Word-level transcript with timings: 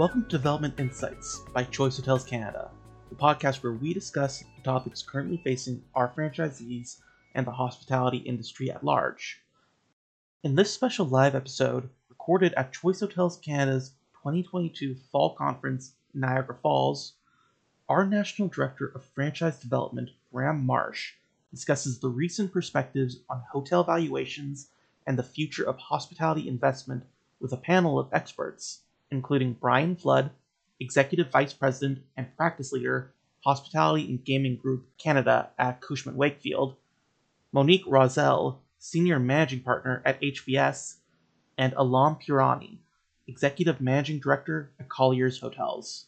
Welcome 0.00 0.22
to 0.22 0.28
Development 0.38 0.72
Insights 0.80 1.40
by 1.52 1.64
Choice 1.64 1.98
Hotels 1.98 2.24
Canada, 2.24 2.70
the 3.10 3.16
podcast 3.16 3.62
where 3.62 3.74
we 3.74 3.92
discuss 3.92 4.42
the 4.56 4.62
topics 4.64 5.02
currently 5.02 5.36
facing 5.44 5.82
our 5.94 6.08
franchisees 6.08 7.00
and 7.34 7.46
the 7.46 7.50
hospitality 7.50 8.16
industry 8.16 8.70
at 8.70 8.82
large. 8.82 9.42
In 10.42 10.54
this 10.54 10.72
special 10.72 11.04
live 11.04 11.34
episode, 11.34 11.90
recorded 12.08 12.54
at 12.54 12.72
Choice 12.72 13.00
Hotels 13.00 13.36
Canada's 13.36 13.90
2022 14.22 14.94
Fall 15.12 15.34
Conference 15.34 15.92
in 16.14 16.20
Niagara 16.20 16.56
Falls, 16.62 17.12
our 17.86 18.06
National 18.06 18.48
Director 18.48 18.90
of 18.94 19.04
Franchise 19.04 19.58
Development, 19.58 20.08
Graham 20.32 20.64
Marsh, 20.64 21.12
discusses 21.50 21.98
the 21.98 22.08
recent 22.08 22.54
perspectives 22.54 23.18
on 23.28 23.42
hotel 23.52 23.84
valuations 23.84 24.68
and 25.06 25.18
the 25.18 25.22
future 25.22 25.68
of 25.68 25.76
hospitality 25.76 26.48
investment 26.48 27.04
with 27.38 27.52
a 27.52 27.58
panel 27.58 27.98
of 27.98 28.08
experts, 28.14 28.80
including 29.10 29.54
Brian 29.54 29.96
Flood, 29.96 30.30
Executive 30.78 31.30
Vice 31.30 31.52
President 31.52 32.04
and 32.16 32.36
Practice 32.36 32.72
Leader, 32.72 33.12
Hospitality 33.44 34.06
and 34.06 34.24
Gaming 34.24 34.56
Group 34.56 34.86
Canada 34.98 35.50
at 35.58 35.80
Cushman 35.80 36.16
Wakefield, 36.16 36.76
Monique 37.52 37.86
Rosszell, 37.86 38.58
Senior 38.78 39.18
Managing 39.18 39.60
Partner 39.60 40.02
at 40.04 40.20
HVS, 40.20 40.96
and 41.58 41.74
Alam 41.76 42.16
Pirani, 42.16 42.78
Executive 43.26 43.80
Managing 43.80 44.18
Director 44.18 44.70
at 44.78 44.88
Colliers 44.88 45.40
Hotels. 45.40 46.06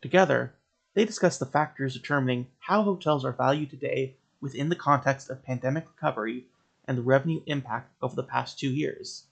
Together, 0.00 0.54
they 0.94 1.04
discuss 1.04 1.38
the 1.38 1.46
factors 1.46 1.94
determining 1.94 2.48
how 2.58 2.82
hotels 2.82 3.24
are 3.24 3.32
valued 3.32 3.70
today 3.70 4.16
within 4.40 4.68
the 4.68 4.76
context 4.76 5.30
of 5.30 5.44
pandemic 5.44 5.86
recovery 5.86 6.46
and 6.86 6.98
the 6.98 7.02
revenue 7.02 7.40
impact 7.46 7.92
over 8.02 8.16
the 8.16 8.22
past 8.22 8.58
two 8.58 8.70
years. 8.70 9.24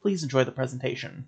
Please 0.00 0.22
enjoy 0.22 0.44
the 0.44 0.52
presentation. 0.52 1.26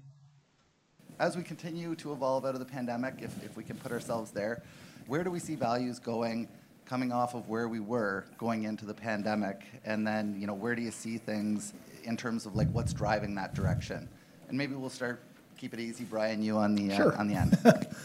As 1.21 1.37
we 1.37 1.43
continue 1.45 1.95
to 1.97 2.13
evolve 2.13 2.45
out 2.45 2.55
of 2.55 2.59
the 2.61 2.67
pandemic, 2.67 3.15
if, 3.21 3.43
if 3.45 3.57
we 3.57 3.63
can 3.63 3.77
put 3.77 3.93
ourselves 3.93 4.33
there, 4.33 4.63
where 5.07 5.23
do 5.23 5.31
we 5.31 5.39
see 5.39 5.55
values 5.55 5.99
going 6.01 6.49
coming 6.87 7.13
off 7.13 7.35
of 7.35 7.49
where 7.49 7.69
we 7.69 7.79
were 7.79 8.25
going 8.37 8.65
into 8.65 8.85
the 8.85 8.95
pandemic? 8.95 9.63
And 9.85 10.05
then, 10.05 10.37
you 10.41 10.47
know, 10.49 10.55
where 10.55 10.75
do 10.75 10.83
you 10.83 10.91
see 10.91 11.19
things 11.19 11.73
in 12.03 12.17
terms 12.17 12.47
of 12.47 12.57
like 12.57 12.69
what's 12.73 12.93
driving 12.93 13.35
that 13.37 13.55
direction? 13.55 14.09
And 14.49 14.59
maybe 14.59 14.75
we'll 14.75 14.91
start, 14.91 15.23
keep 15.57 15.73
it 15.73 15.79
easy, 15.81 16.03
Brian, 16.05 16.43
you 16.43 16.57
on 16.57 16.75
the, 16.75 16.93
uh, 16.93 16.97
Sure. 16.97 17.17
on 17.17 17.29
the 17.29 17.35
end. 17.35 17.59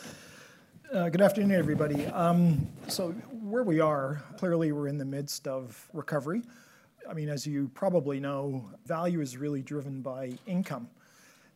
Uh, 0.92 1.08
Good 1.08 1.22
afternoon, 1.22 1.52
everybody. 1.52 2.08
Um, 2.08 2.68
So 2.88 3.12
where 3.44 3.62
we 3.62 3.80
are, 3.80 4.24
clearly, 4.38 4.72
we're 4.72 4.88
in 4.88 4.98
the 4.98 5.06
midst 5.06 5.48
of 5.48 5.88
recovery. 5.94 6.42
I 7.08 7.14
mean, 7.14 7.30
as 7.30 7.46
you 7.46 7.70
probably 7.76 8.20
know, 8.20 8.68
value 8.88 9.22
is 9.22 9.38
really 9.38 9.62
driven 9.62 10.02
by 10.02 10.32
income. 10.48 10.90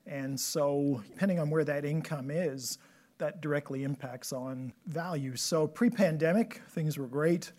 And 0.05 0.39
so 0.39 1.01
depending 1.09 1.39
on 1.39 1.49
where 1.49 1.63
that 1.63 1.85
income 1.85 2.29
is, 2.31 2.77
that 3.17 3.41
directly 3.41 3.83
impacts 3.83 4.33
on 4.33 4.73
value. 4.87 5.35
So 5.35 5.67
pre-pandemic, 5.67 6.61
things 6.69 6.97
were 6.97 7.07
great. 7.07 7.51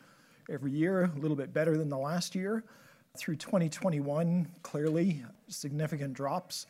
Every 0.51 0.73
year, 0.73 1.05
a 1.05 1.19
little 1.19 1.37
bit 1.37 1.53
better 1.55 1.77
than 1.77 1.89
the 1.89 1.99
last 1.99 2.35
year. 2.35 2.65
Through 3.17 3.37
2021, 3.37 4.49
clearly, 4.63 5.25
significant 5.49 6.15
drops 6.15 6.67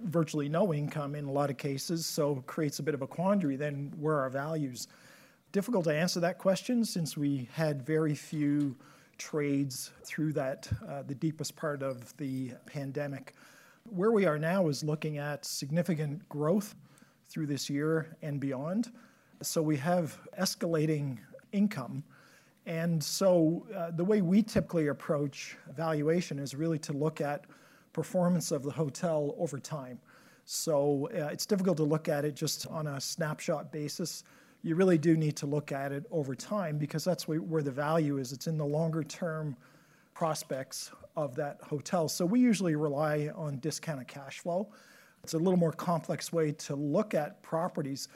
virtually 0.00 0.48
no 0.48 0.74
income 0.74 1.14
in 1.14 1.24
a 1.24 1.30
lot 1.30 1.50
of 1.50 1.56
cases, 1.56 2.06
so 2.06 2.42
creates 2.46 2.78
a 2.78 2.82
bit 2.82 2.94
of 2.94 3.02
a 3.02 3.06
quandary 3.06 3.56
then 3.56 3.92
where 3.98 4.18
are 4.18 4.28
values? 4.28 4.88
Difficult 5.52 5.84
to 5.84 5.94
answer 5.94 6.20
that 6.20 6.38
question 6.38 6.84
since 6.84 7.16
we 7.16 7.48
had 7.52 7.86
very 7.86 8.14
few 8.14 8.76
trades 9.18 9.92
through 10.02 10.32
that, 10.32 10.68
uh, 10.88 11.02
the 11.02 11.14
deepest 11.14 11.54
part 11.54 11.82
of 11.82 12.16
the 12.16 12.52
pandemic. 12.66 13.34
Where 13.90 14.10
we 14.10 14.24
are 14.26 14.38
now 14.38 14.68
is 14.68 14.82
looking 14.82 15.18
at 15.18 15.44
significant 15.44 16.26
growth 16.28 16.74
through 17.28 17.46
this 17.46 17.68
year 17.68 18.16
and 18.22 18.40
beyond. 18.40 18.90
So 19.42 19.60
we 19.60 19.76
have 19.76 20.18
escalating 20.40 21.18
income. 21.52 22.02
And 22.66 23.02
so 23.02 23.66
uh, 23.76 23.90
the 23.90 24.04
way 24.04 24.22
we 24.22 24.42
typically 24.42 24.88
approach 24.88 25.56
valuation 25.76 26.38
is 26.38 26.54
really 26.54 26.78
to 26.80 26.92
look 26.92 27.20
at 27.20 27.44
performance 27.92 28.50
of 28.50 28.62
the 28.62 28.70
hotel 28.70 29.34
over 29.38 29.58
time. 29.58 30.00
So 30.46 31.08
uh, 31.14 31.26
it's 31.26 31.46
difficult 31.46 31.76
to 31.76 31.84
look 31.84 32.08
at 32.08 32.24
it 32.24 32.34
just 32.34 32.66
on 32.68 32.86
a 32.86 33.00
snapshot 33.00 33.70
basis. 33.70 34.24
You 34.62 34.76
really 34.76 34.98
do 34.98 35.14
need 35.14 35.36
to 35.36 35.46
look 35.46 35.72
at 35.72 35.92
it 35.92 36.04
over 36.10 36.34
time 36.34 36.78
because 36.78 37.04
that's 37.04 37.28
where, 37.28 37.40
where 37.40 37.62
the 37.62 37.70
value 37.70 38.16
is. 38.16 38.32
It's 38.32 38.46
in 38.46 38.56
the 38.56 38.64
longer 38.64 39.04
term 39.04 39.56
prospects 40.14 40.92
of 41.16 41.34
that 41.36 41.58
hotel. 41.62 42.08
So 42.08 42.24
we 42.24 42.40
usually 42.40 42.76
rely 42.76 43.30
on 43.34 43.58
discounted 43.58 44.08
cash 44.08 44.40
flow. 44.40 44.68
It's 45.22 45.34
a 45.34 45.38
little 45.38 45.58
more 45.58 45.72
complex 45.72 46.32
way 46.32 46.52
to 46.52 46.74
look 46.74 47.14
at 47.14 47.42
properties, 47.42 48.08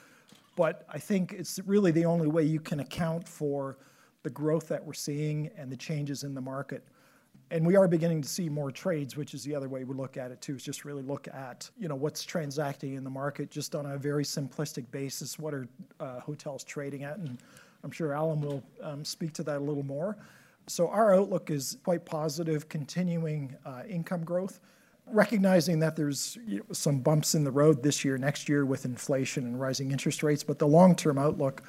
but 0.56 0.84
I 0.88 0.98
think 0.98 1.32
it's 1.32 1.58
really 1.66 1.90
the 1.90 2.04
only 2.04 2.28
way 2.28 2.42
you 2.42 2.60
can 2.60 2.80
account 2.80 3.26
for 3.26 3.78
the 4.22 4.30
growth 4.30 4.68
that 4.68 4.84
we're 4.84 4.92
seeing 4.92 5.50
and 5.56 5.70
the 5.70 5.76
changes 5.76 6.24
in 6.24 6.34
the 6.34 6.40
market. 6.40 6.84
And 7.50 7.66
we 7.66 7.76
are 7.76 7.88
beginning 7.88 8.20
to 8.20 8.28
see 8.28 8.50
more 8.50 8.70
trades, 8.70 9.16
which 9.16 9.32
is 9.32 9.42
the 9.42 9.54
other 9.54 9.70
way 9.70 9.84
we 9.84 9.94
look 9.94 10.18
at 10.18 10.30
it 10.30 10.40
too, 10.42 10.56
is 10.56 10.62
just 10.62 10.84
really 10.84 11.02
look 11.02 11.28
at, 11.28 11.70
you 11.78 11.88
know, 11.88 11.94
what's 11.94 12.22
transacting 12.22 12.94
in 12.94 13.04
the 13.04 13.10
market 13.10 13.50
just 13.50 13.74
on 13.74 13.86
a 13.86 13.96
very 13.96 14.24
simplistic 14.24 14.90
basis. 14.90 15.38
What 15.38 15.54
are 15.54 15.66
uh, 15.98 16.20
hotels 16.20 16.62
trading 16.62 17.04
at? 17.04 17.16
And 17.16 17.38
I'm 17.82 17.90
sure 17.90 18.12
Alam 18.12 18.42
will 18.42 18.62
um, 18.82 19.02
speak 19.02 19.32
to 19.34 19.42
that 19.44 19.56
a 19.56 19.64
little 19.64 19.82
more. 19.82 20.18
So 20.68 20.88
our 20.88 21.14
outlook 21.14 21.50
is 21.50 21.78
quite 21.82 22.04
positive, 22.04 22.68
continuing 22.68 23.56
uh, 23.64 23.82
income 23.88 24.22
growth, 24.22 24.60
recognizing 25.06 25.78
that 25.80 25.96
there's 25.96 26.38
some 26.72 27.00
bumps 27.00 27.34
in 27.34 27.42
the 27.42 27.50
road 27.50 27.82
this 27.82 28.04
year, 28.04 28.18
next 28.18 28.48
year 28.48 28.66
with 28.66 28.84
inflation 28.84 29.44
and 29.44 29.58
rising 29.58 29.90
interest 29.92 30.22
rates, 30.22 30.44
but 30.44 30.58
the 30.58 30.66
long-term 30.66 31.18
outlook, 31.18 31.62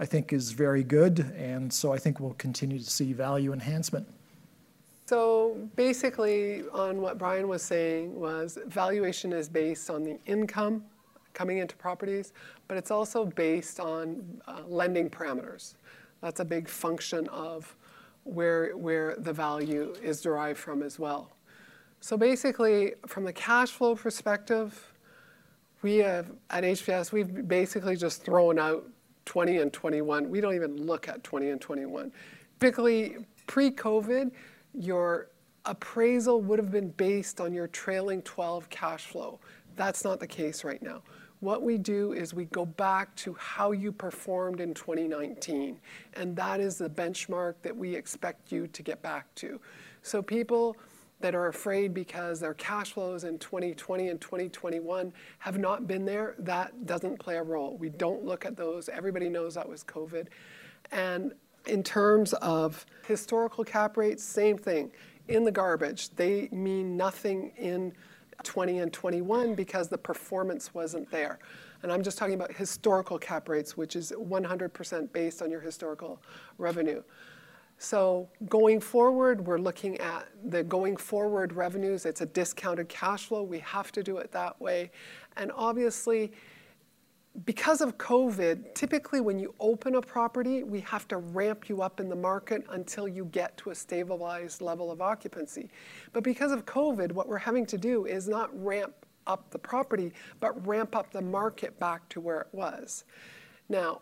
I 0.00 0.06
think, 0.06 0.32
is 0.32 0.50
very 0.50 0.82
good. 0.82 1.20
And 1.36 1.72
so 1.72 1.92
I 1.92 1.98
think 1.98 2.18
we'll 2.18 2.34
continue 2.34 2.78
to 2.78 2.90
see 2.90 3.12
value 3.12 3.52
enhancement. 3.52 4.08
So 5.06 5.56
basically, 5.76 6.64
on 6.72 7.00
what 7.00 7.18
Brian 7.18 7.48
was 7.48 7.62
saying 7.62 8.18
was 8.18 8.58
valuation 8.66 9.32
is 9.32 9.48
based 9.48 9.90
on 9.90 10.04
the 10.04 10.18
income 10.26 10.84
coming 11.34 11.58
into 11.58 11.76
properties, 11.76 12.32
but 12.66 12.76
it's 12.76 12.90
also 12.90 13.24
based 13.24 13.78
on 13.80 14.40
uh, 14.46 14.62
lending 14.66 15.08
parameters. 15.08 15.74
That's 16.20 16.40
a 16.40 16.44
big 16.44 16.68
function 16.68 17.28
of 17.28 17.74
where 18.24 18.76
where 18.76 19.16
the 19.16 19.32
value 19.32 19.94
is 20.02 20.20
derived 20.20 20.58
from 20.58 20.82
as 20.82 20.98
well. 20.98 21.32
So 22.00 22.16
basically, 22.16 22.94
from 23.06 23.24
the 23.24 23.32
cash 23.32 23.70
flow 23.70 23.94
perspective, 23.94 24.92
we 25.82 25.98
have 25.98 26.32
at 26.50 26.64
HVS 26.64 27.12
we've 27.12 27.46
basically 27.48 27.96
just 27.96 28.24
thrown 28.24 28.58
out 28.58 28.86
20 29.26 29.58
and 29.58 29.72
21. 29.72 30.28
We 30.28 30.40
don't 30.40 30.54
even 30.54 30.86
look 30.86 31.08
at 31.08 31.22
20 31.22 31.50
and 31.50 31.60
21. 31.60 32.12
Typically, 32.58 33.16
pre-COVID, 33.46 34.32
your 34.74 35.28
appraisal 35.64 36.40
would 36.42 36.58
have 36.58 36.70
been 36.70 36.90
based 36.90 37.40
on 37.40 37.52
your 37.52 37.68
trailing 37.68 38.22
12 38.22 38.68
cash 38.70 39.06
flow. 39.06 39.38
That's 39.76 40.04
not 40.04 40.20
the 40.20 40.26
case 40.26 40.64
right 40.64 40.82
now. 40.82 41.02
What 41.40 41.62
we 41.62 41.78
do 41.78 42.12
is 42.12 42.34
we 42.34 42.44
go 42.46 42.66
back 42.66 43.14
to 43.16 43.34
how 43.38 43.72
you 43.72 43.92
performed 43.92 44.60
in 44.60 44.74
2019, 44.74 45.80
and 46.14 46.36
that 46.36 46.60
is 46.60 46.76
the 46.76 46.90
benchmark 46.90 47.54
that 47.62 47.74
we 47.74 47.94
expect 47.94 48.52
you 48.52 48.66
to 48.68 48.82
get 48.82 49.00
back 49.00 49.34
to. 49.36 49.58
So 50.02 50.20
people 50.20 50.76
that 51.20 51.34
are 51.34 51.48
afraid 51.48 51.94
because 51.94 52.40
their 52.40 52.54
cash 52.54 52.92
flows 52.92 53.24
in 53.24 53.38
2020 53.38 54.08
and 54.08 54.20
2021 54.20 55.12
have 55.38 55.58
not 55.58 55.86
been 55.86 56.04
there, 56.04 56.34
that 56.38 56.86
doesn't 56.86 57.18
play 57.18 57.36
a 57.36 57.42
role. 57.42 57.76
We 57.76 57.88
don't 57.88 58.24
look 58.24 58.44
at 58.44 58.56
those. 58.56 58.88
Everybody 58.90 59.28
knows 59.28 59.54
that 59.54 59.68
was 59.68 59.82
COVID. 59.84 60.28
And 60.92 61.32
in 61.66 61.82
terms 61.82 62.32
of 62.34 62.84
historical 63.06 63.64
cap 63.64 63.96
rates, 63.96 64.22
same 64.22 64.56
thing. 64.58 64.90
In 65.28 65.44
the 65.44 65.52
garbage, 65.52 66.10
they 66.16 66.48
mean 66.50 66.96
nothing 66.96 67.52
in 67.56 67.92
20 68.44 68.78
and 68.78 68.92
21 68.92 69.54
because 69.54 69.88
the 69.88 69.98
performance 69.98 70.74
wasn't 70.74 71.10
there. 71.10 71.38
And 71.82 71.90
I'm 71.90 72.02
just 72.02 72.18
talking 72.18 72.34
about 72.34 72.52
historical 72.52 73.18
cap 73.18 73.48
rates, 73.48 73.76
which 73.76 73.96
is 73.96 74.12
100% 74.12 75.12
based 75.12 75.42
on 75.42 75.50
your 75.50 75.60
historical 75.60 76.20
revenue. 76.58 77.02
So 77.78 78.28
going 78.50 78.78
forward, 78.80 79.46
we're 79.46 79.58
looking 79.58 79.96
at 79.98 80.28
the 80.44 80.62
going 80.62 80.98
forward 80.98 81.54
revenues. 81.54 82.04
It's 82.04 82.20
a 82.20 82.26
discounted 82.26 82.90
cash 82.90 83.26
flow. 83.26 83.42
We 83.42 83.58
have 83.60 83.90
to 83.92 84.02
do 84.02 84.18
it 84.18 84.30
that 84.32 84.60
way. 84.60 84.90
And 85.38 85.50
obviously, 85.54 86.32
because 87.44 87.80
of 87.80 87.96
COVID, 87.96 88.74
typically 88.74 89.20
when 89.20 89.38
you 89.38 89.54
open 89.60 89.94
a 89.94 90.00
property, 90.00 90.62
we 90.64 90.80
have 90.80 91.06
to 91.08 91.18
ramp 91.18 91.68
you 91.68 91.80
up 91.80 92.00
in 92.00 92.08
the 92.08 92.16
market 92.16 92.64
until 92.70 93.06
you 93.06 93.24
get 93.26 93.56
to 93.58 93.70
a 93.70 93.74
stabilized 93.74 94.60
level 94.60 94.90
of 94.90 95.00
occupancy. 95.00 95.70
But 96.12 96.24
because 96.24 96.52
of 96.52 96.66
COVID, 96.66 97.12
what 97.12 97.28
we're 97.28 97.38
having 97.38 97.66
to 97.66 97.78
do 97.78 98.06
is 98.06 98.28
not 98.28 98.50
ramp 98.62 98.92
up 99.26 99.50
the 99.50 99.58
property, 99.58 100.12
but 100.40 100.66
ramp 100.66 100.96
up 100.96 101.12
the 101.12 101.22
market 101.22 101.78
back 101.78 102.08
to 102.10 102.20
where 102.20 102.40
it 102.40 102.48
was. 102.52 103.04
Now, 103.68 104.00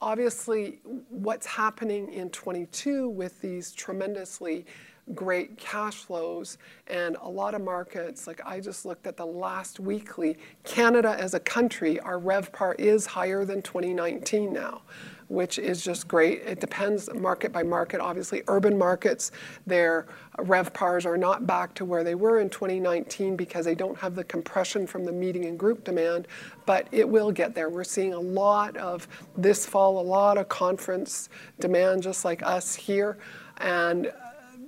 obviously, 0.00 0.80
what's 1.10 1.46
happening 1.46 2.12
in 2.12 2.30
22 2.30 3.08
with 3.10 3.40
these 3.40 3.72
tremendously 3.72 4.64
great 5.14 5.58
cash 5.58 5.96
flows 5.96 6.56
and 6.86 7.16
a 7.20 7.28
lot 7.28 7.54
of 7.54 7.60
markets 7.60 8.26
like 8.26 8.40
i 8.46 8.58
just 8.58 8.86
looked 8.86 9.06
at 9.06 9.18
the 9.18 9.26
last 9.26 9.78
weekly 9.78 10.36
canada 10.62 11.14
as 11.18 11.34
a 11.34 11.40
country 11.40 12.00
our 12.00 12.18
revpar 12.18 12.74
is 12.78 13.04
higher 13.04 13.44
than 13.44 13.60
2019 13.60 14.50
now 14.52 14.80
which 15.28 15.58
is 15.58 15.82
just 15.82 16.06
great. 16.08 16.42
It 16.42 16.60
depends 16.60 17.12
market 17.12 17.52
by 17.52 17.62
market. 17.62 18.00
Obviously, 18.00 18.42
urban 18.48 18.76
markets, 18.76 19.32
their 19.66 20.06
RevPARs 20.38 21.06
are 21.06 21.16
not 21.16 21.46
back 21.46 21.74
to 21.74 21.84
where 21.84 22.04
they 22.04 22.14
were 22.14 22.40
in 22.40 22.50
2019 22.50 23.36
because 23.36 23.64
they 23.64 23.74
don't 23.74 23.96
have 23.98 24.14
the 24.14 24.24
compression 24.24 24.86
from 24.86 25.04
the 25.04 25.12
meeting 25.12 25.44
and 25.44 25.58
group 25.58 25.84
demand, 25.84 26.28
but 26.66 26.88
it 26.92 27.08
will 27.08 27.30
get 27.30 27.54
there. 27.54 27.68
We're 27.68 27.84
seeing 27.84 28.14
a 28.14 28.20
lot 28.20 28.76
of 28.76 29.06
this 29.36 29.64
fall, 29.66 30.00
a 30.00 30.02
lot 30.02 30.38
of 30.38 30.48
conference 30.48 31.28
demand, 31.60 32.02
just 32.02 32.24
like 32.24 32.42
us 32.42 32.74
here. 32.74 33.18
And 33.58 34.12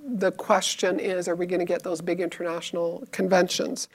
the 0.07 0.31
question 0.31 0.99
is, 0.99 1.27
are 1.27 1.35
we 1.35 1.45
going 1.45 1.59
to 1.59 1.65
get 1.65 1.83
those 1.83 2.01
big 2.01 2.21
international 2.21 3.03
conventions? 3.11 3.89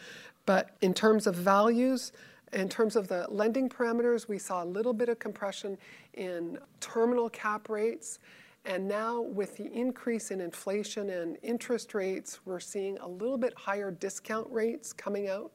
But 0.44 0.76
in 0.82 0.92
terms 0.92 1.26
of 1.26 1.34
values, 1.34 2.12
in 2.52 2.68
terms 2.68 2.96
of 2.96 3.08
the 3.08 3.26
lending 3.30 3.68
parameters, 3.68 4.28
we 4.28 4.38
saw 4.38 4.62
a 4.62 4.66
little 4.66 4.92
bit 4.92 5.08
of 5.08 5.18
compression 5.18 5.78
in 6.14 6.58
terminal 6.80 7.30
cap 7.30 7.70
rates. 7.70 8.18
And 8.66 8.86
now, 8.86 9.22
with 9.22 9.56
the 9.56 9.72
increase 9.72 10.30
in 10.30 10.40
inflation 10.40 11.10
and 11.10 11.38
interest 11.42 11.94
rates, 11.94 12.40
we're 12.44 12.60
seeing 12.60 12.98
a 12.98 13.08
little 13.08 13.38
bit 13.38 13.54
higher 13.56 13.90
discount 13.90 14.46
rates 14.50 14.92
coming 14.92 15.28
out, 15.28 15.50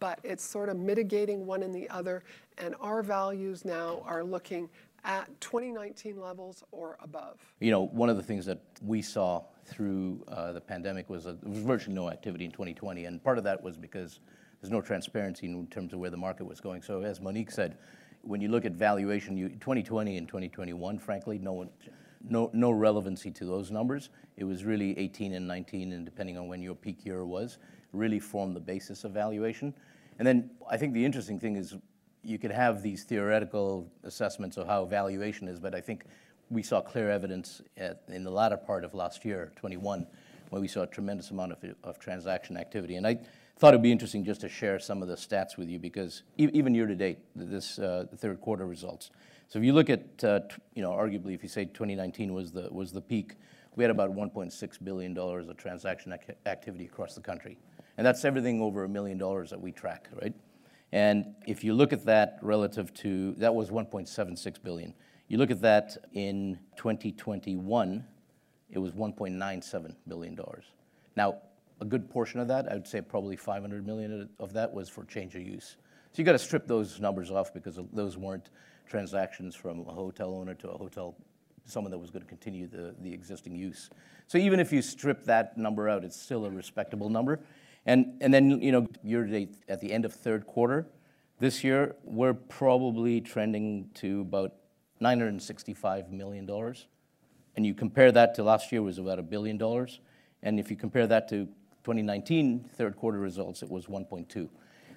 but 0.00 0.20
it's 0.24 0.42
sort 0.42 0.70
of 0.70 0.78
mitigating 0.78 1.44
one 1.44 1.62
and 1.62 1.74
the 1.74 1.88
other. 1.90 2.24
And 2.56 2.74
our 2.80 3.02
values 3.02 3.64
now 3.64 4.02
are 4.06 4.24
looking 4.24 4.70
at 5.04 5.28
2019 5.40 6.20
levels 6.20 6.64
or 6.70 6.96
above. 7.00 7.38
You 7.60 7.70
know, 7.70 7.86
one 7.86 8.08
of 8.08 8.16
the 8.16 8.22
things 8.22 8.44
that 8.46 8.60
we 8.84 9.02
saw 9.02 9.42
through 9.64 10.24
uh, 10.28 10.52
the 10.52 10.60
pandemic 10.60 11.08
was, 11.08 11.26
a, 11.26 11.34
there 11.34 11.50
was 11.50 11.58
virtually 11.60 11.94
no 11.94 12.10
activity 12.10 12.44
in 12.44 12.50
2020, 12.50 13.04
and 13.04 13.22
part 13.22 13.38
of 13.38 13.44
that 13.44 13.62
was 13.62 13.76
because 13.76 14.20
there's 14.60 14.72
no 14.72 14.80
transparency 14.80 15.46
in 15.46 15.66
terms 15.68 15.92
of 15.92 16.00
where 16.00 16.10
the 16.10 16.16
market 16.16 16.44
was 16.44 16.60
going. 16.60 16.82
So 16.82 17.02
as 17.02 17.20
Monique 17.20 17.50
said, 17.50 17.78
when 18.22 18.40
you 18.40 18.48
look 18.48 18.64
at 18.64 18.72
valuation, 18.72 19.36
you, 19.36 19.48
2020 19.48 20.16
and 20.16 20.26
2021, 20.26 20.98
frankly, 20.98 21.38
no 21.38 21.52
one, 21.52 21.70
no, 22.28 22.50
no 22.52 22.70
relevancy 22.70 23.30
to 23.30 23.44
those 23.44 23.70
numbers. 23.70 24.10
It 24.36 24.44
was 24.44 24.64
really 24.64 24.98
18 24.98 25.34
and 25.34 25.46
19, 25.46 25.92
and 25.92 26.04
depending 26.04 26.36
on 26.36 26.48
when 26.48 26.60
your 26.60 26.74
peak 26.74 27.04
year 27.04 27.24
was, 27.24 27.58
really 27.92 28.18
formed 28.18 28.56
the 28.56 28.60
basis 28.60 29.04
of 29.04 29.12
valuation. 29.12 29.72
And 30.18 30.26
then 30.26 30.50
I 30.68 30.76
think 30.76 30.94
the 30.94 31.04
interesting 31.04 31.38
thing 31.38 31.56
is 31.56 31.76
you 32.22 32.38
could 32.38 32.52
have 32.52 32.82
these 32.82 33.04
theoretical 33.04 33.90
assessments 34.04 34.56
of 34.56 34.66
how 34.66 34.84
valuation 34.84 35.48
is, 35.48 35.58
but 35.58 35.74
I 35.74 35.80
think 35.80 36.04
we 36.50 36.62
saw 36.62 36.80
clear 36.80 37.10
evidence 37.10 37.62
at, 37.76 38.02
in 38.08 38.24
the 38.24 38.30
latter 38.30 38.56
part 38.56 38.84
of 38.84 38.94
last 38.94 39.24
year, 39.24 39.52
21, 39.56 40.06
where 40.50 40.60
we 40.60 40.68
saw 40.68 40.82
a 40.82 40.86
tremendous 40.86 41.30
amount 41.30 41.52
of, 41.52 41.58
of 41.84 41.98
transaction 41.98 42.56
activity. 42.56 42.96
And 42.96 43.06
I, 43.06 43.18
thought 43.58 43.74
it'd 43.74 43.82
be 43.82 43.90
interesting 43.90 44.24
just 44.24 44.40
to 44.42 44.48
share 44.48 44.78
some 44.78 45.02
of 45.02 45.08
the 45.08 45.16
stats 45.16 45.56
with 45.56 45.68
you 45.68 45.78
because 45.78 46.22
even 46.36 46.74
year 46.74 46.86
to 46.86 46.94
date, 46.94 47.18
this 47.34 47.78
uh, 47.78 48.06
third 48.16 48.40
quarter 48.40 48.66
results. 48.66 49.10
So 49.48 49.58
if 49.58 49.64
you 49.64 49.72
look 49.72 49.90
at, 49.90 50.22
uh, 50.22 50.40
you 50.74 50.82
know, 50.82 50.92
arguably 50.92 51.34
if 51.34 51.42
you 51.42 51.48
say 51.48 51.64
2019 51.64 52.32
was 52.32 52.52
the 52.52 52.68
was 52.70 52.92
the 52.92 53.00
peak, 53.00 53.34
we 53.74 53.82
had 53.82 53.90
about 53.90 54.14
1.6 54.14 54.84
billion 54.84 55.12
dollars 55.12 55.48
of 55.48 55.56
transaction 55.56 56.12
ac- 56.12 56.36
activity 56.46 56.84
across 56.84 57.14
the 57.14 57.20
country, 57.20 57.58
and 57.96 58.06
that's 58.06 58.24
everything 58.24 58.60
over 58.60 58.84
a 58.84 58.88
million 58.88 59.18
dollars 59.18 59.50
that 59.50 59.60
we 59.60 59.72
track, 59.72 60.08
right? 60.20 60.34
And 60.92 61.34
if 61.46 61.62
you 61.62 61.74
look 61.74 61.92
at 61.92 62.04
that 62.06 62.38
relative 62.40 62.94
to 62.94 63.32
that 63.34 63.54
was 63.54 63.70
1.76 63.70 64.62
billion. 64.62 64.94
You 65.28 65.36
look 65.36 65.50
at 65.50 65.60
that 65.60 65.96
in 66.14 66.58
2021, 66.76 68.04
it 68.70 68.78
was 68.78 68.92
1.97 68.92 69.94
billion 70.06 70.34
dollars. 70.34 70.64
Now 71.16 71.38
a 71.80 71.84
good 71.84 72.10
portion 72.10 72.40
of 72.40 72.48
that, 72.48 72.70
I 72.70 72.74
would 72.74 72.86
say 72.86 73.00
probably 73.00 73.36
500 73.36 73.86
million 73.86 74.28
of 74.38 74.52
that 74.54 74.72
was 74.72 74.88
for 74.88 75.04
change 75.04 75.34
of 75.36 75.42
use. 75.42 75.76
So 76.12 76.22
you 76.22 76.24
got 76.24 76.32
to 76.32 76.38
strip 76.38 76.66
those 76.66 77.00
numbers 77.00 77.30
off 77.30 77.52
because 77.52 77.78
those 77.92 78.16
weren't 78.16 78.50
transactions 78.86 79.54
from 79.54 79.80
a 79.80 79.92
hotel 79.92 80.34
owner 80.34 80.54
to 80.54 80.70
a 80.70 80.78
hotel, 80.78 81.14
someone 81.66 81.90
that 81.90 81.98
was 81.98 82.10
going 82.10 82.22
to 82.22 82.28
continue 82.28 82.66
the, 82.66 82.94
the 83.00 83.12
existing 83.12 83.54
use. 83.54 83.90
So 84.26 84.38
even 84.38 84.58
if 84.58 84.72
you 84.72 84.82
strip 84.82 85.24
that 85.24 85.56
number 85.56 85.88
out, 85.88 86.04
it's 86.04 86.20
still 86.20 86.46
a 86.46 86.50
respectable 86.50 87.10
number. 87.10 87.40
And, 87.88 88.20
then, 88.20 88.60
you 88.60 88.70
know, 88.70 88.86
year 89.02 89.24
to 89.24 89.30
date, 89.30 89.54
at 89.66 89.80
the 89.80 89.90
end 89.90 90.04
of 90.04 90.12
third 90.12 90.46
quarter, 90.46 90.86
this 91.40 91.64
year, 91.64 91.96
we're 92.04 92.34
probably 92.34 93.22
trending 93.22 93.88
to 93.94 94.20
about 94.20 94.52
$965 95.00 96.10
million. 96.10 96.74
And 97.56 97.64
you 97.64 97.72
compare 97.72 98.12
that 98.12 98.34
to 98.34 98.42
last 98.42 98.70
year 98.72 98.82
was 98.82 98.98
about 98.98 99.18
a 99.18 99.22
billion 99.22 99.56
dollars. 99.56 100.00
And 100.42 100.60
if 100.60 100.70
you 100.70 100.76
compare 100.76 101.06
that 101.06 101.30
to 101.30 101.46
2019 101.84 102.68
third 102.76 102.94
quarter 102.94 103.18
results, 103.18 103.62
it 103.62 103.70
was 103.70 103.86
1.2. 103.86 104.50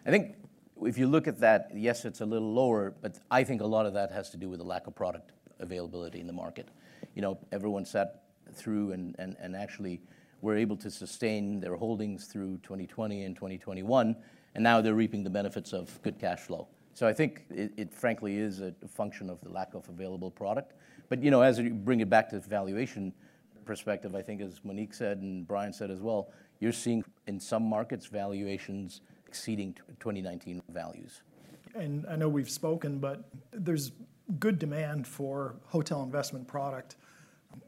I 0.05 0.09
think 0.09 0.35
if 0.83 0.97
you 0.97 1.07
look 1.07 1.29
at 1.29 1.39
that, 1.39 1.69
yes, 1.73 2.03
it's 2.03 2.19
a 2.19 2.25
little 2.25 2.53
lower, 2.53 2.93
but 3.01 3.19
I 3.31 3.45
think 3.45 3.61
a 3.61 3.67
lot 3.67 3.85
of 3.85 3.93
that 3.93 4.11
has 4.11 4.31
to 4.31 4.37
do 4.37 4.49
with 4.49 4.59
the 4.59 4.65
lack 4.65 4.87
of 4.87 4.95
product 4.95 5.31
availability 5.61 6.19
in 6.19 6.27
the 6.27 6.33
market. 6.33 6.67
You 7.15 7.21
know, 7.21 7.37
everyone 7.53 7.85
sat 7.85 8.23
through 8.53 8.91
and 8.91 9.55
actually 9.55 10.01
were 10.41 10.55
able 10.55 10.75
to 10.77 10.89
sustain 10.89 11.59
their 11.59 11.75
holdings 11.75 12.25
through 12.25 12.57
2020 12.63 13.23
and 13.23 13.35
2021, 13.35 14.15
and 14.55 14.63
now 14.63 14.81
they're 14.81 14.95
reaping 14.95 15.23
the 15.23 15.29
benefits 15.29 15.73
of 15.73 16.01
good 16.01 16.19
cash 16.19 16.39
flow. 16.39 16.67
So 16.93 17.07
I 17.07 17.13
think 17.13 17.45
it, 17.49 17.71
it 17.77 17.93
frankly 17.93 18.37
is 18.37 18.59
a 18.59 18.73
function 18.87 19.29
of 19.29 19.39
the 19.41 19.49
lack 19.49 19.73
of 19.73 19.87
available 19.87 20.29
product. 20.29 20.73
But 21.09 21.23
you 21.23 21.31
know, 21.31 21.41
as 21.41 21.59
you 21.59 21.69
bring 21.69 22.01
it 22.01 22.09
back 22.09 22.29
to 22.29 22.39
valuation 22.39 23.13
perspective, 23.65 24.15
I 24.15 24.21
think 24.21 24.41
as 24.41 24.59
Monique 24.63 24.93
said 24.93 25.19
and 25.19 25.47
Brian 25.47 25.73
said 25.73 25.91
as 25.91 26.01
well, 26.01 26.29
you're 26.59 26.71
seeing 26.71 27.03
in 27.27 27.39
some 27.39 27.63
markets 27.63 28.05
valuations 28.07 29.01
exceeding 29.27 29.73
2019 29.99 30.61
values. 30.69 31.21
And 31.73 32.05
I 32.09 32.17
know 32.17 32.27
we've 32.27 32.49
spoken, 32.49 32.99
but 32.99 33.23
there's 33.51 33.93
good 34.39 34.59
demand 34.59 35.07
for 35.07 35.55
hotel 35.67 36.03
investment 36.03 36.47
product. 36.47 36.97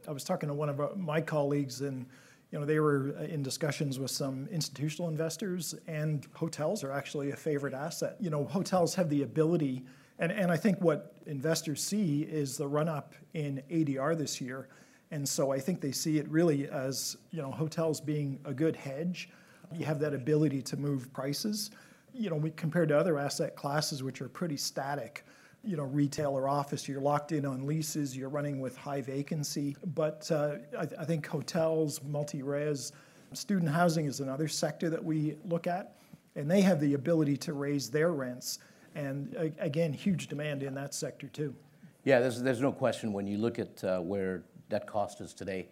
I 0.07 0.11
was 0.11 0.23
talking 0.23 0.49
to 0.49 0.55
one 0.55 0.69
of 0.69 0.79
uh, 0.79 0.89
my 0.95 1.21
colleagues, 1.21 1.81
and 1.81 2.05
you 2.53 2.59
know 2.59 2.65
they 2.65 2.79
were 2.79 3.13
uh, 3.19 3.23
in 3.23 3.43
discussions 3.43 3.99
with 3.99 4.11
some 4.11 4.47
institutional 4.49 5.09
investors, 5.09 5.75
and 5.87 6.25
hotels 6.33 6.85
are 6.85 6.91
actually 6.93 7.31
a 7.31 7.35
favorite 7.35 7.73
asset. 7.73 8.15
You 8.21 8.29
know, 8.29 8.45
hotels 8.45 8.95
have 8.95 9.09
the 9.09 9.23
ability, 9.23 9.83
and, 10.19 10.31
and 10.31 10.49
I 10.49 10.55
think 10.55 10.79
what 10.79 11.15
investors 11.25 11.83
see 11.83 12.21
is 12.21 12.55
the 12.55 12.67
run 12.67 12.87
up 12.87 13.13
in 13.33 13.61
ADR 13.69 14.17
this 14.17 14.39
year 14.39 14.69
and 15.13 15.29
so 15.29 15.51
I 15.51 15.59
think 15.59 15.79
they 15.79 15.91
see 15.91 16.17
it 16.17 16.27
really 16.27 16.67
as 16.69 17.17
you 17.29 17.39
know 17.39 17.51
hotels 17.51 18.01
being 18.01 18.39
a 18.45 18.53
good 18.53 18.75
hedge. 18.75 19.29
You 19.71 19.85
have 19.85 19.99
that 19.99 20.15
ability 20.15 20.63
to 20.63 20.75
move 20.75 21.13
prices. 21.13 21.69
You 22.15 22.31
know, 22.31 22.35
we, 22.35 22.49
compared 22.49 22.89
to 22.89 22.97
other 22.97 23.19
asset 23.19 23.55
classes 23.55 24.01
which 24.01 24.21
are 24.21 24.29
pretty 24.29 24.57
static. 24.57 25.23
You 25.65 25.77
know, 25.77 25.83
retail 25.83 26.31
or 26.31 26.49
office, 26.49 26.89
you're 26.89 26.99
locked 26.99 27.31
in 27.31 27.45
on 27.45 27.65
leases. 27.65 28.17
You're 28.17 28.27
running 28.27 28.59
with 28.59 28.75
high 28.75 28.99
vacancy. 28.99 29.77
But 29.95 30.29
uh, 30.29 30.55
I, 30.77 30.81
I 30.99 31.05
think 31.05 31.25
hotels, 31.25 32.01
multi-res, 32.03 32.91
student 33.31 33.71
housing 33.71 34.05
is 34.05 34.19
another 34.19 34.49
sector 34.49 34.89
that 34.89 35.03
we 35.03 35.37
look 35.45 35.65
at, 35.65 35.95
and 36.35 36.51
they 36.51 36.59
have 36.61 36.81
the 36.81 36.95
ability 36.95 37.37
to 37.37 37.53
raise 37.53 37.89
their 37.89 38.11
rents. 38.11 38.59
And 38.93 39.53
again, 39.57 39.93
huge 39.93 40.27
demand 40.27 40.63
in 40.63 40.73
that 40.75 40.93
sector 40.93 41.27
too. 41.27 41.55
Yeah, 42.03 42.19
there's, 42.19 42.41
there's 42.41 42.61
no 42.61 42.73
question 42.73 43.13
when 43.13 43.25
you 43.25 43.37
look 43.37 43.57
at 43.57 43.81
uh, 43.85 43.99
where 44.01 44.43
debt 44.69 44.85
cost 44.85 45.21
is 45.21 45.33
today. 45.33 45.69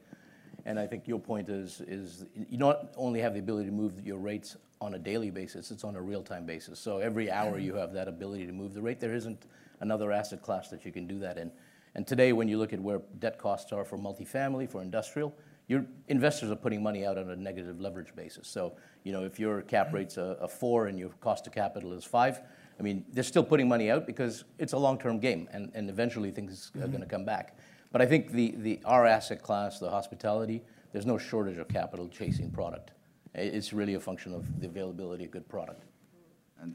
And 0.66 0.80
I 0.80 0.88
think 0.88 1.06
your 1.06 1.20
point 1.20 1.50
is, 1.50 1.82
is 1.82 2.26
you 2.50 2.58
not 2.58 2.94
only 2.96 3.20
have 3.20 3.34
the 3.34 3.40
ability 3.40 3.66
to 3.66 3.74
move 3.74 4.06
your 4.06 4.20
rates 4.20 4.56
on 4.80 4.94
a 4.94 5.00
daily 5.00 5.32
basis, 5.32 5.70
it's 5.70 5.84
on 5.84 5.98
a 5.98 6.02
real-time 6.02 6.46
basis. 6.46 6.80
So 6.80 7.00
every 7.00 7.30
hour 7.30 7.60
you 7.60 7.76
have 7.76 7.92
that 7.94 8.08
ability 8.08 8.46
to 8.46 8.54
move 8.54 8.74
the 8.74 8.82
rate. 8.82 9.00
There 9.00 9.14
isn't 9.14 9.46
another 9.82 10.12
asset 10.12 10.42
class 10.42 10.70
that 10.70 10.86
you 10.86 10.92
can 10.92 11.06
do 11.08 11.20
that 11.20 11.38
in. 11.38 11.52
And 11.94 12.08
today, 12.08 12.32
when 12.32 12.48
you 12.48 12.58
look 12.58 12.72
at 12.72 12.80
where 12.80 13.02
debt 13.20 13.38
costs 13.38 13.74
are 13.74 13.84
for 13.84 13.98
multifamily, 13.98 14.70
for 14.70 14.82
industrial, 14.82 15.36
your 15.68 15.86
investors 16.08 16.50
are 16.50 16.56
putting 16.56 16.82
money 16.82 17.06
out 17.06 17.18
on 17.18 17.30
a 17.30 17.36
negative 17.36 17.80
leverage 17.80 18.16
basis. 18.16 18.48
So, 18.48 18.74
you 19.04 19.12
know, 19.12 19.24
if 19.24 19.40
your 19.40 19.62
cap 19.62 19.88
mm-hmm. 19.88 19.96
rate's 19.98 20.18
a, 20.18 20.38
a 20.42 20.48
four 20.48 20.88
and 20.88 20.98
your 20.98 21.10
cost 21.22 21.48
of 21.48 21.54
capital 21.54 21.94
is 21.94 22.04
five, 22.04 22.42
I 22.80 22.84
mean, 22.84 23.06
they're 23.12 23.24
still 23.24 23.44
putting 23.44 23.68
money 23.68 23.92
out 23.92 24.08
because 24.08 24.44
it's 24.58 24.74
a 24.74 24.78
long-term 24.78 25.20
game, 25.20 25.48
and, 25.52 25.72
and 25.74 25.90
eventually 25.90 26.32
things 26.32 26.72
are 26.76 26.80
mm-hmm. 26.80 26.92
going 26.92 27.02
to 27.02 27.08
come 27.08 27.26
back. 27.26 27.58
But 27.92 28.02
I 28.02 28.06
think 28.06 28.32
the, 28.32 28.56
the, 28.58 28.80
our 28.86 29.06
asset 29.06 29.44
class, 29.44 29.80
the 29.80 29.90
hospitality, 29.90 30.64
there's 30.94 31.06
no 31.06 31.18
shortage 31.18 31.58
of 31.58 31.68
capital 31.68 32.08
chasing 32.08 32.50
product. 32.50 32.92
It's 33.34 33.72
really 33.72 33.94
a 33.94 34.00
function 34.00 34.34
of 34.34 34.60
the 34.60 34.68
availability 34.68 35.26
of 35.26 35.32
good 35.32 35.48
product. 35.48 35.84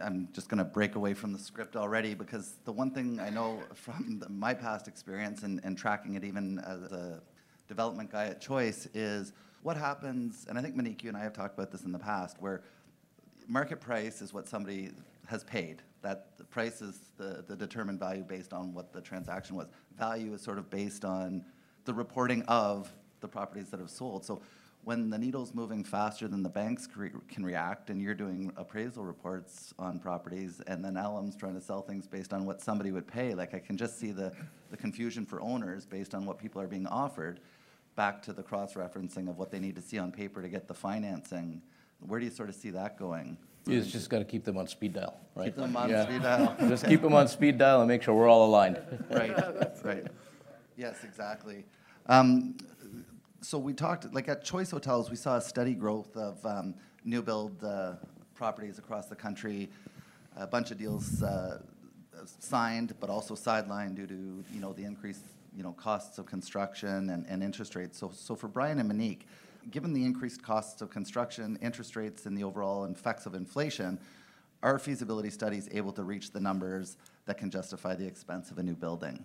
I'm 0.02 0.28
just 0.32 0.48
going 0.48 0.58
to 0.58 0.64
break 0.64 0.96
away 0.96 1.14
from 1.14 1.32
the 1.32 1.38
script 1.38 1.76
already 1.76 2.14
because 2.14 2.56
the 2.64 2.72
one 2.72 2.90
thing 2.90 3.20
I 3.20 3.30
know 3.30 3.60
from 3.74 4.18
the, 4.18 4.28
my 4.28 4.54
past 4.54 4.88
experience 4.88 5.42
and, 5.42 5.60
and 5.64 5.76
tracking 5.76 6.14
it 6.14 6.24
even 6.24 6.58
as 6.60 6.82
a 6.92 7.20
development 7.68 8.10
guy 8.10 8.26
at 8.26 8.40
Choice 8.40 8.86
is 8.94 9.32
what 9.62 9.76
happens, 9.76 10.46
and 10.48 10.58
I 10.58 10.62
think 10.62 10.76
Monique, 10.76 11.02
you 11.02 11.08
and 11.08 11.16
I 11.16 11.22
have 11.22 11.32
talked 11.32 11.58
about 11.58 11.72
this 11.72 11.82
in 11.82 11.92
the 11.92 11.98
past, 11.98 12.36
where 12.40 12.62
market 13.48 13.80
price 13.80 14.22
is 14.22 14.32
what 14.32 14.46
somebody 14.46 14.90
has 15.26 15.42
paid. 15.44 15.82
That 16.02 16.38
the 16.38 16.44
price 16.44 16.80
is 16.80 17.00
the, 17.16 17.44
the 17.46 17.56
determined 17.56 17.98
value 17.98 18.22
based 18.22 18.52
on 18.52 18.72
what 18.72 18.92
the 18.92 19.00
transaction 19.00 19.56
was. 19.56 19.66
Value 19.98 20.34
is 20.34 20.40
sort 20.40 20.58
of 20.58 20.70
based 20.70 21.04
on 21.04 21.44
the 21.84 21.92
reporting 21.92 22.42
of 22.42 22.92
the 23.20 23.28
properties 23.28 23.70
that 23.70 23.80
have 23.80 23.90
sold. 23.90 24.24
So 24.24 24.40
when 24.86 25.10
the 25.10 25.18
needle's 25.18 25.52
moving 25.52 25.82
faster 25.82 26.28
than 26.28 26.44
the 26.44 26.48
banks 26.48 26.86
cre- 26.86 27.08
can 27.28 27.44
react, 27.44 27.90
and 27.90 28.00
you're 28.00 28.14
doing 28.14 28.52
appraisal 28.56 29.02
reports 29.04 29.74
on 29.80 29.98
properties, 29.98 30.60
and 30.68 30.84
then 30.84 30.96
Alam's 30.96 31.34
trying 31.34 31.54
to 31.56 31.60
sell 31.60 31.82
things 31.82 32.06
based 32.06 32.32
on 32.32 32.46
what 32.46 32.62
somebody 32.62 32.92
would 32.92 33.04
pay, 33.04 33.34
like 33.34 33.52
I 33.52 33.58
can 33.58 33.76
just 33.76 33.98
see 33.98 34.12
the, 34.12 34.32
the 34.70 34.76
confusion 34.76 35.26
for 35.26 35.40
owners 35.40 35.84
based 35.84 36.14
on 36.14 36.24
what 36.24 36.38
people 36.38 36.62
are 36.62 36.68
being 36.68 36.86
offered, 36.86 37.40
back 37.96 38.22
to 38.22 38.32
the 38.32 38.44
cross-referencing 38.44 39.28
of 39.28 39.38
what 39.38 39.50
they 39.50 39.58
need 39.58 39.74
to 39.74 39.82
see 39.82 39.98
on 39.98 40.12
paper 40.12 40.40
to 40.40 40.48
get 40.48 40.68
the 40.68 40.74
financing. 40.74 41.60
Where 41.98 42.20
do 42.20 42.26
you 42.26 42.30
sort 42.30 42.48
of 42.48 42.54
see 42.54 42.70
that 42.70 42.96
going? 42.96 43.38
You 43.66 43.82
just 43.82 44.08
got 44.08 44.20
to 44.20 44.24
keep 44.24 44.44
them 44.44 44.56
on 44.56 44.68
speed 44.68 44.92
dial, 44.92 45.18
right? 45.34 45.46
Keep 45.46 45.56
them 45.56 45.76
on 45.76 45.90
Yeah. 45.90 46.04
speed 46.04 46.22
dial. 46.22 46.54
Just 46.68 46.86
keep 46.86 47.02
them 47.02 47.14
on 47.14 47.26
speed 47.26 47.58
dial 47.58 47.80
and 47.80 47.88
make 47.88 48.04
sure 48.04 48.14
we're 48.14 48.28
all 48.28 48.46
aligned. 48.46 48.80
Right, 49.10 49.34
right. 49.84 50.06
Yes, 50.76 51.02
exactly. 51.02 51.64
Um, 52.08 52.54
so 53.40 53.58
we 53.58 53.72
talked, 53.72 54.12
like 54.12 54.28
at 54.28 54.44
Choice 54.44 54.70
Hotels, 54.70 55.10
we 55.10 55.16
saw 55.16 55.36
a 55.36 55.40
steady 55.40 55.74
growth 55.74 56.16
of 56.16 56.44
um, 56.44 56.74
new 57.04 57.22
build 57.22 57.62
uh, 57.62 57.94
properties 58.34 58.78
across 58.78 59.06
the 59.06 59.16
country. 59.16 59.68
A 60.36 60.46
bunch 60.46 60.70
of 60.70 60.78
deals 60.78 61.22
uh, 61.22 61.58
signed, 62.40 62.94
but 63.00 63.10
also 63.10 63.34
sidelined 63.34 63.94
due 63.94 64.06
to 64.06 64.44
you 64.52 64.60
know 64.60 64.72
the 64.72 64.84
increased 64.84 65.24
you 65.56 65.62
know 65.62 65.72
costs 65.72 66.18
of 66.18 66.26
construction 66.26 67.10
and, 67.10 67.26
and 67.28 67.42
interest 67.42 67.74
rates. 67.74 67.98
So 67.98 68.10
so 68.12 68.34
for 68.34 68.48
Brian 68.48 68.78
and 68.78 68.88
Monique, 68.88 69.26
given 69.70 69.92
the 69.92 70.04
increased 70.04 70.42
costs 70.42 70.82
of 70.82 70.90
construction, 70.90 71.58
interest 71.62 71.96
rates, 71.96 72.26
and 72.26 72.36
the 72.36 72.44
overall 72.44 72.84
effects 72.84 73.26
of 73.26 73.34
inflation, 73.34 73.98
are 74.62 74.78
feasibility 74.78 75.30
studies 75.30 75.68
able 75.72 75.92
to 75.92 76.02
reach 76.02 76.32
the 76.32 76.40
numbers 76.40 76.96
that 77.26 77.38
can 77.38 77.50
justify 77.50 77.94
the 77.94 78.06
expense 78.06 78.50
of 78.50 78.58
a 78.58 78.62
new 78.62 78.74
building? 78.74 79.24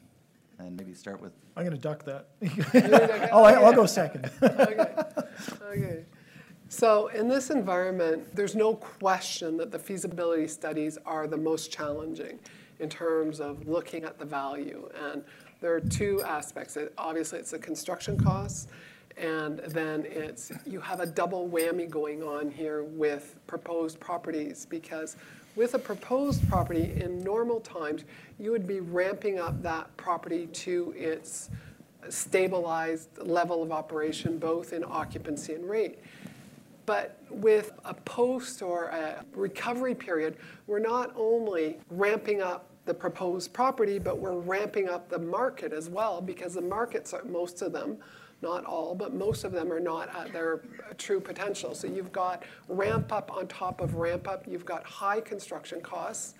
And 0.68 0.78
maybe 0.78 0.94
start 0.94 1.22
with 1.22 1.32
I'm 1.58 1.64
going 1.66 1.76
to 1.76 1.82
duck 1.82 2.04
that. 2.06 2.28
Okay. 2.76 3.30
Oh, 3.32 3.44
I'll, 3.44 3.66
I'll 3.68 3.74
go 3.74 3.86
second. 3.86 4.30
Okay, 4.44 4.86
okay. 5.64 6.06
So 6.70 7.08
in 7.08 7.28
this 7.28 7.50
environment, 7.50 8.34
there's 8.36 8.56
no 8.56 8.76
question 8.76 9.58
that 9.58 9.72
the 9.72 9.80
feasibility 9.80 10.48
studies 10.48 10.98
are 11.06 11.28
the 11.28 11.36
most 11.38 11.72
challenging 11.72 12.40
in 12.80 12.90
terms 12.90 13.42
of 13.42 13.68
looking 13.68 14.04
at 14.06 14.18
the 14.18 14.26
value. 14.26 14.90
And 15.12 15.24
there 15.60 15.74
are 15.76 15.82
two 15.82 16.22
aspects. 16.24 16.78
It- 16.78 16.94
Obviously, 16.98 17.40
it's 17.40 17.52
the 17.52 17.60
construction 17.60 18.18
costs, 18.18 18.68
and 19.18 19.60
then 19.60 20.06
it's, 20.10 20.52
you 20.66 20.80
have 20.80 21.00
a 21.00 21.06
double 21.06 21.50
whammy 21.50 21.90
going 21.90 22.24
on 22.24 22.50
here 22.50 22.84
with 22.84 23.36
proposed 23.48 24.00
properties, 24.00 24.66
because 24.66 25.16
with 25.56 25.74
a 25.74 25.80
proposed 25.80 26.48
property, 26.48 26.94
in 27.02 27.24
normal 27.24 27.60
times, 27.60 28.04
you 28.40 28.52
would 28.52 28.66
be 28.66 28.80
ramping 28.80 29.40
up 29.40 29.62
that 29.64 29.96
property 29.98 30.48
to 30.48 30.94
its 30.98 31.50
stabilized 32.10 33.10
level 33.20 33.62
of 33.62 33.72
operation, 33.72 34.40
both 34.40 34.74
in 34.74 34.84
occupancy 34.84 35.54
and 35.54 35.70
rate. 35.70 36.00
But 36.86 37.18
with 37.30 37.74
a 37.86 37.94
post 37.94 38.62
or 38.62 38.86
a 38.86 39.24
recovery 39.34 39.94
period, 39.94 40.38
we're 40.68 40.80
not 40.80 41.14
only 41.16 41.78
ramping 41.90 42.42
up 42.42 42.68
the 42.86 42.94
proposed 42.94 43.54
property, 43.54 44.00
but 44.00 44.18
we're 44.18 44.40
ramping 44.40 44.90
up 44.90 45.08
the 45.10 45.20
market 45.20 45.74
as 45.74 45.90
well 45.90 46.22
because 46.22 46.56
the 46.56 46.62
markets 46.62 47.14
most 47.26 47.62
of 47.62 47.72
them, 47.72 47.98
not 48.42 48.66
all, 48.66 48.96
but 48.96 49.14
most 49.14 49.44
of 49.44 49.52
them 49.52 49.72
are 49.72 49.80
not 49.80 50.14
at 50.16 50.34
their 50.34 50.62
true 50.98 51.20
potential. 51.20 51.76
So 51.76 51.88
you've 51.88 52.12
got 52.12 52.44
ramp 52.68 53.12
up 53.12 53.32
on 53.36 53.48
top 53.48 53.82
of 53.82 53.96
ramp 53.96 54.28
up, 54.28 54.46
you've 54.48 54.66
got 54.66 54.84
high 54.84 55.22
construction 55.22 55.82
costs. 55.82 56.36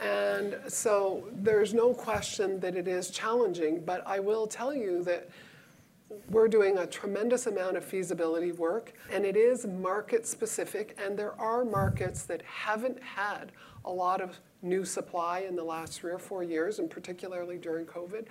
And 0.00 0.56
so 0.68 1.24
there's 1.32 1.74
no 1.74 1.92
question 1.92 2.60
that 2.60 2.76
it 2.76 2.86
is 2.86 3.10
challenging, 3.10 3.80
but 3.84 4.06
I 4.06 4.20
will 4.20 4.46
tell 4.46 4.72
you 4.72 5.02
that 5.04 5.28
we're 6.30 6.48
doing 6.48 6.78
a 6.78 6.86
tremendous 6.86 7.46
amount 7.46 7.76
of 7.76 7.84
feasibility 7.84 8.52
work, 8.52 8.92
and 9.12 9.26
it 9.26 9.36
is 9.36 9.66
market 9.66 10.26
specific, 10.26 10.98
and 11.04 11.18
there 11.18 11.38
are 11.38 11.64
markets 11.64 12.22
that 12.24 12.42
haven't 12.42 13.02
had 13.02 13.52
a 13.84 13.90
lot 13.90 14.20
of 14.20 14.38
new 14.62 14.84
supply 14.84 15.40
in 15.40 15.54
the 15.54 15.64
last 15.64 16.00
three 16.00 16.12
or 16.12 16.18
four 16.18 16.42
years, 16.42 16.78
and 16.78 16.88
particularly 16.88 17.58
during 17.58 17.84
COVID. 17.84 18.26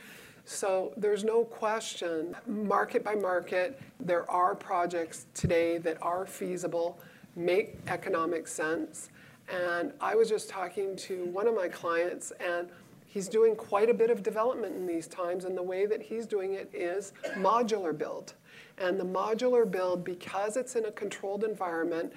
So 0.49 0.93
there's 0.95 1.25
no 1.25 1.43
question, 1.43 2.33
market 2.47 3.03
by 3.03 3.15
market, 3.15 3.81
there 3.99 4.29
are 4.31 4.55
projects 4.55 5.25
today 5.33 5.77
that 5.79 5.97
are 6.01 6.25
feasible, 6.25 6.97
make 7.35 7.77
economic 7.87 8.47
sense. 8.47 9.09
And 9.49 9.91
I 9.99 10.15
was 10.15 10.29
just 10.29 10.49
talking 10.49 10.95
to 10.95 11.25
one 11.25 11.49
of 11.49 11.53
my 11.53 11.67
clients, 11.67 12.31
and 12.39 12.69
he's 13.07 13.27
doing 13.27 13.57
quite 13.57 13.89
a 13.89 13.93
bit 13.93 14.09
of 14.09 14.23
development 14.23 14.73
in 14.73 14.87
these 14.87 15.05
times, 15.05 15.43
and 15.43 15.57
the 15.57 15.61
way 15.61 15.85
that 15.85 16.01
he's 16.01 16.25
doing 16.25 16.53
it 16.53 16.69
is 16.73 17.11
modular 17.35 17.95
build. 17.95 18.33
And 18.77 18.97
the 18.97 19.03
modular 19.03 19.69
build, 19.69 20.05
because 20.05 20.55
it's 20.55 20.77
in 20.77 20.85
a 20.85 20.91
controlled 20.91 21.43
environment, 21.43 22.13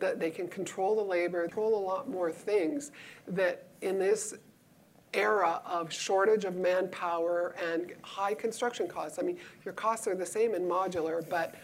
that 0.00 0.18
they 0.18 0.30
can 0.30 0.48
control 0.48 0.96
the 0.96 1.02
labor, 1.02 1.42
control 1.42 1.76
a 1.76 1.84
lot 1.86 2.08
more 2.08 2.32
things, 2.32 2.90
that 3.28 3.66
in 3.82 3.98
this 3.98 4.34
era 5.16 5.60
of 5.64 5.92
shortage 5.92 6.44
of 6.44 6.56
manpower 6.56 7.54
and 7.72 7.92
high 8.02 8.34
construction 8.34 8.86
costs. 8.86 9.18
I 9.18 9.22
mean, 9.22 9.38
your 9.64 9.74
costs 9.74 10.06
are 10.06 10.14
the 10.14 10.26
same 10.26 10.54
in 10.54 10.62
modular, 10.62 11.26
but 11.28 11.54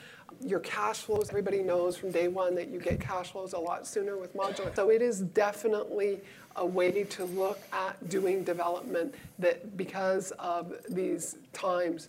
your 0.40 0.60
cash 0.60 1.00
flows, 1.00 1.28
everybody 1.28 1.62
knows 1.62 1.96
from 1.96 2.10
day 2.10 2.28
one 2.28 2.54
that 2.54 2.68
you 2.68 2.80
get 2.80 2.98
cash 2.98 3.32
flows 3.32 3.52
a 3.52 3.58
lot 3.58 3.86
sooner 3.86 4.16
with 4.16 4.34
modular. 4.34 4.74
So 4.74 4.90
it 4.90 5.02
is 5.02 5.20
definitely 5.20 6.20
a 6.56 6.64
way 6.64 7.04
to 7.04 7.24
look 7.24 7.60
at 7.72 8.08
doing 8.08 8.42
development 8.42 9.14
that 9.38 9.76
because 9.76 10.32
of 10.32 10.74
these 10.88 11.36
times 11.52 12.08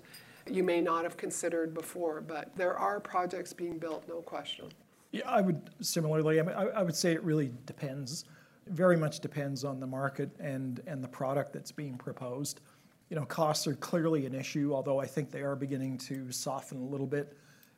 you 0.49 0.63
may 0.63 0.81
not 0.81 1.03
have 1.03 1.15
considered 1.17 1.73
before, 1.73 2.21
but 2.21 2.55
there 2.55 2.77
are 2.77 2.99
projects 2.99 3.53
being 3.53 3.77
built, 3.77 4.07
no 4.07 4.21
question. 4.21 4.65
Yeah, 5.11 5.29
I 5.29 5.41
would 5.41 5.69
similarly, 5.79 6.39
I, 6.39 6.43
mean, 6.43 6.55
I, 6.55 6.63
I 6.63 6.83
would 6.83 6.95
say 6.95 7.13
it 7.13 7.23
really 7.23 7.51
depends. 7.65 8.25
Very 8.67 8.97
much 8.97 9.19
depends 9.19 9.63
on 9.63 9.79
the 9.79 9.87
market 9.87 10.29
and, 10.39 10.81
and 10.87 11.03
the 11.03 11.07
product 11.07 11.53
that's 11.53 11.71
being 11.71 11.97
proposed. 11.97 12.61
You 13.09 13.17
know, 13.17 13.25
costs 13.25 13.67
are 13.67 13.75
clearly 13.75 14.25
an 14.25 14.33
issue, 14.33 14.73
although 14.73 14.99
I 14.99 15.05
think 15.05 15.31
they 15.31 15.41
are 15.41 15.55
beginning 15.55 15.97
to 15.99 16.31
soften 16.31 16.79
a 16.79 16.85
little 16.85 17.07
bit 17.07 17.37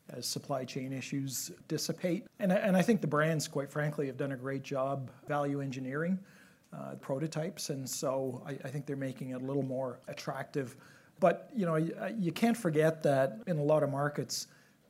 as 0.09 0.25
supply 0.25 0.63
chain 0.63 0.93
issues 0.93 1.51
dissipate. 1.67 2.25
And, 2.39 2.53
I- 2.53 2.81
think 2.81 3.01
the 3.01 3.07
brands, 3.07 3.47
quite 3.47 3.71
frankly, 3.71 4.07
have 4.07 4.17
done 4.17 4.33
a 4.33 4.37
great 4.37 4.63
job 4.63 5.09
value 5.27 5.61
engineering 5.61 6.19
uh, 6.73 6.95
prototypes, 6.95 7.69
and 7.69 7.89
so 7.89 8.43
I, 8.45 8.53
think 8.67 8.85
they're 8.85 8.95
making 8.95 9.29
it 9.29 9.41
a 9.41 9.45
little 9.45 9.63
more 9.63 9.99
attractive. 10.07 10.75
But 11.19 11.49
you 11.55 11.65
know, 11.65 11.75
you 11.75 12.31
can't 12.31 12.57
forget 12.57 13.01
that 13.03 13.39
in 13.47 13.57
a 13.57 13.63
lot 13.63 13.81
of 13.81 13.89
markets, 13.89 14.47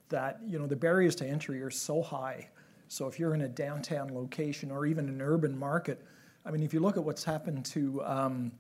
that 0.10 0.40
you 0.46 0.60
know 0.60 0.68
the 0.68 0.76
barriers 0.76 1.16
to 1.18 1.26
entry 1.28 1.62
are 1.62 1.70
so 1.70 2.02
high. 2.02 2.50
So 2.88 3.08
if 3.08 3.20
you're 3.20 3.34
in 3.34 3.42
a 3.42 3.48
downtown 3.48 4.14
location 4.14 4.72
or 4.72 4.86
even 4.86 5.10
an 5.10 5.22
urban 5.22 5.58
market, 5.58 6.02
I 6.46 6.52
mean, 6.52 6.64
if 6.64 6.74
you 6.74 6.80
look 6.80 6.98
at 6.98 7.04
what's 7.04 7.24
happened 7.24 7.66
to 7.66 8.04
um, 8.06 8.52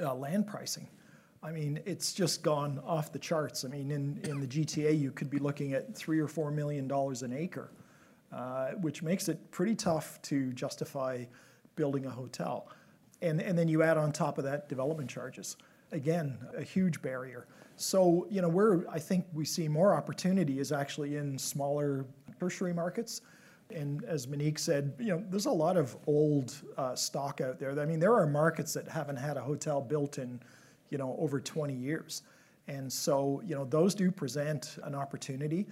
uh, 0.00 0.14
land 0.14 0.46
pricing, 0.46 0.88
I 1.42 1.50
mean, 1.50 1.80
it's 1.84 2.12
just 2.12 2.42
gone 2.42 2.80
off 2.86 3.12
the 3.12 3.18
charts. 3.18 3.64
I 3.64 3.68
mean, 3.68 3.90
in, 3.90 4.20
in 4.24 4.40
the 4.40 4.46
GTA, 4.46 4.98
you 4.98 5.10
could 5.10 5.28
be 5.28 5.38
looking 5.38 5.72
at 5.74 5.94
three 5.94 6.20
or 6.20 6.28
four 6.28 6.50
million 6.50 6.86
dollars 6.86 7.22
an 7.22 7.32
acre, 7.32 7.72
uh, 8.32 8.70
which 8.80 9.02
makes 9.02 9.28
it 9.28 9.50
pretty 9.50 9.74
tough 9.74 10.22
to 10.22 10.52
justify 10.52 11.24
building 11.74 12.06
a 12.06 12.10
hotel. 12.10 12.68
And, 13.22 13.40
and 13.40 13.58
then 13.58 13.68
you 13.68 13.82
add 13.82 13.96
on 13.96 14.12
top 14.12 14.38
of 14.38 14.44
that 14.44 14.68
development 14.68 15.10
charges. 15.10 15.56
Again, 15.90 16.38
a 16.56 16.62
huge 16.62 17.02
barrier. 17.02 17.46
So, 17.76 18.26
you 18.30 18.40
know, 18.40 18.48
where 18.48 18.84
I 18.90 18.98
think 18.98 19.26
we 19.32 19.44
see 19.44 19.68
more 19.68 19.94
opportunity 19.94 20.60
is 20.60 20.72
actually 20.72 21.16
in 21.16 21.38
smaller 21.38 22.06
tertiary 22.38 22.72
markets. 22.72 23.20
And 23.72 24.04
as 24.04 24.28
Monique 24.28 24.58
said, 24.58 24.92
you 24.98 25.08
know, 25.08 25.24
there's 25.30 25.46
a 25.46 25.52
lot 25.52 25.76
of 25.76 25.96
old 26.06 26.54
uh, 26.76 26.94
stock 26.94 27.40
out 27.40 27.58
there. 27.58 27.78
I 27.78 27.86
mean, 27.86 28.00
there 28.00 28.14
are 28.14 28.26
markets 28.26 28.72
that 28.74 28.88
haven't 28.88 29.16
had 29.16 29.36
a 29.36 29.40
hotel 29.40 29.80
built 29.80 30.18
in, 30.18 30.40
you 30.90 30.98
know, 30.98 31.16
over 31.18 31.40
20 31.40 31.74
years. 31.74 32.22
And 32.68 32.92
so, 32.92 33.42
you 33.44 33.54
know, 33.54 33.64
those 33.64 33.94
do 33.94 34.10
present 34.10 34.78
an 34.84 34.94
opportunity. 34.94 35.66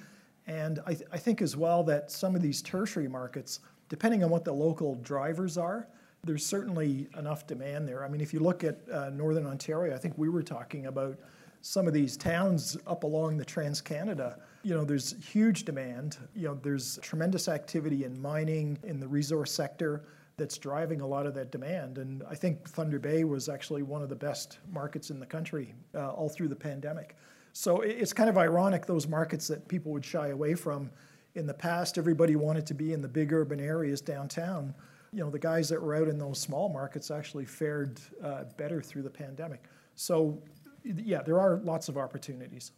And 0.46 0.80
I, 0.86 0.94
th- 0.94 1.08
I 1.12 1.18
think 1.18 1.42
as 1.42 1.56
well 1.56 1.82
that 1.84 2.10
some 2.10 2.34
of 2.34 2.42
these 2.42 2.62
tertiary 2.62 3.08
markets, 3.08 3.60
depending 3.88 4.24
on 4.24 4.30
what 4.30 4.44
the 4.44 4.52
local 4.52 4.96
drivers 4.96 5.56
are, 5.56 5.86
there's 6.24 6.44
certainly 6.44 7.08
enough 7.16 7.46
demand 7.46 7.88
there. 7.88 8.04
I 8.04 8.08
mean, 8.08 8.20
if 8.20 8.34
you 8.34 8.40
look 8.40 8.64
at 8.64 8.78
uh, 8.92 9.10
Northern 9.10 9.46
Ontario, 9.46 9.94
I 9.94 9.98
think 9.98 10.18
we 10.18 10.28
were 10.28 10.42
talking 10.42 10.86
about 10.86 11.18
some 11.62 11.86
of 11.86 11.92
these 11.92 12.16
towns 12.16 12.76
up 12.86 13.04
along 13.04 13.36
the 13.36 13.44
Trans 13.44 13.80
Canada. 13.80 14.38
You 14.62 14.74
know, 14.74 14.84
there's 14.84 15.14
huge 15.22 15.64
demand. 15.64 16.16
You 16.34 16.48
know, 16.48 16.54
there's 16.54 16.98
tremendous 17.02 17.48
activity 17.48 18.04
in 18.04 18.20
mining, 18.20 18.78
in 18.82 19.00
the 19.00 19.08
resource 19.08 19.52
sector 19.52 20.04
that's 20.36 20.56
driving 20.56 21.02
a 21.02 21.06
lot 21.06 21.26
of 21.26 21.34
that 21.34 21.52
demand. 21.52 21.98
And 21.98 22.22
I 22.28 22.34
think 22.34 22.66
Thunder 22.66 22.98
Bay 22.98 23.24
was 23.24 23.48
actually 23.48 23.82
one 23.82 24.02
of 24.02 24.08
the 24.08 24.16
best 24.16 24.58
markets 24.72 25.10
in 25.10 25.20
the 25.20 25.26
country 25.26 25.74
uh, 25.94 26.10
all 26.12 26.30
through 26.30 26.48
the 26.48 26.56
pandemic. 26.56 27.16
So 27.52 27.80
it's 27.80 28.12
kind 28.12 28.30
of 28.30 28.38
ironic 28.38 28.86
those 28.86 29.06
markets 29.06 29.48
that 29.48 29.68
people 29.68 29.92
would 29.92 30.04
shy 30.04 30.28
away 30.28 30.54
from. 30.54 30.90
In 31.34 31.46
the 31.46 31.54
past, 31.54 31.98
everybody 31.98 32.36
wanted 32.36 32.66
to 32.66 32.74
be 32.74 32.92
in 32.92 33.02
the 33.02 33.08
big 33.08 33.32
urban 33.32 33.60
areas 33.60 34.00
downtown. 34.00 34.74
You 35.12 35.20
know, 35.20 35.30
the 35.30 35.38
guys 35.38 35.68
that 35.68 35.82
were 35.82 35.94
out 35.94 36.08
in 36.08 36.18
those 36.18 36.38
small 36.38 36.68
markets 36.68 37.10
actually 37.10 37.44
fared 37.44 38.00
uh, 38.24 38.44
better 38.56 38.80
through 38.80 39.02
the 39.02 39.10
pandemic. 39.10 39.64
So, 39.94 40.40
yeah, 40.84 41.22
there 41.22 41.38
are 41.40 41.56
lots 41.58 41.88
of 41.88 41.96
opportunities. 41.96 42.72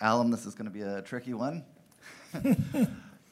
Alam, 0.00 0.30
this 0.30 0.46
is 0.46 0.54
going 0.54 0.66
to 0.66 0.70
be 0.72 0.82
a 0.82 1.02
tricky 1.02 1.34
one. 1.34 1.64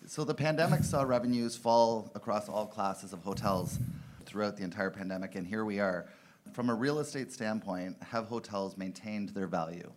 So 0.07 0.25
the 0.25 0.35
pandemic 0.35 0.83
saw 0.83 1.03
revenues 1.03 1.57
fall 1.57 2.11
across 2.17 2.49
all 2.49 2.67
classes 2.67 3.13
of 3.13 3.23
hotels 3.23 3.79
throughout 4.27 4.57
the 4.57 4.65
entire 4.65 4.91
pandemic, 4.91 5.37
and 5.37 5.47
here 5.47 5.65
we 5.65 5.79
are. 5.79 6.07
From 6.53 6.71
a 6.71 6.75
real 6.75 6.99
estate 6.99 7.31
standpoint, 7.33 7.97
have 8.03 8.27
hotels 8.27 8.77
maintained 8.77 9.29
their 9.29 9.47
value? 9.47 9.91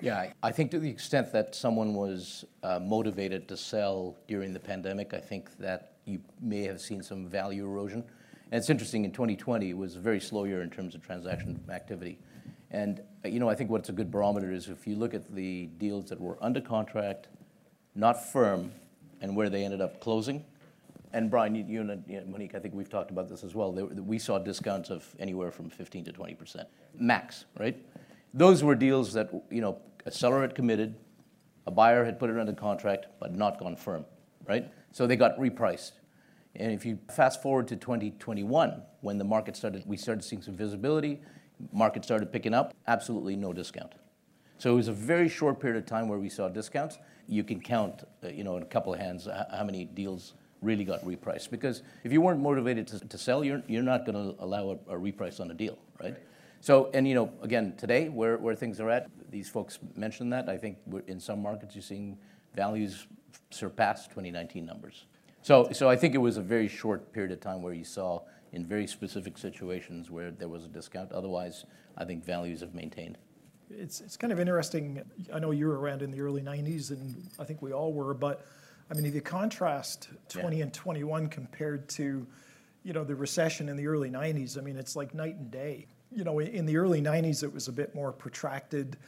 Yeah, 0.00 0.18
I- 0.18 0.32
I 0.42 0.50
think 0.50 0.72
to 0.72 0.80
the 0.80 0.90
extent 0.90 1.32
that 1.32 1.54
someone 1.54 1.94
was 1.94 2.44
uh, 2.64 2.80
motivated 2.80 3.46
to 3.48 3.56
sell 3.56 4.16
during 4.26 4.52
the 4.52 4.60
pandemic, 4.60 5.14
I 5.14 5.20
think 5.20 5.56
that 5.58 5.92
you 6.04 6.20
may 6.40 6.64
have 6.64 6.80
seen 6.80 7.00
some 7.00 7.28
value 7.28 7.64
erosion. 7.64 8.02
And 8.50 8.58
it's 8.58 8.70
interesting, 8.70 9.04
in 9.04 9.12
2020, 9.12 9.70
it 9.70 9.76
was 9.76 9.94
a 9.94 10.00
very 10.00 10.20
slow 10.20 10.44
year 10.44 10.62
in 10.62 10.68
terms 10.68 10.96
of 10.96 11.02
transaction 11.02 11.62
activity. 11.70 12.18
And, 12.72 13.00
uh, 13.24 13.28
you 13.28 13.38
know, 13.38 13.48
I 13.48 13.54
think 13.54 13.70
what's 13.70 13.90
a 13.90 13.92
good 13.92 14.10
barometer 14.10 14.50
is 14.50 14.68
if 14.68 14.86
you 14.86 14.96
look 14.96 15.14
at 15.14 15.32
the 15.32 15.66
deals 15.78 16.06
that 16.06 16.20
were 16.20 16.38
under 16.40 16.60
contract, 16.60 17.28
not 17.94 18.32
firm, 18.32 18.72
and 19.20 19.36
where 19.36 19.48
they 19.48 19.64
ended 19.64 19.80
up 19.80 20.00
closing. 20.00 20.44
And 21.12 21.30
Brian, 21.30 21.54
you, 21.54 21.64
you 21.64 21.80
and 21.82 22.30
Monique, 22.30 22.54
I 22.54 22.58
think 22.58 22.74
we've 22.74 22.88
talked 22.88 23.10
about 23.10 23.28
this 23.28 23.44
as 23.44 23.54
well. 23.54 23.70
They, 23.70 23.82
we 23.82 24.18
saw 24.18 24.38
discounts 24.38 24.88
of 24.88 25.06
anywhere 25.18 25.50
from 25.50 25.68
15 25.68 26.06
to 26.06 26.12
20 26.12 26.34
percent 26.34 26.68
max, 26.98 27.44
right? 27.58 27.76
Those 28.32 28.64
were 28.64 28.74
deals 28.74 29.12
that 29.12 29.30
you 29.50 29.60
know 29.60 29.78
a 30.06 30.10
seller 30.10 30.40
had 30.40 30.54
committed, 30.54 30.94
a 31.66 31.70
buyer 31.70 32.04
had 32.04 32.18
put 32.18 32.30
it 32.30 32.38
under 32.38 32.54
contract, 32.54 33.06
but 33.20 33.34
not 33.34 33.60
gone 33.60 33.76
firm, 33.76 34.06
right? 34.48 34.72
So 34.90 35.06
they 35.06 35.16
got 35.16 35.38
repriced. 35.38 35.92
And 36.56 36.72
if 36.72 36.84
you 36.84 36.98
fast 37.14 37.42
forward 37.42 37.68
to 37.68 37.76
2021, 37.76 38.82
when 39.00 39.18
the 39.18 39.24
market 39.24 39.56
started, 39.56 39.84
we 39.86 39.96
started 39.96 40.22
seeing 40.22 40.42
some 40.42 40.54
visibility, 40.54 41.20
market 41.72 42.04
started 42.04 42.32
picking 42.32 42.54
up, 42.54 42.74
absolutely 42.86 43.36
no 43.36 43.52
discount. 43.52 43.92
So 44.58 44.72
it 44.72 44.76
was 44.76 44.88
a 44.88 44.92
very 44.92 45.28
short 45.28 45.60
period 45.60 45.78
of 45.78 45.86
time 45.86 46.08
where 46.08 46.18
we 46.18 46.28
saw 46.28 46.48
discounts. 46.48 46.98
You 47.26 47.44
can 47.44 47.60
count, 47.60 48.04
uh, 48.24 48.28
you 48.28 48.44
know, 48.44 48.56
in 48.56 48.62
a 48.62 48.66
couple 48.66 48.94
of 48.94 49.00
hands 49.00 49.26
how 49.26 49.64
many 49.64 49.84
deals 49.84 50.34
really 50.60 50.84
got 50.84 51.04
repriced. 51.04 51.50
Because 51.50 51.82
if 52.04 52.12
you 52.12 52.20
weren't 52.20 52.40
motivated 52.40 52.86
to, 52.88 53.00
to 53.00 53.18
sell, 53.18 53.44
you're, 53.44 53.62
you're 53.66 53.82
not 53.82 54.06
going 54.06 54.14
to 54.14 54.40
allow 54.42 54.78
a, 54.88 54.94
a 54.94 54.98
reprice 54.98 55.40
on 55.40 55.50
a 55.50 55.54
deal, 55.54 55.78
right? 56.00 56.16
So, 56.60 56.90
and 56.94 57.08
you 57.08 57.14
know, 57.16 57.32
again, 57.42 57.74
today, 57.76 58.08
where, 58.08 58.38
where 58.38 58.54
things 58.54 58.78
are 58.78 58.88
at, 58.88 59.10
these 59.30 59.48
folks 59.48 59.80
mentioned 59.96 60.32
that. 60.32 60.48
I 60.48 60.56
think 60.56 60.78
in 61.08 61.18
some 61.18 61.42
markets, 61.42 61.74
you're 61.74 61.82
seeing 61.82 62.16
values 62.54 63.08
surpass 63.50 64.06
2019 64.06 64.64
numbers. 64.64 65.06
So, 65.42 65.70
so 65.72 65.88
I 65.88 65.96
think 65.96 66.14
it 66.14 66.18
was 66.18 66.36
a 66.36 66.42
very 66.42 66.68
short 66.68 67.12
period 67.12 67.32
of 67.32 67.40
time 67.40 67.62
where 67.62 67.74
you 67.74 67.84
saw 67.84 68.20
in 68.52 68.66
very 68.66 68.86
specific 68.86 69.38
situations 69.38 70.10
where 70.10 70.30
there 70.30 70.48
was 70.48 70.64
a 70.64 70.68
discount. 70.68 71.10
Otherwise, 71.12 71.64
I 71.96 72.04
think 72.04 72.24
values 72.24 72.60
have 72.60 72.74
maintained. 72.74 73.18
It's, 73.70 74.00
it's 74.00 74.16
kind 74.16 74.32
of 74.32 74.38
interesting. 74.38 75.02
I 75.32 75.38
know 75.38 75.50
you 75.50 75.66
were 75.66 75.78
around 75.78 76.02
in 76.02 76.10
the 76.10 76.20
early 76.20 76.42
90s, 76.42 76.90
and 76.90 77.30
I 77.38 77.44
think 77.44 77.62
we 77.62 77.72
all 77.72 77.92
were, 77.92 78.12
but 78.12 78.46
I 78.90 78.94
mean, 78.94 79.06
if 79.06 79.14
you 79.14 79.22
contrast 79.22 80.10
20 80.28 80.60
and 80.60 80.72
21 80.72 81.28
compared 81.28 81.88
to, 81.90 82.26
you 82.82 82.92
know, 82.92 83.04
the 83.04 83.14
recession 83.14 83.70
in 83.70 83.76
the 83.76 83.86
early 83.86 84.10
90s, 84.10 84.58
I 84.58 84.60
mean, 84.60 84.76
it's 84.76 84.94
like 84.94 85.14
night 85.14 85.36
and 85.36 85.50
day. 85.50 85.86
You 86.14 86.24
know, 86.24 86.40
in 86.40 86.66
the 86.66 86.76
early 86.76 87.00
90s, 87.00 87.42
it 87.42 87.50
was 87.50 87.68
a 87.68 87.72
bit 87.72 87.94
more 87.94 88.12
protracted. 88.12 88.98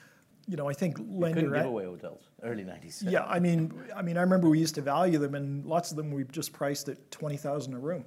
You 0.47 0.57
know, 0.57 0.71
I 0.71 0.73
think 0.73 0.97
lender. 0.99 1.43
Couldn't 1.43 1.55
give 1.55 1.67
away 1.67 1.85
hotels, 1.85 2.23
early 2.43 2.65
90s. 2.65 3.03
Yeah, 3.03 3.25
I 3.25 3.39
mean, 3.41 3.75
I 3.95 4.01
mean, 4.01 4.17
I 4.17 4.23
remember 4.23 4.49
we 4.49 4.59
used 4.59 4.75
to 4.77 4.81
value 4.81 5.19
them, 5.19 5.35
and 5.35 5.67
lots 5.67 5.91
of 5.91 5.99
them 5.99 6.11
we 6.11 6.25
just 6.25 6.55
priced 6.55 6.89
at 6.89 7.11
twenty 7.11 7.37
thousand 7.37 7.75
a 7.75 7.79
room. 7.79 8.07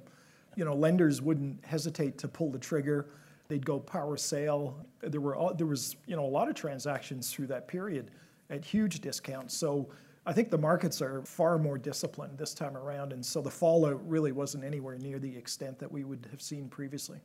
You 0.58 0.64
know, 0.64 0.74
lenders 0.74 1.22
wouldn't 1.22 1.64
hesitate 1.64 2.18
to 2.18 2.26
pull 2.26 2.50
the 2.50 2.58
trigger. 2.58 3.10
They'd 3.46 3.64
go 3.64 3.78
power 3.78 4.16
sale. 4.16 4.84
There 5.00 5.20
were 5.20 5.36
all, 5.36 5.54
there 5.54 5.68
was 5.68 5.94
you 6.06 6.16
know 6.16 6.24
a 6.24 6.26
lot 6.26 6.48
of 6.48 6.56
transactions 6.56 7.32
through 7.32 7.46
that 7.46 7.68
period 7.68 8.10
at 8.50 8.64
huge 8.64 8.98
discounts. 8.98 9.56
So 9.56 9.88
I 10.26 10.32
think 10.32 10.50
the 10.50 10.58
markets 10.58 11.00
are 11.00 11.22
far 11.22 11.58
more 11.58 11.78
disciplined 11.78 12.36
this 12.36 12.54
time 12.54 12.76
around, 12.76 13.12
and 13.12 13.24
so 13.24 13.40
the 13.40 13.50
fallout 13.50 14.04
really 14.08 14.32
wasn't 14.32 14.64
anywhere 14.64 14.98
near 14.98 15.20
the 15.20 15.36
extent 15.36 15.78
that 15.78 15.92
we 15.92 16.02
would 16.02 16.26
have 16.32 16.42
seen 16.42 16.68
previously. 16.68 17.20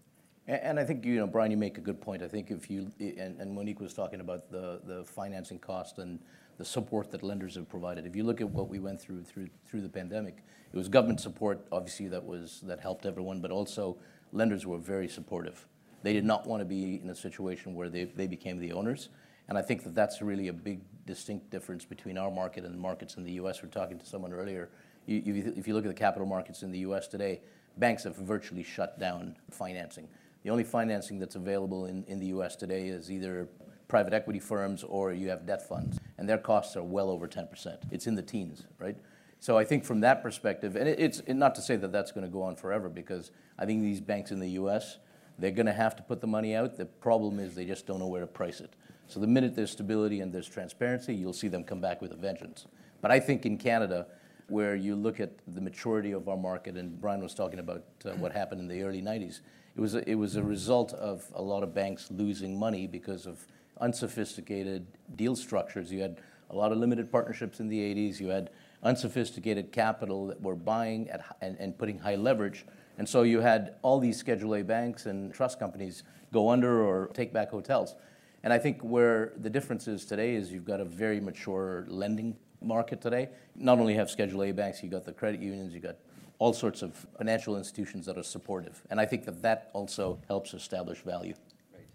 And 0.45 0.79
I 0.79 0.83
think, 0.83 1.03
you 1.03 1.15
know, 1.15 1.25
Brian, 1.25 1.49
you 1.49 1.57
make 1.57 1.79
a 1.79 1.81
good 1.81 2.01
point. 2.01 2.21
I 2.21 2.27
think 2.27 2.51
if 2.51 2.69
you, 2.69 2.91
and 2.99 3.39
and 3.39 3.51
Monique 3.51 3.79
was 3.79 3.95
talking 3.95 4.19
about 4.19 4.51
the, 4.51 4.79
the 4.85 5.03
financing 5.05 5.57
cost 5.57 5.97
and 5.97 6.19
the 6.57 6.65
support 6.65 7.09
that 7.11 7.23
lenders 7.23 7.55
have 7.55 7.67
provided. 7.67 8.05
If 8.05 8.15
you 8.15 8.23
look 8.23 8.41
at 8.41 8.49
what 8.49 8.69
we 8.69 8.79
went 8.79 9.01
through, 9.01 9.23
through, 9.23 9.47
through 9.65 9.81
the 9.81 9.89
pandemic, 9.89 10.43
it 10.73 10.77
was 10.77 10.89
government 10.89 11.21
support, 11.21 11.65
obviously, 11.71 12.07
that 12.07 12.25
was, 12.25 12.61
that 12.63 12.79
helped 12.79 13.05
everyone, 13.05 13.41
but 13.41 13.51
also 13.51 13.95
lenders 14.31 14.65
were 14.65 14.79
very 14.79 15.07
supportive. 15.07 15.67
They 16.01 16.13
did 16.13 16.25
not 16.25 16.47
want 16.47 16.61
to 16.61 16.65
be 16.65 16.99
in 17.01 17.09
a 17.09 17.15
situation 17.15 17.75
where 17.75 17.89
they, 17.89 18.05
they 18.05 18.25
became 18.25 18.59
the 18.59 18.73
owners. 18.73 19.09
And 19.47 19.57
I 19.57 19.61
think 19.61 19.83
that 19.83 19.93
that's 19.93 20.21
really 20.21 20.47
a 20.47 20.53
big 20.53 20.81
distinct 21.05 21.51
difference 21.51 21.85
between 21.85 22.17
our 22.17 22.31
market 22.31 22.65
and 22.65 22.73
the 22.73 22.79
markets 22.79 23.17
in 23.17 23.23
the 23.23 23.33
US. 23.33 23.61
We 23.61 23.67
are 23.67 23.71
talking 23.71 23.99
to 23.99 24.05
someone 24.05 24.33
earlier. 24.33 24.69
You, 25.05 25.21
you, 25.23 25.53
if 25.55 25.67
you 25.67 25.75
look 25.75 25.85
at 25.85 25.89
the 25.89 25.93
capital 25.93 26.27
markets 26.27 26.63
in 26.63 26.71
the 26.71 26.79
US 26.79 27.07
today, 27.07 27.41
banks 27.77 28.03
have 28.05 28.15
virtually 28.15 28.63
shut 28.63 28.99
down 28.99 29.35
financing. 29.51 30.07
The 30.43 30.49
only 30.49 30.63
financing 30.63 31.19
that's 31.19 31.35
available 31.35 31.85
in, 31.85 32.03
in 32.05 32.19
the 32.19 32.27
US 32.27 32.55
today 32.55 32.87
is 32.87 33.11
either 33.11 33.47
private 33.87 34.13
equity 34.13 34.39
firms 34.39 34.83
or 34.83 35.13
you 35.13 35.29
have 35.29 35.45
debt 35.45 35.67
funds, 35.67 35.99
and 36.17 36.27
their 36.27 36.37
costs 36.37 36.75
are 36.75 36.83
well 36.83 37.11
over 37.11 37.27
10%. 37.27 37.77
It's 37.91 38.07
in 38.07 38.15
the 38.15 38.21
teens, 38.21 38.63
right? 38.79 38.97
So 39.43 39.57
I 39.57 39.65
think 39.65 39.83
from 39.83 39.99
that 39.99 40.23
perspective, 40.23 40.77
and 40.77 40.87
it, 40.87 40.97
it's 41.01 41.21
not 41.27 41.53
to 41.55 41.61
say 41.61 41.75
that 41.75 41.91
that's 41.91 42.13
going 42.13 42.25
to 42.25 42.31
go 42.31 42.43
on 42.43 42.55
forever, 42.55 42.87
because 42.87 43.31
I 43.59 43.65
think 43.65 43.81
these 43.81 43.99
banks 43.99 44.31
in 44.31 44.39
the 44.39 44.51
U.S. 44.51 44.99
they're 45.37 45.51
going 45.51 45.65
to 45.65 45.73
have 45.73 45.97
to 45.97 46.03
put 46.03 46.21
the 46.21 46.27
money 46.27 46.55
out. 46.55 46.77
The 46.77 46.85
problem 46.85 47.41
is 47.41 47.53
they 47.53 47.65
just 47.65 47.85
don't 47.85 47.99
know 47.99 48.07
where 48.07 48.21
to 48.21 48.27
price 48.27 48.61
it. 48.61 48.73
So 49.07 49.19
the 49.19 49.27
minute 49.27 49.53
there's 49.53 49.71
stability 49.71 50.21
and 50.21 50.31
there's 50.31 50.47
transparency, 50.47 51.13
you'll 51.13 51.33
see 51.33 51.49
them 51.49 51.65
come 51.65 51.81
back 51.81 52.01
with 52.01 52.13
a 52.13 52.15
vengeance. 52.15 52.67
But 53.01 53.11
I 53.11 53.19
think 53.19 53.45
in 53.45 53.57
Canada, 53.57 54.07
where 54.47 54.77
you 54.77 54.95
look 54.95 55.19
at 55.19 55.31
the 55.45 55.59
maturity 55.59 56.13
of 56.13 56.29
our 56.29 56.37
market, 56.37 56.77
and 56.77 56.97
Brian 57.01 57.21
was 57.21 57.33
talking 57.33 57.59
about 57.59 57.83
uh, 58.05 58.11
what 58.11 58.31
happened 58.31 58.61
in 58.61 58.69
the 58.69 58.81
early 58.81 59.01
90s, 59.01 59.41
it 59.75 59.81
was 59.81 59.93
a, 59.93 60.09
it 60.09 60.15
was 60.15 60.37
a 60.37 60.41
result 60.41 60.93
of 60.93 61.25
a 61.35 61.41
lot 61.41 61.63
of 61.63 61.75
banks 61.75 62.09
losing 62.11 62.57
money 62.57 62.87
because 62.87 63.25
of 63.25 63.45
unsophisticated 63.81 64.87
deal 65.17 65.35
structures. 65.35 65.91
You 65.91 65.99
had 65.99 66.21
a 66.49 66.55
lot 66.55 66.71
of 66.71 66.77
limited 66.77 67.11
partnerships 67.11 67.59
in 67.59 67.67
the 67.67 67.79
80s. 67.79 68.21
You 68.21 68.29
had 68.29 68.49
unsophisticated 68.83 69.71
capital 69.71 70.27
that 70.27 70.41
were 70.41 70.55
buying 70.55 71.09
at, 71.09 71.23
and, 71.41 71.57
and 71.59 71.77
putting 71.77 71.99
high 71.99 72.15
leverage. 72.15 72.65
And 72.97 73.07
so 73.07 73.23
you 73.23 73.39
had 73.39 73.75
all 73.81 73.99
these 73.99 74.17
Schedule 74.17 74.55
A 74.55 74.63
banks 74.63 75.05
and 75.05 75.33
trust 75.33 75.59
companies 75.59 76.03
go 76.31 76.49
under 76.49 76.83
or 76.83 77.07
take 77.13 77.33
back 77.33 77.49
hotels. 77.49 77.95
And 78.43 78.51
I 78.51 78.59
think 78.59 78.81
where 78.81 79.33
the 79.37 79.49
difference 79.49 79.87
is 79.87 80.05
today 80.05 80.35
is 80.35 80.51
you've 80.51 80.65
got 80.65 80.81
a 80.81 80.85
very 80.85 81.19
mature 81.19 81.85
lending 81.87 82.35
market 82.61 83.01
today. 83.01 83.29
Not 83.55 83.79
only 83.79 83.93
have 83.95 84.09
Schedule 84.09 84.43
A 84.43 84.51
banks, 84.51 84.83
you've 84.83 84.91
got 84.91 85.05
the 85.05 85.13
credit 85.13 85.41
unions, 85.41 85.73
you've 85.73 85.83
got 85.83 85.95
all 86.39 86.53
sorts 86.53 86.81
of 86.81 86.93
financial 87.17 87.57
institutions 87.57 88.05
that 88.05 88.17
are 88.17 88.23
supportive. 88.23 88.81
And 88.89 88.99
I 88.99 89.05
think 89.05 89.25
that 89.25 89.41
that 89.43 89.69
also 89.73 90.19
helps 90.27 90.53
establish 90.53 90.99
value 90.99 91.35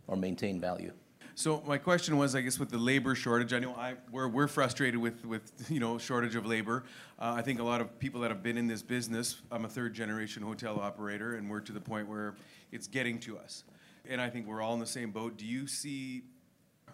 or 0.06 0.16
maintain 0.16 0.58
value. 0.60 0.92
So 1.38 1.62
my 1.68 1.78
question 1.78 2.16
was, 2.16 2.34
I 2.34 2.40
guess, 2.40 2.58
with 2.58 2.68
the 2.68 2.78
labor 2.78 3.14
shortage, 3.14 3.52
I 3.52 3.60
know 3.60 3.72
I, 3.72 3.94
we're, 4.10 4.26
we're 4.26 4.48
frustrated 4.48 4.98
with, 4.98 5.24
with, 5.24 5.70
you 5.70 5.78
know, 5.78 5.96
shortage 5.96 6.34
of 6.34 6.46
labor. 6.46 6.82
Uh, 7.16 7.34
I 7.36 7.42
think 7.42 7.60
a 7.60 7.62
lot 7.62 7.80
of 7.80 7.96
people 8.00 8.22
that 8.22 8.32
have 8.32 8.42
been 8.42 8.58
in 8.58 8.66
this 8.66 8.82
business, 8.82 9.40
I'm 9.52 9.64
a 9.64 9.68
third 9.68 9.94
generation 9.94 10.42
hotel 10.42 10.80
operator, 10.80 11.36
and 11.36 11.48
we're 11.48 11.60
to 11.60 11.70
the 11.70 11.80
point 11.80 12.08
where 12.08 12.34
it's 12.72 12.88
getting 12.88 13.20
to 13.20 13.38
us. 13.38 13.62
And 14.04 14.20
I 14.20 14.28
think 14.30 14.48
we're 14.48 14.60
all 14.60 14.74
in 14.74 14.80
the 14.80 14.86
same 14.86 15.12
boat. 15.12 15.36
Do 15.36 15.46
you 15.46 15.68
see, 15.68 16.22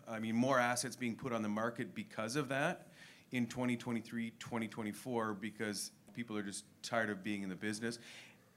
I 0.06 0.18
mean, 0.18 0.36
more 0.36 0.58
assets 0.58 0.94
being 0.94 1.16
put 1.16 1.32
on 1.32 1.40
the 1.40 1.48
market 1.48 1.94
because 1.94 2.36
of 2.36 2.50
that 2.50 2.88
in 3.32 3.46
2023, 3.46 4.30
2024, 4.38 5.32
because 5.32 5.90
people 6.12 6.36
are 6.36 6.42
just 6.42 6.66
tired 6.82 7.08
of 7.08 7.24
being 7.24 7.44
in 7.44 7.48
the 7.48 7.56
business? 7.56 7.98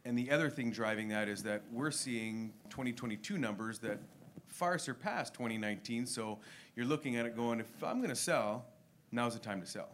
And 0.03 0.17
the 0.17 0.31
other 0.31 0.49
thing 0.49 0.69
driving 0.69 1.07
that 1.09 1.29
is 1.29 1.43
that 1.43 1.63
we're 1.71 1.91
seeing 1.91 2.51
2022 2.71 3.37
numbers 3.37 3.79
that 3.79 3.99
far 4.47 4.77
surpassed 4.77 5.33
2019. 5.33 6.05
So 6.05 6.39
you're 6.75 6.85
looking 6.85 7.15
at 7.15 7.25
it 7.25 7.35
going, 7.35 7.59
if 7.59 7.83
I'm 7.83 7.97
going 7.97 8.09
to 8.09 8.15
sell, 8.15 8.65
now's 9.11 9.33
the 9.33 9.39
time 9.39 9.61
to 9.61 9.67
sell. 9.67 9.89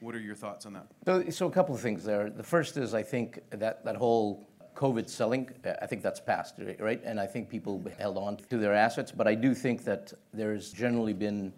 What 0.00 0.14
are 0.14 0.20
your 0.20 0.34
thoughts 0.34 0.66
on 0.66 0.74
that? 0.74 0.86
So, 1.06 1.30
so 1.30 1.46
a 1.46 1.50
couple 1.50 1.74
of 1.74 1.80
things 1.80 2.04
there. 2.04 2.28
The 2.28 2.42
first 2.42 2.76
is 2.76 2.92
I 2.92 3.02
think 3.02 3.40
that, 3.50 3.84
that 3.84 3.96
whole 3.96 4.48
COVID 4.74 5.08
selling, 5.08 5.50
uh, 5.64 5.72
I 5.80 5.86
think 5.86 6.02
that's 6.02 6.20
passed, 6.20 6.60
right? 6.78 7.00
And 7.04 7.18
I 7.18 7.26
think 7.26 7.48
people 7.48 7.82
held 7.98 8.18
on 8.18 8.36
to 8.36 8.58
their 8.58 8.74
assets. 8.74 9.10
But 9.10 9.26
I 9.26 9.34
do 9.34 9.54
think 9.54 9.84
that 9.84 10.12
there's 10.34 10.70
generally 10.70 11.14
been 11.14 11.52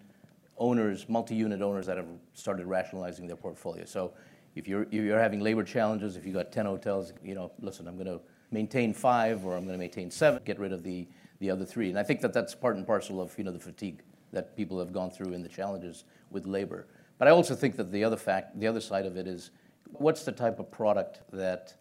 owners, 0.57 1.07
multi-unit 1.09 1.61
owners 1.61 1.85
that 1.85 1.97
have 1.97 2.07
started 2.33 2.65
rationalizing 2.65 3.27
their 3.27 3.35
portfolio. 3.35 3.85
So 3.85 4.13
if 4.55 4.67
you're, 4.67 4.83
if 4.83 4.93
you're 4.93 5.19
having 5.19 5.41
labor 5.41 5.63
challenges, 5.63 6.15
if 6.15 6.25
you've 6.25 6.35
got 6.35 6.51
10 6.51 6.65
hotels, 6.65 7.13
you 7.23 7.35
know, 7.35 7.51
listen, 7.59 7.87
I'm 7.87 7.95
going 7.95 8.07
to 8.07 8.21
maintain 8.51 8.93
five 8.93 9.45
or 9.45 9.55
I'm 9.55 9.65
going 9.65 9.77
to 9.77 9.79
maintain 9.79 10.11
seven, 10.11 10.41
get 10.45 10.59
rid 10.59 10.71
of 10.73 10.83
the, 10.83 11.07
the 11.39 11.49
other 11.49 11.65
three. 11.65 11.89
And 11.89 11.97
I 11.97 12.03
think 12.03 12.21
that 12.21 12.33
that's 12.33 12.53
part 12.53 12.75
and 12.75 12.85
parcel 12.85 13.21
of, 13.21 13.37
you 13.37 13.43
know, 13.43 13.51
the 13.51 13.59
fatigue 13.59 14.01
that 14.31 14.55
people 14.55 14.79
have 14.79 14.91
gone 14.91 15.09
through 15.09 15.33
and 15.33 15.43
the 15.43 15.49
challenges 15.49 16.03
with 16.29 16.45
labor. 16.45 16.87
But 17.17 17.27
I 17.27 17.31
also 17.31 17.55
think 17.55 17.75
that 17.77 17.91
the 17.91 18.03
other 18.03 18.17
fact, 18.17 18.59
the 18.59 18.67
other 18.67 18.81
side 18.81 19.05
of 19.05 19.17
it 19.17 19.27
is, 19.27 19.51
what's 19.91 20.23
the 20.23 20.31
type 20.31 20.59
of 20.59 20.69
product 20.69 21.21
that 21.31 21.73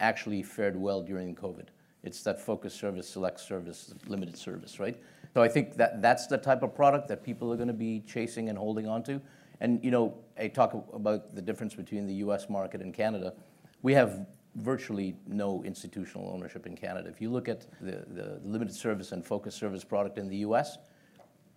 actually 0.00 0.42
fared 0.42 0.76
well 0.76 1.02
during 1.02 1.34
COVID? 1.34 1.66
It's 2.02 2.22
that 2.22 2.40
focused 2.40 2.78
service, 2.78 3.08
select 3.08 3.40
service, 3.40 3.94
limited 4.06 4.36
service, 4.36 4.80
right? 4.80 4.98
So 5.34 5.42
I 5.42 5.48
think 5.48 5.76
that 5.76 6.00
that's 6.00 6.26
the 6.26 6.38
type 6.38 6.62
of 6.62 6.74
product 6.74 7.08
that 7.08 7.22
people 7.22 7.52
are 7.52 7.56
going 7.56 7.68
to 7.68 7.74
be 7.74 8.00
chasing 8.06 8.48
and 8.48 8.56
holding 8.56 8.88
on 8.88 9.02
to. 9.04 9.20
And 9.60 9.84
you 9.84 9.90
know, 9.90 10.16
I 10.38 10.48
talk 10.48 10.72
about 10.94 11.34
the 11.34 11.42
difference 11.42 11.74
between 11.74 12.06
the 12.06 12.14
U.S. 12.14 12.48
market 12.48 12.80
and 12.80 12.94
Canada. 12.94 13.34
We 13.82 13.92
have 13.92 14.26
virtually 14.56 15.14
no 15.26 15.62
institutional 15.64 16.30
ownership 16.32 16.66
in 16.66 16.76
Canada. 16.76 17.08
If 17.08 17.20
you 17.20 17.30
look 17.30 17.48
at 17.48 17.66
the, 17.80 18.04
the 18.08 18.40
limited 18.44 18.74
service 18.74 19.12
and 19.12 19.24
focused 19.24 19.58
service 19.58 19.84
product 19.84 20.18
in 20.18 20.28
the 20.28 20.38
U.S., 20.38 20.78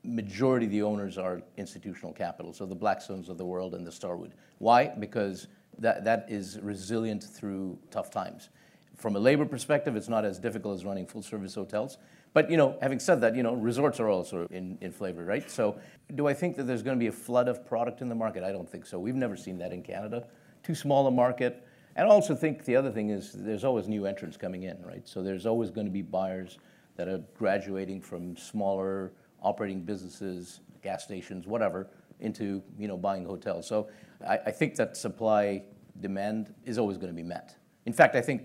majority 0.03 0.65
of 0.65 0.71
the 0.71 0.83
owners 0.83 1.17
are 1.17 1.41
institutional 1.57 2.13
capital, 2.13 2.53
so 2.53 2.65
the 2.65 2.75
Blackstones 2.75 3.29
of 3.29 3.37
the 3.37 3.45
world 3.45 3.73
and 3.73 3.87
the 3.87 3.91
Starwood. 3.91 4.33
Why? 4.59 4.87
Because 4.87 5.47
that, 5.79 6.03
that 6.03 6.25
is 6.29 6.59
resilient 6.61 7.23
through 7.23 7.79
tough 7.89 8.11
times. 8.11 8.49
From 8.97 9.15
a 9.15 9.19
labor 9.19 9.45
perspective, 9.45 9.95
it's 9.95 10.09
not 10.09 10.25
as 10.25 10.39
difficult 10.39 10.75
as 10.75 10.85
running 10.85 11.07
full 11.07 11.23
service 11.23 11.55
hotels. 11.55 11.97
But 12.33 12.49
you 12.49 12.57
know, 12.57 12.77
having 12.81 12.99
said 12.99 13.21
that, 13.21 13.35
you 13.35 13.43
know, 13.43 13.53
resorts 13.53 13.99
are 13.99 14.09
also 14.09 14.47
in, 14.49 14.77
in 14.81 14.91
flavor, 14.91 15.23
right? 15.23 15.49
So 15.49 15.79
do 16.15 16.27
I 16.27 16.33
think 16.33 16.55
that 16.57 16.63
there's 16.63 16.81
going 16.81 16.97
to 16.97 16.99
be 16.99 17.07
a 17.07 17.11
flood 17.11 17.47
of 17.47 17.65
product 17.65 18.01
in 18.01 18.09
the 18.09 18.15
market? 18.15 18.43
I 18.43 18.51
don't 18.51 18.69
think 18.69 18.85
so. 18.85 18.99
We've 18.99 19.15
never 19.15 19.37
seen 19.37 19.57
that 19.59 19.71
in 19.71 19.83
Canada. 19.83 20.25
Too 20.63 20.75
small 20.75 21.05
a 21.07 21.11
market. 21.11 21.65
And 21.95 22.09
also 22.09 22.35
think 22.35 22.65
the 22.65 22.75
other 22.75 22.91
thing 22.91 23.09
is 23.09 23.33
there's 23.33 23.63
always 23.63 23.87
new 23.87 24.05
entrants 24.05 24.37
coming 24.37 24.63
in, 24.63 24.81
right? 24.83 25.07
So 25.07 25.21
there's 25.21 25.45
always 25.45 25.69
going 25.69 25.85
to 25.85 25.91
be 25.91 26.01
buyers 26.01 26.57
that 26.95 27.07
are 27.07 27.19
graduating 27.37 28.01
from 28.01 28.35
smaller 28.35 29.13
operating 29.41 29.81
businesses, 29.81 30.61
gas 30.81 31.03
stations, 31.03 31.45
whatever, 31.45 31.87
into 32.19 32.63
you 32.77 32.87
know 32.87 32.97
buying 32.97 33.25
hotels. 33.25 33.67
So 33.67 33.89
I, 34.27 34.39
I 34.45 34.51
think 34.51 34.75
that 34.75 34.97
supply 34.97 35.63
demand 35.99 36.53
is 36.65 36.77
always 36.77 36.97
going 36.97 37.11
to 37.11 37.15
be 37.15 37.23
met. 37.23 37.55
In 37.85 37.93
fact, 37.93 38.15
I 38.15 38.21
think, 38.21 38.43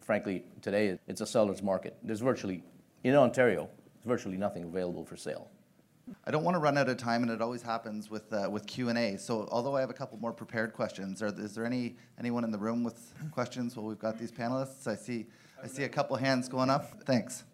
frankly, 0.00 0.44
today 0.62 0.98
it's 1.06 1.20
a 1.20 1.26
seller's 1.26 1.62
market. 1.62 1.96
There's 2.02 2.20
virtually 2.20 2.62
in 3.04 3.14
Ontario, 3.14 3.68
there's 3.94 4.06
virtually 4.06 4.36
nothing 4.36 4.64
available 4.64 5.04
for 5.04 5.16
sale. 5.16 5.50
I 6.24 6.30
don't 6.30 6.44
want 6.44 6.54
to 6.54 6.58
run 6.58 6.78
out 6.78 6.88
of 6.88 6.96
time, 6.96 7.22
and 7.22 7.30
it 7.30 7.40
always 7.40 7.62
happens 7.62 8.10
with 8.10 8.32
uh, 8.32 8.48
with 8.50 8.66
Q 8.66 8.88
and 8.88 8.98
A. 8.98 9.18
So, 9.18 9.48
although 9.50 9.76
I 9.76 9.80
have 9.80 9.90
a 9.90 9.94
couple 9.94 10.18
more 10.18 10.32
prepared 10.32 10.72
questions, 10.72 11.22
are, 11.22 11.28
is 11.28 11.54
there 11.54 11.64
any 11.64 11.96
anyone 12.18 12.44
in 12.44 12.50
the 12.50 12.58
room 12.58 12.84
with 12.84 13.12
questions? 13.30 13.76
Well, 13.76 13.86
we've 13.86 13.98
got 13.98 14.18
these 14.18 14.32
panelists. 14.32 14.86
I 14.86 14.94
see 14.94 15.26
I 15.62 15.66
see 15.66 15.84
a 15.84 15.88
couple 15.88 16.16
hands 16.16 16.48
going 16.48 16.70
up. 16.70 17.02
Thanks, 17.04 17.44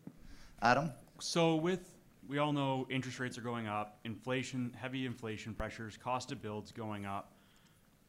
Adam. 0.62 0.92
So, 1.20 1.56
with 1.56 1.94
we 2.28 2.38
all 2.38 2.52
know 2.52 2.86
interest 2.90 3.20
rates 3.20 3.38
are 3.38 3.42
going 3.42 3.66
up, 3.66 3.98
inflation, 4.04 4.74
heavy 4.78 5.06
inflation 5.06 5.54
pressures, 5.54 5.96
cost 5.96 6.32
of 6.32 6.40
builds 6.40 6.72
going 6.72 7.04
up. 7.04 7.32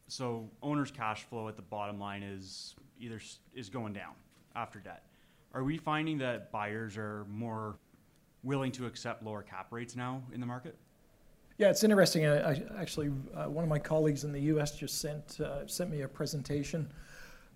So, 0.08 0.50
owners' 0.62 0.90
cash 0.90 1.24
flow 1.24 1.48
at 1.48 1.56
the 1.56 1.62
bottom 1.62 1.98
line 1.98 2.22
is 2.22 2.74
either 3.00 3.20
is 3.54 3.68
going 3.68 3.92
down 3.92 4.14
after 4.54 4.78
debt. 4.78 5.04
Are 5.52 5.64
we 5.64 5.78
finding 5.78 6.18
that 6.18 6.50
buyers 6.52 6.96
are 6.96 7.24
more 7.30 7.78
willing 8.46 8.72
to 8.72 8.86
accept 8.86 9.22
lower 9.22 9.42
cap 9.42 9.66
rates 9.70 9.96
now 9.96 10.22
in 10.32 10.40
the 10.40 10.46
market? 10.46 10.76
Yeah, 11.58 11.70
it's 11.70 11.84
interesting. 11.84 12.26
I, 12.26 12.52
I 12.52 12.62
actually, 12.78 13.10
uh, 13.34 13.44
one 13.44 13.64
of 13.64 13.68
my 13.68 13.78
colleagues 13.78 14.24
in 14.24 14.32
the 14.32 14.40
U.S. 14.40 14.76
just 14.76 15.00
sent 15.00 15.40
uh, 15.40 15.66
sent 15.66 15.90
me 15.90 16.02
a 16.02 16.08
presentation, 16.08 16.88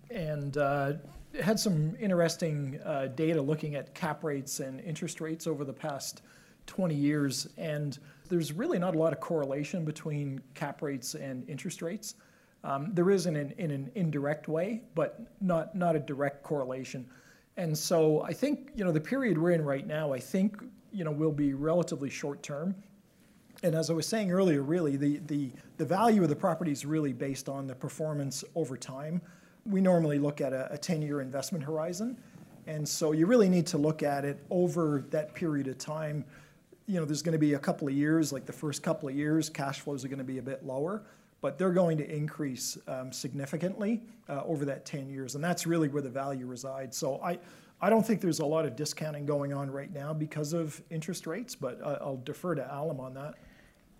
and 0.09 0.57
uh, 0.57 0.93
had 1.39 1.59
some 1.59 1.95
interesting 1.99 2.79
uh, 2.83 3.07
data 3.07 3.41
looking 3.41 3.75
at 3.75 3.93
cap 3.93 4.23
rates 4.23 4.59
and 4.59 4.81
interest 4.81 5.21
rates 5.21 5.47
over 5.47 5.63
the 5.63 5.73
past 5.73 6.23
20 6.67 6.93
years. 6.95 7.47
And 7.57 7.97
there's 8.27 8.51
really 8.51 8.79
not 8.79 8.95
a 8.95 8.97
lot 8.97 9.13
of 9.13 9.19
correlation 9.19 9.85
between 9.85 10.41
cap 10.55 10.81
rates 10.81 11.15
and 11.15 11.47
interest 11.47 11.81
rates. 11.81 12.15
Um, 12.63 12.93
there 12.93 13.09
is 13.09 13.25
in 13.27 13.35
an, 13.35 13.53
in 13.57 13.71
an 13.71 13.91
indirect 13.95 14.47
way, 14.47 14.81
but 14.93 15.19
not 15.41 15.75
not 15.75 15.95
a 15.95 15.99
direct 15.99 16.43
correlation. 16.43 17.07
And 17.57 17.77
so 17.77 18.21
I 18.21 18.33
think, 18.33 18.71
you 18.75 18.83
know, 18.83 18.91
the 18.91 19.01
period 19.01 19.37
we're 19.37 19.51
in 19.51 19.63
right 19.63 19.85
now, 19.85 20.13
I 20.13 20.19
think, 20.19 20.63
you 20.91 21.03
know, 21.03 21.11
will 21.11 21.31
be 21.31 21.53
relatively 21.53 22.09
short 22.09 22.43
term. 22.43 22.75
And 23.63 23.75
as 23.75 23.89
I 23.89 23.93
was 23.93 24.07
saying 24.07 24.31
earlier, 24.31 24.61
really, 24.61 24.97
the, 24.97 25.17
the, 25.27 25.51
the 25.77 25.85
value 25.85 26.23
of 26.23 26.29
the 26.29 26.35
property 26.35 26.71
is 26.71 26.85
really 26.85 27.13
based 27.13 27.47
on 27.47 27.67
the 27.67 27.75
performance 27.75 28.43
over 28.55 28.75
time. 28.75 29.21
We 29.65 29.81
normally 29.81 30.17
look 30.17 30.41
at 30.41 30.53
a, 30.53 30.73
a 30.73 30.77
10 30.77 31.01
year 31.01 31.21
investment 31.21 31.63
horizon. 31.63 32.17
And 32.67 32.87
so 32.87 33.11
you 33.11 33.25
really 33.25 33.49
need 33.49 33.67
to 33.67 33.77
look 33.77 34.03
at 34.03 34.25
it 34.25 34.43
over 34.49 35.05
that 35.11 35.33
period 35.35 35.67
of 35.67 35.77
time. 35.77 36.25
You 36.87 36.99
know, 36.99 37.05
there's 37.05 37.21
going 37.21 37.33
to 37.33 37.39
be 37.39 37.53
a 37.53 37.59
couple 37.59 37.87
of 37.87 37.93
years, 37.93 38.33
like 38.33 38.45
the 38.45 38.53
first 38.53 38.81
couple 38.83 39.09
of 39.09 39.15
years, 39.15 39.49
cash 39.49 39.81
flows 39.81 40.03
are 40.03 40.07
going 40.07 40.19
to 40.19 40.23
be 40.25 40.39
a 40.39 40.43
bit 40.43 40.65
lower 40.65 41.03
but 41.41 41.57
they're 41.57 41.71
going 41.71 41.97
to 41.97 42.09
increase 42.09 42.77
um, 42.87 43.11
significantly 43.11 44.01
uh, 44.29 44.43
over 44.45 44.63
that 44.65 44.85
10 44.85 45.09
years. 45.09 45.35
And 45.35 45.43
that's 45.43 45.65
really 45.65 45.87
where 45.87 46.01
the 46.01 46.09
value 46.09 46.45
resides. 46.45 46.95
So 46.95 47.19
I, 47.21 47.39
I 47.81 47.89
don't 47.89 48.05
think 48.05 48.21
there's 48.21 48.39
a 48.39 48.45
lot 48.45 48.65
of 48.65 48.75
discounting 48.75 49.25
going 49.25 49.53
on 49.53 49.71
right 49.71 49.91
now 49.91 50.13
because 50.13 50.53
of 50.53 50.81
interest 50.91 51.25
rates, 51.25 51.55
but 51.55 51.81
uh, 51.81 51.97
I'll 51.99 52.21
defer 52.23 52.53
to 52.53 52.67
Alam 52.71 52.99
on 52.99 53.15
that. 53.15 53.35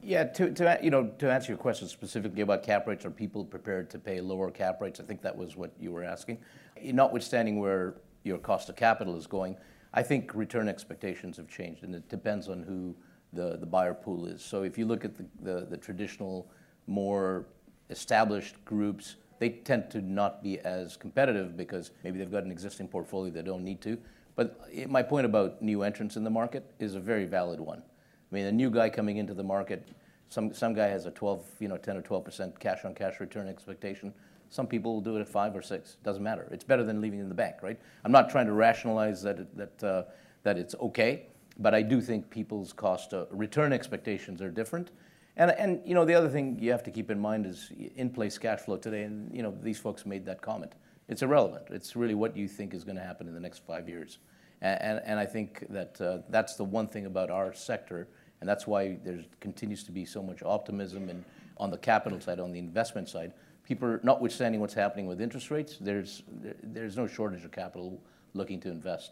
Yeah, 0.03 0.23
to, 0.23 0.51
to, 0.53 0.79
you 0.83 0.91
know, 0.91 1.07
to 1.17 1.31
answer 1.31 1.51
your 1.51 1.57
question 1.57 1.87
specifically 1.87 2.41
about 2.41 2.63
cap 2.63 2.87
rates, 2.87 3.05
are 3.05 3.11
people 3.11 3.43
prepared 3.43 3.89
to 3.91 3.99
pay 3.99 4.21
lower 4.21 4.51
cap 4.51 4.81
rates? 4.81 4.99
I 4.99 5.03
think 5.03 5.21
that 5.23 5.35
was 5.35 5.55
what 5.55 5.71
you 5.79 5.91
were 5.91 6.03
asking. 6.03 6.37
Notwithstanding 6.83 7.59
where 7.59 7.95
your 8.23 8.37
cost 8.37 8.69
of 8.69 8.75
capital 8.75 9.15
is 9.17 9.25
going, 9.25 9.57
I 9.93 10.03
think 10.03 10.33
return 10.35 10.67
expectations 10.67 11.37
have 11.37 11.47
changed, 11.47 11.83
and 11.83 11.93
it 11.95 12.07
depends 12.07 12.49
on 12.49 12.63
who 12.63 12.95
the, 13.33 13.57
the 13.57 13.65
buyer 13.65 13.93
pool 13.93 14.27
is. 14.27 14.43
So 14.43 14.63
if 14.63 14.77
you 14.77 14.85
look 14.85 15.05
at 15.05 15.15
the, 15.15 15.25
the, 15.41 15.65
the 15.69 15.77
traditional 15.77 16.49
more 16.87 17.47
established 17.89 18.63
groups, 18.63 19.17
they 19.41 19.49
tend 19.49 19.89
to 19.89 20.01
not 20.03 20.43
be 20.43 20.59
as 20.59 20.95
competitive 20.95 21.57
because 21.57 21.89
maybe 22.03 22.19
they've 22.19 22.31
got 22.31 22.43
an 22.43 22.51
existing 22.51 22.87
portfolio 22.87 23.33
they 23.33 23.41
don't 23.41 23.63
need 23.63 23.81
to. 23.81 23.97
But 24.35 24.55
my 24.87 25.01
point 25.01 25.25
about 25.25 25.63
new 25.63 25.81
entrants 25.81 26.15
in 26.15 26.23
the 26.23 26.29
market 26.29 26.71
is 26.77 26.93
a 26.93 26.99
very 26.99 27.25
valid 27.25 27.59
one. 27.59 27.79
I 27.79 28.35
mean, 28.35 28.45
a 28.45 28.51
new 28.51 28.69
guy 28.69 28.87
coming 28.87 29.17
into 29.17 29.33
the 29.33 29.43
market, 29.43 29.89
some, 30.29 30.53
some 30.53 30.75
guy 30.75 30.89
has 30.89 31.07
a 31.07 31.11
12, 31.11 31.43
you 31.59 31.67
know, 31.67 31.77
10 31.77 31.97
or 31.97 32.03
12% 32.03 32.59
cash 32.59 32.85
on 32.85 32.93
cash 32.93 33.19
return 33.19 33.47
expectation. 33.47 34.13
Some 34.51 34.67
people 34.67 34.93
will 34.93 35.01
do 35.01 35.17
it 35.17 35.21
at 35.21 35.27
five 35.27 35.55
or 35.55 35.63
six. 35.63 35.97
Doesn't 36.03 36.21
matter. 36.21 36.47
It's 36.51 36.63
better 36.63 36.83
than 36.83 37.01
leaving 37.01 37.19
in 37.19 37.27
the 37.27 37.33
bank, 37.33 37.63
right? 37.63 37.79
I'm 38.05 38.11
not 38.11 38.29
trying 38.29 38.45
to 38.45 38.53
rationalize 38.53 39.23
that 39.23 39.39
it, 39.39 39.57
that 39.57 39.83
uh, 39.83 40.03
that 40.43 40.59
it's 40.59 40.75
okay, 40.75 41.25
but 41.57 41.73
I 41.73 41.81
do 41.81 41.99
think 41.99 42.29
people's 42.29 42.73
cost 42.73 43.13
uh, 43.15 43.25
return 43.31 43.73
expectations 43.73 44.39
are 44.39 44.51
different, 44.51 44.91
and, 45.37 45.51
and 45.51 45.81
you 45.85 45.95
know, 45.95 46.05
the 46.05 46.13
other 46.13 46.29
thing 46.29 46.57
you 46.59 46.71
have 46.71 46.83
to 46.83 46.91
keep 46.91 47.09
in 47.09 47.19
mind 47.19 47.45
is 47.45 47.71
in-place 47.95 48.37
cash 48.37 48.59
flow 48.61 48.77
today, 48.77 49.03
and 49.03 49.33
you 49.33 49.43
know, 49.43 49.55
these 49.61 49.79
folks 49.79 50.05
made 50.05 50.25
that 50.25 50.41
comment. 50.41 50.73
It's 51.07 51.21
irrelevant. 51.21 51.65
It's 51.69 51.95
really 51.95 52.15
what 52.15 52.35
you 52.37 52.47
think 52.47 52.73
is 52.73 52.83
going 52.83 52.95
to 52.97 53.03
happen 53.03 53.27
in 53.27 53.33
the 53.33 53.39
next 53.39 53.65
five 53.65 53.89
years. 53.89 54.19
And, 54.61 54.81
and, 54.81 55.01
and 55.05 55.19
I 55.19 55.25
think 55.25 55.65
that 55.69 55.99
uh, 55.99 56.19
that's 56.29 56.55
the 56.55 56.63
one 56.63 56.87
thing 56.87 57.05
about 57.05 57.29
our 57.29 57.53
sector, 57.53 58.07
and 58.39 58.49
that's 58.49 58.67
why 58.67 58.97
there 59.03 59.19
continues 59.39 59.83
to 59.85 59.91
be 59.91 60.05
so 60.05 60.21
much 60.21 60.43
optimism 60.43 61.09
and 61.09 61.23
on 61.57 61.69
the 61.69 61.77
capital 61.77 62.19
side, 62.19 62.39
on 62.39 62.51
the 62.51 62.59
investment 62.59 63.07
side. 63.07 63.33
People, 63.63 63.87
are, 63.87 63.99
notwithstanding 64.03 64.59
what's 64.59 64.73
happening 64.73 65.05
with 65.05 65.21
interest 65.21 65.51
rates, 65.51 65.77
there's, 65.79 66.23
there's 66.63 66.97
no 66.97 67.07
shortage 67.07 67.45
of 67.45 67.51
capital 67.51 67.99
looking 68.33 68.59
to 68.61 68.69
invest. 68.69 69.11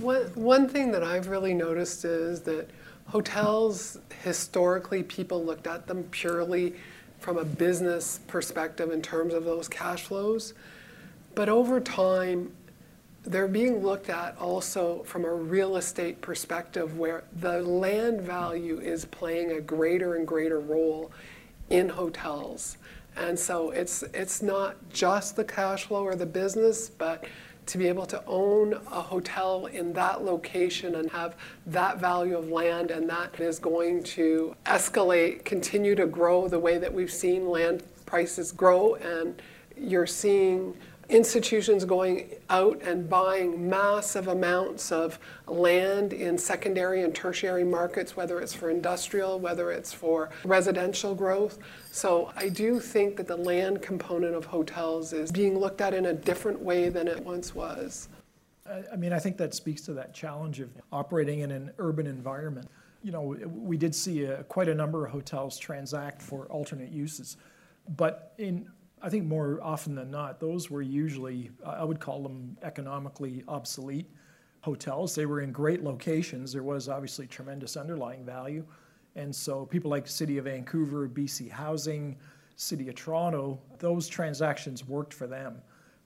One, 0.00 0.22
one 0.34 0.68
thing 0.68 0.90
that 0.90 1.04
I've 1.04 1.28
really 1.28 1.54
noticed 1.54 2.04
is 2.04 2.40
that 2.42 2.68
Hotels, 3.08 3.98
historically, 4.22 5.02
people 5.02 5.44
looked 5.44 5.66
at 5.66 5.86
them 5.86 6.04
purely 6.10 6.74
from 7.20 7.38
a 7.38 7.44
business 7.44 8.20
perspective 8.26 8.90
in 8.90 9.00
terms 9.00 9.34
of 9.34 9.44
those 9.44 9.68
cash 9.68 10.04
flows. 10.04 10.54
But 11.34 11.48
over 11.48 11.80
time, 11.80 12.52
they're 13.24 13.48
being 13.48 13.82
looked 13.82 14.10
at 14.10 14.36
also 14.38 15.02
from 15.04 15.24
a 15.24 15.32
real 15.32 15.76
estate 15.76 16.20
perspective 16.20 16.98
where 16.98 17.24
the 17.40 17.62
land 17.62 18.20
value 18.20 18.78
is 18.78 19.04
playing 19.06 19.52
a 19.52 19.60
greater 19.60 20.16
and 20.16 20.26
greater 20.26 20.60
role 20.60 21.10
in 21.70 21.88
hotels. 21.88 22.76
And 23.16 23.38
so 23.38 23.70
it's 23.70 24.02
it's 24.12 24.42
not 24.42 24.76
just 24.90 25.36
the 25.36 25.44
cash 25.44 25.84
flow 25.84 26.04
or 26.04 26.16
the 26.16 26.26
business, 26.26 26.90
but 26.90 27.24
to 27.66 27.78
be 27.78 27.88
able 27.88 28.06
to 28.06 28.22
own 28.26 28.74
a 28.74 29.00
hotel 29.00 29.66
in 29.66 29.92
that 29.94 30.24
location 30.24 30.96
and 30.96 31.10
have 31.10 31.36
that 31.66 31.98
value 31.98 32.36
of 32.36 32.50
land 32.50 32.90
and 32.90 33.08
that 33.08 33.40
is 33.40 33.58
going 33.58 34.02
to 34.02 34.54
escalate, 34.66 35.44
continue 35.44 35.94
to 35.94 36.06
grow 36.06 36.48
the 36.48 36.58
way 36.58 36.78
that 36.78 36.92
we've 36.92 37.12
seen 37.12 37.48
land 37.48 37.82
prices 38.06 38.52
grow. 38.52 38.94
And 38.96 39.40
you're 39.76 40.06
seeing 40.06 40.76
institutions 41.08 41.84
going 41.84 42.34
out 42.50 42.80
and 42.82 43.08
buying 43.08 43.68
massive 43.68 44.28
amounts 44.28 44.90
of 44.90 45.18
land 45.46 46.12
in 46.12 46.38
secondary 46.38 47.02
and 47.02 47.14
tertiary 47.14 47.64
markets, 47.64 48.16
whether 48.16 48.40
it's 48.40 48.54
for 48.54 48.70
industrial, 48.70 49.38
whether 49.38 49.70
it's 49.70 49.92
for 49.92 50.30
residential 50.44 51.14
growth. 51.14 51.58
So 51.90 52.32
I 52.36 52.48
do 52.48 52.80
think 52.80 53.16
that 53.16 53.26
the 53.26 53.36
land 53.36 53.82
component 53.82 54.34
of 54.34 54.44
hotels 54.44 55.12
is 55.12 55.30
being 55.30 55.58
looked 55.58 55.80
at 55.80 55.94
in 55.94 56.06
a 56.06 56.12
different 56.12 56.60
way 56.60 56.88
than 56.88 57.08
it 57.08 57.22
once 57.24 57.54
was. 57.54 58.08
I 58.92 58.96
mean, 58.96 59.12
I 59.12 59.18
think 59.18 59.36
that 59.36 59.54
speaks 59.54 59.82
to 59.82 59.92
that 59.94 60.14
challenge 60.14 60.60
of 60.60 60.70
operating 60.90 61.40
in 61.40 61.50
an 61.50 61.70
urban 61.78 62.06
environment. 62.06 62.68
You 63.02 63.12
know, 63.12 63.36
we 63.46 63.76
did 63.76 63.94
see 63.94 64.24
a, 64.24 64.42
quite 64.44 64.68
a 64.68 64.74
number 64.74 65.04
of 65.04 65.12
hotels 65.12 65.58
transact 65.58 66.22
for 66.22 66.46
alternate 66.46 66.90
uses, 66.90 67.36
but 67.96 68.32
in 68.38 68.66
I 69.04 69.10
think 69.10 69.26
more 69.26 69.60
often 69.62 69.94
than 69.94 70.10
not, 70.10 70.40
those 70.40 70.70
were 70.70 70.80
usually, 70.80 71.50
I 71.62 71.84
would 71.84 72.00
call 72.00 72.22
them 72.22 72.56
economically 72.62 73.44
obsolete 73.48 74.06
hotels. 74.62 75.14
They 75.14 75.26
were 75.26 75.42
in 75.42 75.52
great 75.52 75.84
locations. 75.84 76.54
There 76.54 76.62
was 76.62 76.88
obviously 76.88 77.26
tremendous 77.26 77.76
underlying 77.76 78.24
value. 78.24 78.64
And 79.14 79.36
so 79.36 79.66
people 79.66 79.90
like 79.90 80.08
City 80.08 80.38
of 80.38 80.46
Vancouver, 80.46 81.06
BC 81.06 81.50
Housing, 81.50 82.16
City 82.56 82.88
of 82.88 82.94
Toronto, 82.94 83.60
those 83.78 84.08
transactions 84.08 84.88
worked 84.88 85.12
for 85.12 85.26
them. 85.26 85.60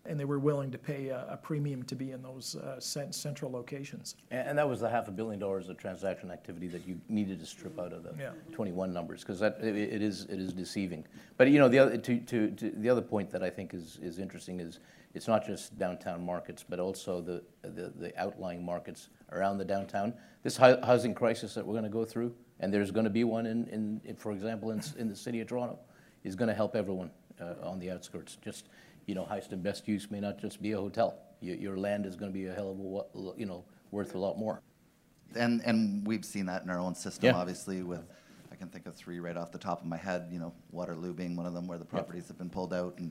And 0.08 0.18
they 0.18 0.24
were 0.24 0.38
willing 0.38 0.70
to 0.70 0.78
pay 0.78 1.08
a, 1.08 1.26
a 1.28 1.36
premium 1.36 1.82
to 1.82 1.94
be 1.94 2.12
in 2.12 2.22
those 2.22 2.56
uh, 2.56 2.80
central 2.80 3.50
locations. 3.50 4.16
And, 4.30 4.48
and 4.48 4.58
that 4.58 4.66
was 4.66 4.80
the 4.80 4.88
half 4.88 5.06
a 5.06 5.10
billion 5.10 5.38
dollars 5.38 5.68
of 5.68 5.76
transaction 5.76 6.30
activity 6.30 6.66
that 6.68 6.88
you 6.88 6.98
needed 7.10 7.38
to 7.40 7.46
strip 7.46 7.78
out 7.78 7.92
of 7.92 8.02
the 8.04 8.14
Yeah. 8.18 8.30
21 8.52 8.92
numbers, 8.92 9.20
because 9.20 9.38
that, 9.40 9.58
it, 9.62 9.76
it 9.76 10.00
is, 10.02 10.24
it 10.24 10.40
is 10.40 10.54
deceiving. 10.54 11.04
But, 11.36 11.50
you 11.50 11.58
know, 11.58 11.68
the 11.68 11.78
other, 11.78 11.98
to, 11.98 12.18
to, 12.20 12.50
to, 12.52 12.70
the 12.70 12.88
other 12.88 13.02
point 13.02 13.30
that 13.32 13.42
I 13.42 13.50
think 13.50 13.74
is, 13.74 13.98
is 14.02 14.18
interesting 14.18 14.60
is, 14.60 14.80
it's 15.14 15.28
not 15.28 15.44
just 15.46 15.78
downtown 15.78 16.24
markets, 16.24 16.64
but 16.66 16.80
also 16.80 17.20
the, 17.20 17.42
the, 17.62 17.92
the 17.98 18.18
outlying 18.20 18.64
markets 18.64 19.10
around 19.32 19.58
the 19.58 19.64
downtown. 19.64 20.14
This 20.42 20.56
housing 20.56 21.14
crisis 21.14 21.52
that 21.54 21.66
we're 21.66 21.74
gonna 21.74 21.88
go 21.90 22.04
through, 22.06 22.34
and 22.60 22.72
there's 22.72 22.90
gonna 22.90 23.10
be 23.10 23.24
one 23.24 23.44
in, 23.44 23.66
in, 23.68 24.00
in- 24.04 24.16
for 24.16 24.32
example, 24.32 24.70
in, 24.70 24.80
in 24.98 25.08
the 25.08 25.16
city 25.16 25.40
of 25.40 25.48
Toronto, 25.48 25.78
is 26.24 26.34
gonna 26.34 26.54
help 26.54 26.74
everyone, 26.76 27.10
uh, 27.40 27.54
on 27.62 27.78
the 27.78 27.90
outskirts. 27.90 28.38
Just, 28.42 28.68
you 29.08 29.14
know, 29.14 29.24
highest 29.24 29.52
and 29.52 29.62
best 29.62 29.88
use 29.88 30.10
may 30.10 30.20
not 30.20 30.38
just 30.38 30.60
be 30.62 30.72
a 30.72 30.76
hotel. 30.76 31.18
Your, 31.40 31.56
your 31.56 31.76
land 31.78 32.04
is 32.04 32.14
gonna 32.14 32.30
be 32.30 32.46
a 32.46 32.54
hell 32.54 32.70
of 32.70 32.78
a, 32.78 32.82
wa- 32.82 33.32
you 33.36 33.46
know, 33.46 33.64
worth 33.90 34.14
a 34.14 34.18
lot 34.18 34.38
more. 34.38 34.60
And, 35.34 35.62
and 35.64 36.06
we've 36.06 36.24
seen 36.24 36.44
that 36.46 36.62
in 36.62 36.70
our 36.70 36.78
own 36.78 36.94
system, 36.94 37.28
Yeah. 37.28 37.36
obviously, 37.36 37.82
with, 37.82 38.06
I 38.52 38.54
can 38.54 38.68
think 38.68 38.86
of 38.86 38.94
three 38.94 39.18
right 39.18 39.36
off 39.36 39.50
the 39.50 39.58
top 39.58 39.80
of 39.80 39.86
my 39.86 39.96
head, 39.96 40.28
you 40.30 40.38
know, 40.38 40.52
Waterloo 40.72 41.14
being 41.14 41.36
one 41.36 41.46
of 41.46 41.54
them 41.54 41.66
where 41.66 41.78
the 41.78 41.84
properties 41.86 42.28
have 42.28 42.36
been 42.36 42.50
pulled 42.50 42.74
out 42.74 42.98
and 42.98 43.10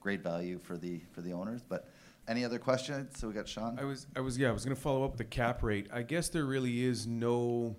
great 0.00 0.22
value 0.22 0.58
for 0.60 0.76
the, 0.78 1.00
for 1.10 1.22
the 1.22 1.32
owners. 1.32 1.62
But 1.68 1.88
any 2.28 2.44
other 2.44 2.60
questions? 2.60 3.18
So 3.18 3.26
we 3.26 3.34
got 3.34 3.48
Sean? 3.48 3.78
I 3.80 3.84
was, 3.84 4.06
I 4.14 4.20
was, 4.20 4.38
yeah, 4.38 4.48
I 4.48 4.52
was 4.52 4.64
gonna 4.64 4.76
follow 4.76 5.04
up 5.04 5.10
with 5.10 5.18
the 5.18 5.24
cap 5.24 5.64
rate. 5.64 5.88
I 5.92 6.02
guess 6.02 6.28
there 6.28 6.44
really 6.44 6.84
is 6.84 7.04
no, 7.08 7.74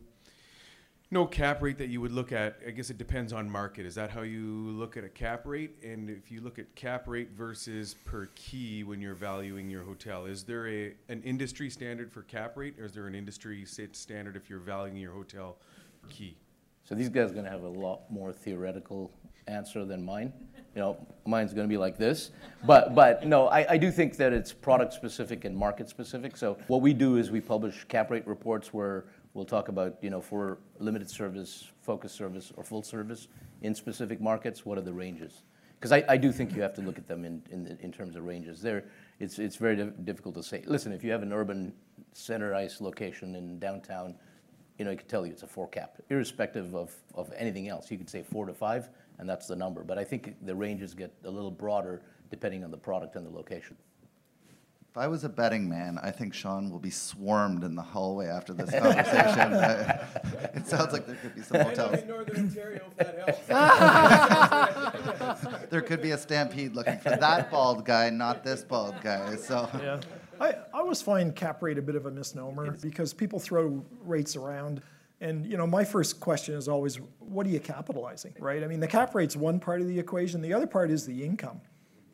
no 1.13 1.25
cap 1.25 1.61
rate 1.61 1.77
that 1.77 1.89
you 1.89 2.01
would 2.01 2.11
look 2.11 2.31
at. 2.31 2.57
I 2.67 2.71
guess 2.71 2.89
it 2.89 2.97
depends 2.97 3.31
on 3.31 3.49
market. 3.49 3.85
Is 3.85 3.95
that 3.95 4.09
how 4.09 4.23
you 4.23 4.43
look 4.43 4.97
at 4.97 5.03
a 5.03 5.09
cap 5.09 5.45
rate? 5.45 5.77
And 5.83 6.09
if 6.09 6.31
you 6.31 6.41
look 6.41 6.57
at 6.59 6.73
cap 6.75 7.07
rate 7.07 7.29
versus 7.31 7.93
per 8.03 8.25
key 8.35 8.83
when 8.83 8.99
you're 8.99 9.13
valuing 9.13 9.69
your 9.69 9.83
hotel, 9.83 10.25
is 10.25 10.43
there 10.43 10.67
a, 10.67 10.93
an 11.09 11.21
industry 11.23 11.69
standard 11.69 12.11
for 12.11 12.23
cap 12.23 12.57
rate? 12.57 12.79
Or 12.79 12.85
is 12.85 12.93
there 12.93 13.07
an 13.07 13.15
industry 13.15 13.63
standard 13.65 14.35
if 14.35 14.49
you're 14.49 14.59
valuing 14.59 14.97
your 14.97 15.13
hotel 15.13 15.57
per 16.01 16.09
key? 16.09 16.35
So 16.83 16.95
these 16.95 17.09
guys 17.09 17.29
are 17.29 17.33
going 17.33 17.45
to 17.45 17.51
have 17.51 17.63
a 17.63 17.69
lot 17.69 18.01
more 18.09 18.33
theoretical 18.33 19.11
answer 19.47 19.85
than 19.85 20.03
mine. 20.03 20.33
You 20.75 20.81
know, 20.81 21.07
mine's 21.25 21.53
going 21.53 21.67
to 21.67 21.71
be 21.71 21.77
like 21.77 21.97
this. 21.97 22.31
But, 22.65 22.95
but 22.95 23.25
no, 23.25 23.47
I, 23.47 23.73
I 23.73 23.77
do 23.77 23.91
think 23.91 24.17
that 24.17 24.33
it's 24.33 24.51
product 24.51 24.93
specific 24.93 25.45
and 25.45 25.55
market 25.55 25.87
specific. 25.87 26.35
So 26.35 26.57
what 26.67 26.81
we 26.81 26.93
do 26.93 27.17
is 27.17 27.29
we 27.29 27.39
publish 27.39 27.85
cap 27.85 28.09
rate 28.09 28.25
reports 28.25 28.73
where 28.73 29.05
we'll 29.33 29.45
talk 29.45 29.67
about, 29.67 29.97
you 30.01 30.09
know, 30.09 30.21
for 30.21 30.59
limited 30.83 31.09
service, 31.09 31.71
focus 31.81 32.11
service, 32.11 32.51
or 32.57 32.63
full 32.63 32.83
service 32.83 33.27
in 33.61 33.73
specific 33.73 34.21
markets, 34.21 34.65
what 34.65 34.77
are 34.77 34.81
the 34.81 34.93
ranges? 34.93 35.43
Because 35.79 35.91
I, 35.91 36.03
I 36.07 36.17
do 36.17 36.31
think 36.31 36.55
you 36.55 36.61
have 36.61 36.73
to 36.75 36.81
look 36.81 36.97
at 36.97 37.07
them 37.07 37.25
in, 37.25 37.41
in, 37.51 37.77
in 37.81 37.91
terms 37.91 38.15
of 38.15 38.25
ranges. 38.25 38.61
There, 38.61 38.85
it's, 39.19 39.39
it's 39.39 39.55
very 39.55 39.75
dif- 39.75 40.05
difficult 40.05 40.35
to 40.35 40.43
say. 40.43 40.63
Listen, 40.65 40.93
if 40.93 41.03
you 41.03 41.11
have 41.11 41.23
an 41.23 41.33
urban 41.33 41.73
centerized 42.13 42.79
location 42.81 43.35
in 43.35 43.59
downtown, 43.59 44.15
you 44.77 44.85
know, 44.85 44.91
I 44.91 44.95
could 44.95 45.07
tell 45.09 45.25
you 45.25 45.31
it's 45.31 45.43
a 45.43 45.47
four 45.47 45.67
cap, 45.67 45.97
irrespective 46.09 46.73
of, 46.73 46.93
of 47.15 47.31
anything 47.37 47.67
else. 47.67 47.91
You 47.91 47.97
could 47.97 48.09
say 48.09 48.23
four 48.23 48.45
to 48.45 48.53
five, 48.53 48.89
and 49.19 49.29
that's 49.29 49.47
the 49.47 49.55
number. 49.55 49.83
But 49.83 49.97
I 49.97 50.03
think 50.03 50.35
the 50.45 50.55
ranges 50.55 50.93
get 50.93 51.13
a 51.25 51.29
little 51.29 51.51
broader 51.51 52.01
depending 52.29 52.63
on 52.63 52.71
the 52.71 52.77
product 52.77 53.15
and 53.15 53.25
the 53.25 53.29
location. 53.29 53.77
If 54.93 54.99
I 54.99 55.07
was 55.07 55.23
a 55.23 55.29
betting 55.29 55.67
man, 55.67 55.97
I 56.03 56.11
think 56.11 56.35
Sean 56.35 56.69
will 56.69 56.77
be 56.77 56.91
swarmed 56.91 57.63
in 57.63 57.73
the 57.73 57.81
hallway 57.81 58.27
after 58.27 58.53
this 58.53 58.69
conversation. 58.79 59.51
It 60.55 60.67
sounds 60.67 60.93
like 60.93 61.07
there 61.07 61.15
could 61.15 61.33
be 61.33 61.41
some 61.41 61.61
hotels. 61.61 62.05
Northern 62.07 62.45
Ontario, 62.45 62.83
if 62.99 63.47
that 63.47 63.49
helps. 65.49 65.49
There 65.71 65.81
could 65.81 66.03
be 66.03 66.11
a 66.11 66.17
stampede 66.17 66.75
looking 66.75 66.99
for 66.99 67.09
that 67.09 67.49
bald 67.49 67.85
guy, 67.85 68.11
not 68.11 68.43
this 68.43 68.63
bald 68.63 68.93
guy, 69.01 69.35
so. 69.35 69.67
Yeah. 69.81 69.99
I, 70.39 70.49
I 70.49 70.55
always 70.75 71.01
find 71.01 71.35
cap 71.35 71.63
rate 71.63 71.79
a 71.79 71.81
bit 71.81 71.95
of 71.95 72.05
a 72.05 72.11
misnomer 72.11 72.77
because 72.79 73.15
people 73.15 73.39
throw 73.39 73.83
rates 74.05 74.35
around. 74.35 74.83
And, 75.21 75.43
you 75.47 75.57
know, 75.57 75.65
my 75.65 75.83
first 75.83 76.19
question 76.19 76.53
is 76.53 76.67
always, 76.67 76.99
what 77.17 77.47
are 77.47 77.49
you 77.49 77.59
capitalizing, 77.59 78.35
right? 78.37 78.63
I 78.63 78.67
mean, 78.67 78.79
the 78.79 78.87
cap 78.87 79.15
rate's 79.15 79.35
one 79.35 79.59
part 79.59 79.81
of 79.81 79.87
the 79.87 79.97
equation. 79.97 80.39
The 80.43 80.53
other 80.53 80.67
part 80.67 80.91
is 80.91 81.03
the 81.03 81.23
income. 81.23 81.61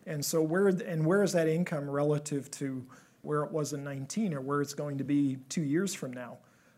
And 0.10 0.26
so 0.26 0.42
where, 0.42 0.68
and 0.68 1.06
where 1.06 1.22
is 1.22 1.32
that 1.34 1.48
income 1.48 1.88
relative 1.90 2.50
to 2.52 2.84
where 3.22 3.44
it 3.44 3.52
was 3.52 3.74
in 3.74 3.84
19 3.84 4.34
or 4.34 4.42
where 4.42 4.60
it's 4.60 4.74
going 4.74 4.98
to 4.98 5.04
be 5.04 5.38
two 5.50 5.62
years 5.62 5.94
from 5.94 6.12
now? 6.12 6.38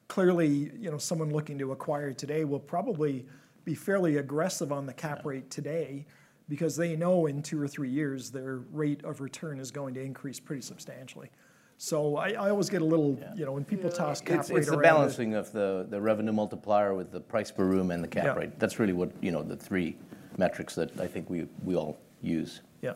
Clearly, 0.10 0.70
you 0.78 0.92
know, 0.92 0.98
someone 0.98 1.32
looking 1.32 1.58
to 1.60 1.72
acquire 1.72 2.12
today 2.12 2.44
will 2.44 2.60
probably 2.60 3.26
be 3.64 3.74
fairly 3.74 4.18
aggressive 4.18 4.74
on 4.74 4.86
the 4.86 4.94
cap 4.94 5.26
rate 5.26 5.50
today 5.50 6.06
because 6.50 6.76
they 6.76 6.98
know 6.98 7.28
in 7.28 7.42
two 7.42 7.62
or 7.62 7.68
three 7.70 7.90
years 7.90 8.32
their 8.32 8.58
rate 8.74 9.02
of 9.06 9.22
return 9.22 9.60
is 9.60 9.72
going 9.72 9.94
to 9.94 10.02
increase 10.02 10.38
pretty 10.40 10.62
substantially. 10.62 11.30
So 11.78 12.18
I, 12.18 12.32
I 12.32 12.50
always 12.50 12.70
get 12.70 12.82
a 12.82 12.86
little, 12.86 13.18
you 13.36 13.46
know, 13.46 13.54
when 13.54 13.64
people 13.64 13.90
toss 13.90 14.20
cap 14.20 14.42
It's, 14.42 14.50
rate 14.50 14.58
it's 14.60 14.68
the 14.68 14.74
around. 14.74 14.82
balancing 14.84 15.36
of 15.36 15.52
the, 15.54 15.88
the 15.90 16.02
revenue 16.02 16.34
multiplier 16.34 16.94
with 16.94 17.12
the 17.14 17.22
price 17.22 17.50
per 17.50 17.64
room 17.64 17.92
and 17.92 18.04
the 18.04 18.08
cap 18.10 18.26
Yeah. 18.26 18.34
rate. 18.36 18.60
That's 18.60 18.78
really 18.78 18.94
what, 18.94 19.12
you 19.22 19.32
know, 19.32 19.42
the 19.42 19.56
three 19.56 19.96
metrics 20.38 20.76
that 20.76 21.00
I 21.00 21.08
think 21.08 21.30
we, 21.30 21.48
we 21.64 21.76
all 21.78 21.98
use. 22.22 22.62
Yeah. 22.82 22.94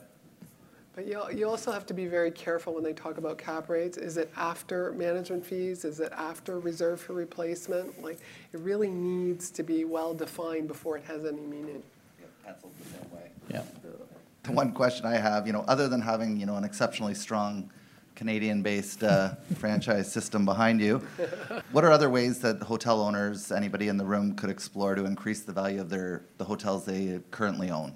But 0.95 1.08
you, 1.08 1.21
you 1.34 1.49
also 1.49 1.73
have 1.73 1.86
to 1.88 1.93
be 1.93 2.05
very 2.05 2.31
careful 2.31 2.73
when 2.73 2.84
they 2.84 2.93
talk 2.93 3.17
about 3.17 3.38
cap 3.38 3.67
rates. 3.67 3.97
Is 3.97 4.15
it 4.15 4.31
after 4.38 4.93
management 4.93 5.45
fees? 5.45 5.84
Is 5.84 5.99
it 5.99 6.13
after 6.15 6.58
reserve 6.58 7.01
for 7.01 7.12
replacement? 7.12 8.01
Like, 8.01 8.19
it 8.53 8.60
really 8.62 8.89
needs 8.89 9.51
to 9.51 9.63
be 9.63 9.84
well 9.84 10.13
defined 10.13 10.69
before 10.69 10.95
it 10.95 11.03
has 11.03 11.25
any 11.25 11.41
meaning. 11.41 11.84
Penciled 12.45 12.71
the 12.79 12.89
same 12.97 13.12
way. 13.12 13.29
Yeah. 13.51 13.63
The 14.43 14.53
one 14.53 14.71
question 14.71 15.05
I 15.05 15.17
have, 15.17 15.45
you 15.45 15.51
know, 15.51 15.65
other 15.67 15.89
than 15.89 15.99
having, 15.99 16.39
you 16.39 16.45
know, 16.45 16.55
an 16.55 16.63
exceptionally 16.63 17.15
strong 17.15 17.69
Canadian-based 18.15 19.03
uh, 19.03 19.36
franchise 19.55 20.10
system 20.10 20.45
behind 20.45 20.79
you, 20.79 20.99
what 21.73 21.84
are 21.84 21.91
other 21.91 22.10
ways 22.10 22.39
that 22.39 22.62
hotel 22.62 23.01
owners, 23.01 23.51
anybody 23.51 23.89
in 23.89 23.97
the 23.97 24.05
room, 24.05 24.34
could 24.34 24.49
explore 24.49 24.95
to 24.95 25.03
increase 25.03 25.41
the 25.41 25.51
value 25.51 25.81
of 25.81 25.89
their 25.89 26.23
the 26.38 26.45
hotels 26.45 26.86
they 26.86 27.19
currently 27.31 27.69
own? 27.69 27.93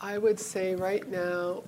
I 0.00 0.16
would 0.16 0.40
say 0.40 0.74
right 0.74 1.06
now, 1.10 1.62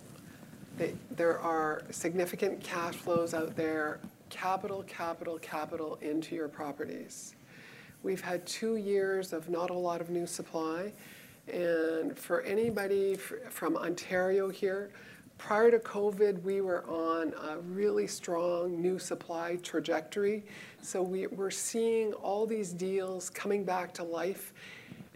there 1.11 1.38
are 1.38 1.82
significant 1.90 2.62
cash 2.62 2.94
flows 2.94 3.35
out 3.35 3.54
there, 3.56 4.00
capital, 4.30 4.82
capital, 4.85 5.38
capital 5.38 5.98
into 6.00 6.35
your 6.35 6.48
properties. 6.48 7.35
We've 8.02 8.20
had 8.20 8.46
two 8.46 8.76
years 8.76 9.32
of 9.32 9.48
not 9.48 9.70
a 9.70 9.74
lot 9.74 10.00
of 10.00 10.11
new 10.11 10.26
supply, 10.26 10.92
and 11.46 12.16
for 12.18 12.40
anybody 12.42 13.16
fr- 13.16 13.37
from 13.50 13.76
Ontario 13.76 14.48
here, 14.48 14.90
prior 15.38 15.70
to 15.70 15.78
COVID, 15.78 16.42
we 16.42 16.61
were 16.61 16.85
on 16.88 17.35
a 17.48 17.58
really 17.58 18.06
strong 18.06 18.80
new 18.80 18.98
supply 18.98 19.56
trajectory. 19.62 20.44
So 20.80 21.02
we, 21.02 21.26
we're 21.26 21.50
seeing 21.50 22.12
all 22.14 22.46
these 22.46 22.72
deals 22.72 23.28
coming 23.30 23.64
back 23.64 23.92
to 23.94 24.04
life. 24.04 24.52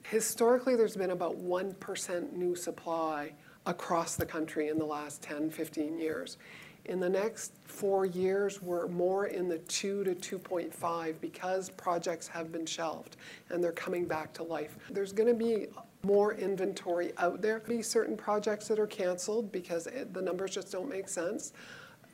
Historically, 0.03 0.77
there's 0.77 0.97
been 0.97 1.11
about 1.11 1.37
1% 1.37 2.33
new 2.33 2.55
supply 2.55 3.33
across 3.67 4.17
the 4.17 4.27
country 4.27 4.69
in 4.69 4.79
the 4.79 4.85
last 4.85 5.23
10, 5.23 5.51
15 5.51 5.99
years. 5.99 6.39
In 6.87 7.01
the 7.01 7.09
next 7.09 7.53
four 7.65 8.07
years, 8.07 8.63
we're 8.63 8.87
more 8.87 9.27
in 9.27 9.49
the 9.49 9.59
2 9.59 10.05
to 10.05 10.39
2.5 10.39 11.21
because 11.21 11.69
projects 11.71 12.29
have 12.29 12.53
been 12.53 12.65
shelved 12.65 13.17
and 13.51 13.63
they're 13.63 13.73
coming 13.73 14.07
back 14.07 14.33
to 14.35 14.45
life. 14.45 14.77
There's 14.91 15.13
going 15.13 15.29
to 15.29 15.35
be 15.35 15.67
more 16.05 16.35
inventory 16.35 17.13
out 17.19 17.43
there. 17.43 17.59
Be 17.59 17.83
certain 17.83 18.17
projects 18.17 18.69
that 18.69 18.79
are 18.79 18.87
canceled 18.87 19.51
because 19.51 19.89
it, 19.89 20.15
the 20.15 20.23
numbers 20.23 20.53
just 20.53 20.71
don't 20.71 20.89
make 20.89 21.09
sense 21.09 21.53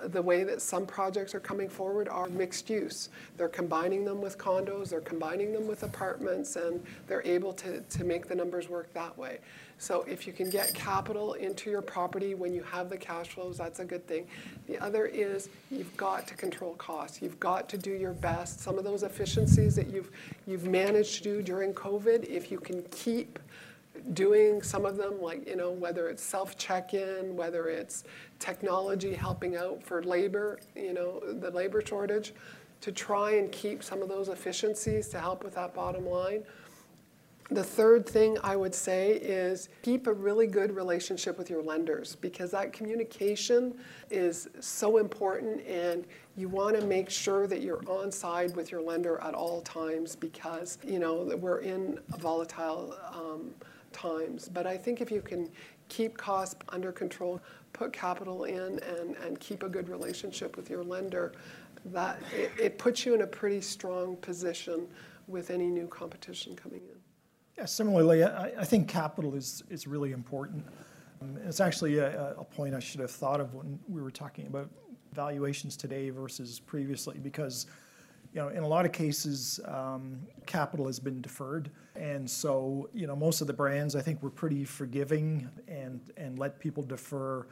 the 0.08 0.22
way 0.22 0.44
that 0.44 0.60
some 0.60 0.86
projects 0.86 1.34
are 1.34 1.40
coming 1.40 1.68
forward 1.68 2.08
are 2.08 2.28
mixed 2.28 2.68
use. 2.70 3.08
They're 3.36 3.48
combining 3.48 4.04
them 4.04 4.20
with 4.20 4.38
condos, 4.38 4.90
they're 4.90 5.00
combining 5.00 5.52
them 5.52 5.66
with 5.66 5.82
apartments, 5.82 6.56
and 6.56 6.84
they're 7.06 7.26
able 7.26 7.52
to, 7.54 7.80
to 7.80 8.04
make 8.04 8.28
the 8.28 8.34
numbers 8.34 8.68
work 8.68 8.92
that 8.94 9.16
way. 9.16 9.38
So 9.78 10.02
if 10.02 10.28
you 10.28 10.32
can 10.32 10.48
get 10.48 10.72
capital 10.74 11.32
into 11.32 11.68
your 11.68 11.82
property 11.82 12.34
when 12.34 12.54
you 12.54 12.62
have 12.62 12.88
the 12.88 12.96
cash 12.96 13.30
flows, 13.30 13.58
that's 13.58 13.80
a 13.80 13.84
good 13.84 14.06
thing. 14.06 14.28
The 14.68 14.78
other 14.78 15.06
is 15.06 15.48
you've 15.72 15.96
got 15.96 16.28
to 16.28 16.34
control 16.34 16.74
costs. 16.74 17.20
You've 17.20 17.40
got 17.40 17.68
to 17.70 17.78
do 17.78 17.90
your 17.90 18.12
best. 18.12 18.60
Some 18.60 18.78
of 18.78 18.84
those 18.84 19.02
efficiencies 19.02 19.74
that 19.74 19.88
you've 19.88 20.10
you've 20.46 20.66
managed 20.66 21.16
to 21.18 21.22
do 21.24 21.42
during 21.42 21.74
COVID, 21.74 22.24
if 22.24 22.52
you 22.52 22.60
can 22.60 22.82
keep 22.92 23.40
doing 24.14 24.62
some 24.62 24.84
of 24.84 24.96
them, 24.96 25.20
like, 25.20 25.46
you 25.46 25.56
know, 25.56 25.70
whether 25.70 26.08
it's 26.08 26.22
self 26.22 26.56
check-in, 26.56 27.36
whether 27.36 27.68
it's 27.68 28.04
technology 28.38 29.14
helping 29.14 29.56
out 29.56 29.82
for 29.82 30.02
labor, 30.02 30.58
you 30.74 30.92
know, 30.92 31.20
the 31.40 31.50
labor 31.50 31.82
shortage, 31.84 32.32
to 32.80 32.92
try 32.92 33.32
and 33.32 33.50
keep 33.52 33.82
some 33.82 34.02
of 34.02 34.08
those 34.08 34.28
efficiencies 34.28 35.08
to 35.08 35.20
help 35.20 35.44
with 35.44 35.54
that 35.54 35.74
bottom 35.74 36.06
line. 36.06 36.42
The 37.50 37.62
third 37.62 38.08
thing 38.08 38.38
I 38.42 38.56
would 38.56 38.74
say 38.74 39.12
is 39.12 39.68
keep 39.82 40.06
a 40.06 40.12
really 40.12 40.46
good 40.46 40.74
relationship 40.74 41.36
with 41.36 41.50
your 41.50 41.62
lenders 41.62 42.16
because 42.16 42.50
that 42.52 42.72
communication 42.72 43.74
is 44.10 44.48
so 44.60 44.96
important 44.96 45.60
and 45.66 46.06
you 46.34 46.48
want 46.48 46.80
to 46.80 46.86
make 46.86 47.10
sure 47.10 47.46
that 47.46 47.60
you're 47.60 47.82
on 47.86 48.10
side 48.10 48.56
with 48.56 48.72
your 48.72 48.80
lender 48.80 49.20
at 49.22 49.34
all 49.34 49.60
times 49.60 50.16
because 50.16 50.78
you 50.82 50.98
know 50.98 51.36
we're 51.40 51.58
in 51.58 51.98
a 52.14 52.16
volatile 52.16 52.96
um, 53.12 53.50
times. 53.92 54.48
But 54.48 54.66
I 54.66 54.76
think 54.76 55.00
if 55.00 55.10
you 55.10 55.20
can 55.20 55.50
keep 55.88 56.16
costs 56.16 56.56
under 56.70 56.92
control, 56.92 57.40
put 57.72 57.92
capital 57.92 58.44
in, 58.44 58.78
and, 58.80 59.16
and 59.16 59.38
keep 59.40 59.62
a 59.62 59.68
good 59.68 59.88
relationship 59.88 60.56
with 60.56 60.70
your 60.70 60.82
lender, 60.82 61.32
that 61.86 62.20
it, 62.32 62.52
it 62.60 62.78
puts 62.78 63.04
you 63.04 63.14
in 63.14 63.22
a 63.22 63.26
pretty 63.26 63.60
strong 63.60 64.16
position 64.16 64.86
with 65.28 65.50
any 65.50 65.66
new 65.66 65.86
competition 65.86 66.54
coming 66.54 66.80
in. 66.80 66.96
Yeah, 67.58 67.66
similarly, 67.66 68.24
I, 68.24 68.46
I 68.60 68.64
think 68.64 68.88
capital 68.88 69.34
is, 69.34 69.62
is 69.68 69.86
really 69.86 70.12
important. 70.12 70.64
Um, 71.20 71.38
it's 71.46 71.60
actually 71.60 71.98
a, 71.98 72.34
a 72.38 72.44
point 72.44 72.74
I 72.74 72.80
should 72.80 73.00
have 73.00 73.10
thought 73.10 73.40
of 73.40 73.54
when 73.54 73.78
we 73.88 74.00
were 74.00 74.10
talking 74.10 74.46
about 74.46 74.70
valuations 75.12 75.76
today 75.76 76.10
versus 76.10 76.58
previously, 76.60 77.18
because 77.18 77.66
you 78.32 78.40
know, 78.40 78.48
in 78.48 78.62
a 78.62 78.66
lot 78.66 78.86
of 78.86 78.92
cases, 78.92 79.60
um, 79.66 80.20
capital 80.46 80.86
has 80.86 80.98
been 80.98 81.20
deferred, 81.20 81.70
and 81.96 82.28
so 82.28 82.88
you 82.94 83.06
know, 83.06 83.14
most 83.14 83.42
of 83.42 83.46
the 83.46 83.52
brands 83.52 83.94
I 83.94 84.00
think 84.00 84.22
were 84.22 84.30
pretty 84.30 84.64
forgiving 84.64 85.48
and 85.68 86.00
and 86.16 86.38
let 86.38 86.58
people 86.58 86.82
defer 86.82 87.46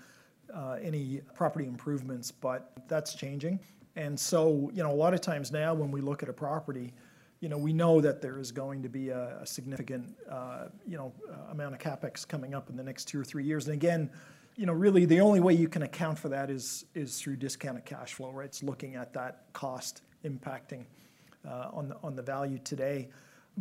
uh, 0.55 0.79
any 0.83 1.21
property 1.35 1.67
improvements, 1.67 2.31
but 2.31 2.73
that's 2.89 3.15
changing. 3.15 3.61
And 3.97 4.19
so 4.19 4.71
you 4.73 4.83
know, 4.83 4.91
a 4.91 4.95
lot 4.95 5.13
of 5.13 5.21
times 5.21 5.53
now 5.53 5.75
when 5.75 5.91
we 5.91 6.01
look 6.01 6.23
at 6.23 6.31
a 6.31 6.33
property, 6.33 6.95
you 7.41 7.51
know, 7.51 7.59
we 7.59 7.75
know 7.75 8.01
that 8.01 8.23
there 8.23 8.39
is 8.39 8.51
going 8.51 8.83
to 8.83 8.89
be 8.89 9.11
a, 9.11 9.39
a 9.43 9.47
significant, 9.47 10.15
uh, 10.31 10.67
you 10.87 10.97
know, 10.97 11.13
uh, 11.31 11.53
amount 11.53 11.75
of 11.75 11.81
capex 11.81 12.27
coming 12.27 12.55
up 12.55 12.71
in 12.71 12.77
the 12.77 12.83
next 12.83 13.05
two 13.07 13.21
or 13.21 13.25
three 13.25 13.45
years. 13.45 13.67
And 13.67 13.75
again, 13.75 14.11
you 14.57 14.65
know, 14.65 14.73
really 14.73 15.05
the 15.05 15.21
only 15.21 15.41
way 15.41 15.53
you 15.53 15.69
can 15.69 15.83
account 15.83 16.19
for 16.19 16.31
that 16.31 16.49
is 16.51 16.87
is 16.95 17.21
through 17.21 17.37
discounted 17.37 17.85
cash 17.85 18.15
flow, 18.15 18.31
right? 18.31 18.47
It's 18.47 18.63
looking 18.63 18.95
at 18.95 19.13
that 19.13 19.45
cost 19.53 20.03
impacting 20.25 20.85
uh, 21.47 21.71
on 21.73 21.89
the 21.89 21.97
on 22.03 22.17
the 22.17 22.23
value 22.23 22.59
today. 22.65 23.09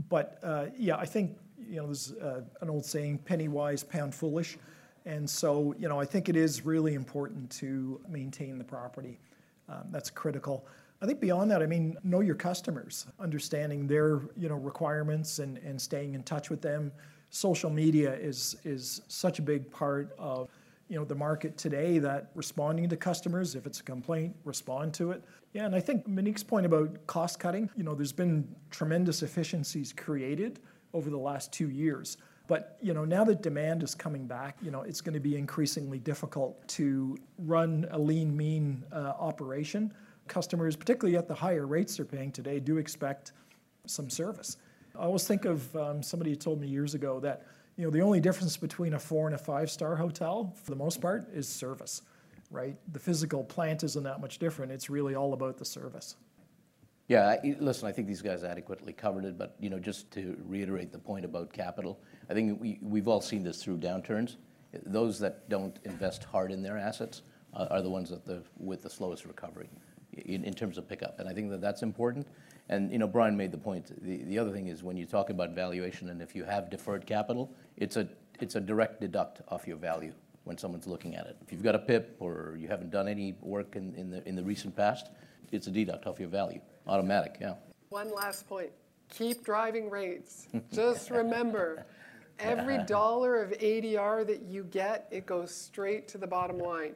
But 0.09 0.39
uh, 0.43 0.67
yeah, 0.77 0.97
I 0.97 1.05
think 1.05 1.37
you 1.67 1.77
know 1.77 1.85
there's 1.85 2.13
uh, 2.13 2.41
an 2.61 2.69
old 2.69 2.85
saying, 2.85 3.19
"Penny 3.19 3.47
wise, 3.47 3.83
pound 3.83 4.13
foolish," 4.13 4.57
and 5.05 5.29
so 5.29 5.75
you 5.77 5.89
know 5.89 5.99
I 5.99 6.05
think 6.05 6.29
it 6.29 6.35
is 6.35 6.65
really 6.65 6.93
important 6.93 7.49
to 7.51 7.99
maintain 8.07 8.57
the 8.57 8.63
property. 8.63 9.19
Um, 9.67 9.83
that's 9.91 10.09
critical. 10.09 10.65
I 11.01 11.05
think 11.05 11.21
beyond 11.21 11.49
that, 11.51 11.61
I 11.61 11.65
mean, 11.65 11.95
know 12.03 12.19
your 12.19 12.35
customers, 12.35 13.07
understanding 13.19 13.87
their 13.87 14.21
you 14.37 14.49
know 14.49 14.55
requirements 14.55 15.39
and, 15.39 15.81
staying 15.81 16.13
in 16.13 16.23
touch 16.23 16.49
with 16.49 16.61
them. 16.61 16.91
Social 17.29 17.69
media 17.69 18.15
is 18.15 19.01
such 19.07 19.39
a 19.39 19.41
big 19.41 19.69
part 19.71 20.15
of 20.17 20.49
you 20.89 20.97
know 20.97 21.05
the 21.05 21.15
market 21.15 21.57
today 21.57 21.99
that 21.99 22.31
responding 22.35 22.89
to 22.89 22.97
customers, 22.97 23.55
if 23.55 23.65
it's 23.65 23.79
a 23.79 23.83
complaint, 23.83 24.35
respond 24.43 24.93
to 24.95 25.11
it. 25.11 25.23
Yeah, 25.53 25.65
and 25.65 25.75
I 25.75 25.79
think 25.79 26.07
Monique's 26.07 26.43
point 26.43 26.65
about 26.65 27.07
cost 27.07 27.39
cutting, 27.39 27.69
you 27.75 27.83
know, 27.83 27.95
there's 27.95 28.11
been 28.11 28.47
tremendous 28.69 29.23
efficiencies 29.23 29.93
created 29.93 30.59
over 30.93 31.09
the 31.09 31.17
last 31.17 31.53
two 31.53 31.69
years. 31.69 32.17
But 32.47 32.77
you 32.81 32.95
know, 32.95 33.05
now 33.05 33.23
that 33.25 33.43
demand 33.43 33.83
is 33.83 33.93
coming 33.93 34.25
back, 34.25 34.57
you 34.61 34.71
know, 34.71 34.81
it's 34.81 35.01
going 35.01 35.13
to 35.13 35.19
be 35.19 35.37
increasingly 35.37 35.99
difficult 35.99 36.67
to 36.69 37.17
run 37.37 37.87
a 37.91 37.99
lean, 37.99 38.35
mean 38.35 38.83
uh, 38.91 39.13
operation 39.19 39.93
customers, 40.27 40.75
particularly 40.75 41.17
at 41.17 41.27
the 41.27 41.33
higher 41.33 41.67
rates 41.67 41.97
they're 41.97 42.05
paying 42.05 42.31
today, 42.31 42.59
do 42.59 42.77
expect 42.77 43.33
some 43.85 44.09
service. 44.09 44.57
I 44.95 45.03
always 45.03 45.27
think 45.27 45.45
of 45.45 45.75
um, 45.75 46.01
somebody 46.01 46.35
told 46.35 46.61
me 46.61 46.67
years 46.67 46.93
ago 46.93 47.19
that 47.19 47.45
you 47.79 47.85
know 47.85 47.91
the 47.91 48.01
only 48.01 48.19
difference 48.19 48.57
between 48.57 48.93
a 48.93 48.99
four 48.99 49.25
and 49.25 49.33
a 49.33 49.37
five 49.37 49.71
star 49.71 49.95
hotel, 49.95 50.53
for 50.61 50.71
the 50.71 50.75
most 50.75 50.99
part, 50.99 51.29
is 51.33 51.47
service, 51.47 52.01
right? 52.51 52.75
The 52.91 52.99
physical 52.99 53.41
plant 53.41 53.85
isn't 53.85 54.03
that 54.03 54.19
much 54.19 54.37
different. 54.37 54.73
It's 54.73 54.89
really 54.89 55.15
all 55.15 55.31
about 55.31 55.57
the 55.57 55.63
service. 55.63 56.17
Yeah, 57.07 57.37
I, 57.41 57.55
listen, 57.61 57.87
I 57.87 57.93
think 57.93 58.09
these 58.09 58.21
guys 58.21 58.43
adequately 58.43 58.91
covered 58.91 59.23
it, 59.23 59.37
but 59.37 59.55
you 59.61 59.69
know, 59.69 59.79
just 59.79 60.11
to 60.11 60.37
reiterate 60.45 60.91
the 60.91 60.99
point 60.99 61.23
about 61.23 61.53
capital, 61.53 62.01
I 62.29 62.33
think 62.33 62.59
we, 62.59 62.79
we've 62.81 63.07
all 63.07 63.21
seen 63.21 63.43
this 63.43 63.63
through 63.63 63.77
downturns. 63.77 64.35
Those 64.85 65.17
that 65.19 65.47
don't 65.47 65.79
invest 65.85 66.25
hard 66.25 66.51
in 66.51 66.61
their 66.61 66.77
assets 66.77 67.21
uh, 67.53 67.67
are 67.71 67.81
the 67.81 67.89
ones 67.89 68.09
that 68.09 68.25
the, 68.25 68.43
with 68.57 68.81
the 68.81 68.89
slowest 68.89 69.25
recovery 69.25 69.69
in, 70.25 70.43
in 70.43 70.53
terms 70.53 70.77
of 70.77 70.85
pickup. 70.85 71.21
And 71.21 71.29
I 71.29 71.33
think 71.33 71.49
that 71.51 71.61
that's 71.61 71.81
important. 71.81 72.27
And, 72.69 72.91
you 72.91 72.99
know, 72.99 73.07
Brian 73.07 73.35
made 73.35 73.51
the 73.51 73.57
point. 73.57 73.91
The, 74.03 74.23
the 74.23 74.37
other 74.37 74.51
thing 74.51 74.67
is 74.67 74.83
when 74.83 74.95
you 74.95 75.05
talk 75.05 75.31
about 75.31 75.51
valuation 75.55 76.09
and 76.09 76.21
if 76.21 76.35
you 76.35 76.43
have 76.43 76.69
deferred 76.69 77.05
capital, 77.05 77.51
it's 77.77 77.97
a, 77.97 78.07
it's 78.39 78.55
a 78.55 78.61
direct 78.61 79.01
deduct 79.01 79.41
off 79.49 79.67
your 79.67 79.77
value 79.77 80.13
when 80.43 80.57
someone's 80.57 80.87
looking 80.87 81.15
at 81.15 81.25
it. 81.25 81.35
If 81.41 81.51
you've 81.51 81.63
got 81.63 81.75
a 81.75 81.79
PIP 81.79 82.15
or 82.19 82.55
you 82.59 82.67
haven't 82.67 82.91
done 82.91 83.07
any 83.07 83.35
work 83.41 83.75
in, 83.75 83.95
in, 83.95 84.11
the, 84.11 84.27
in 84.27 84.35
the 84.35 84.43
recent 84.43 84.75
past, 84.75 85.09
it's 85.51 85.65
a 85.65 85.71
deduct 85.71 86.05
off 86.05 86.19
your 86.19 86.29
value. 86.29 86.61
Automatic, 86.87 87.37
yeah. 87.41 87.55
One 87.89 88.13
last 88.13 88.47
point. 88.47 88.69
Keep 89.09 89.43
driving 89.43 89.89
rates. 89.89 90.47
Just 90.71 91.09
remember, 91.09 91.87
every 92.37 92.77
dollar 92.87 93.41
of 93.41 93.49
ADR 93.51 94.25
that 94.27 94.43
you 94.43 94.63
get, 94.63 95.07
it 95.09 95.25
goes 95.25 95.53
straight 95.53 96.07
to 96.09 96.19
the 96.19 96.27
bottom 96.27 96.59
line. 96.59 96.93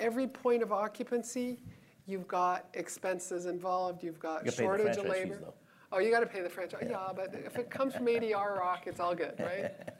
Every 0.00 0.26
point 0.26 0.62
of 0.62 0.70
occupancy, 0.70 1.60
You've 2.08 2.26
got 2.26 2.64
expenses 2.72 3.44
involved, 3.44 4.02
you've 4.02 4.18
got 4.18 4.44
You 4.44 4.50
gotta 4.50 4.56
pay 4.56 4.62
the 4.62 4.62
shortage 4.62 4.86
of 4.86 4.94
franchise 4.94 5.12
fees, 5.12 5.30
labor. 5.30 5.38
though. 5.44 5.54
Oh, 5.92 5.98
you 5.98 6.10
gotta 6.10 6.26
pay 6.26 6.40
the 6.40 6.48
franchise, 6.48 6.86
yeah, 6.90 7.08
but 7.14 7.34
if 7.34 7.56
it 7.56 7.70
comes 7.70 7.94
from 7.94 8.06
ADR 8.06 8.58
Rock, 8.58 8.86
it's 8.86 8.98
all 8.98 9.14
good, 9.14 9.34
right? 9.38 9.72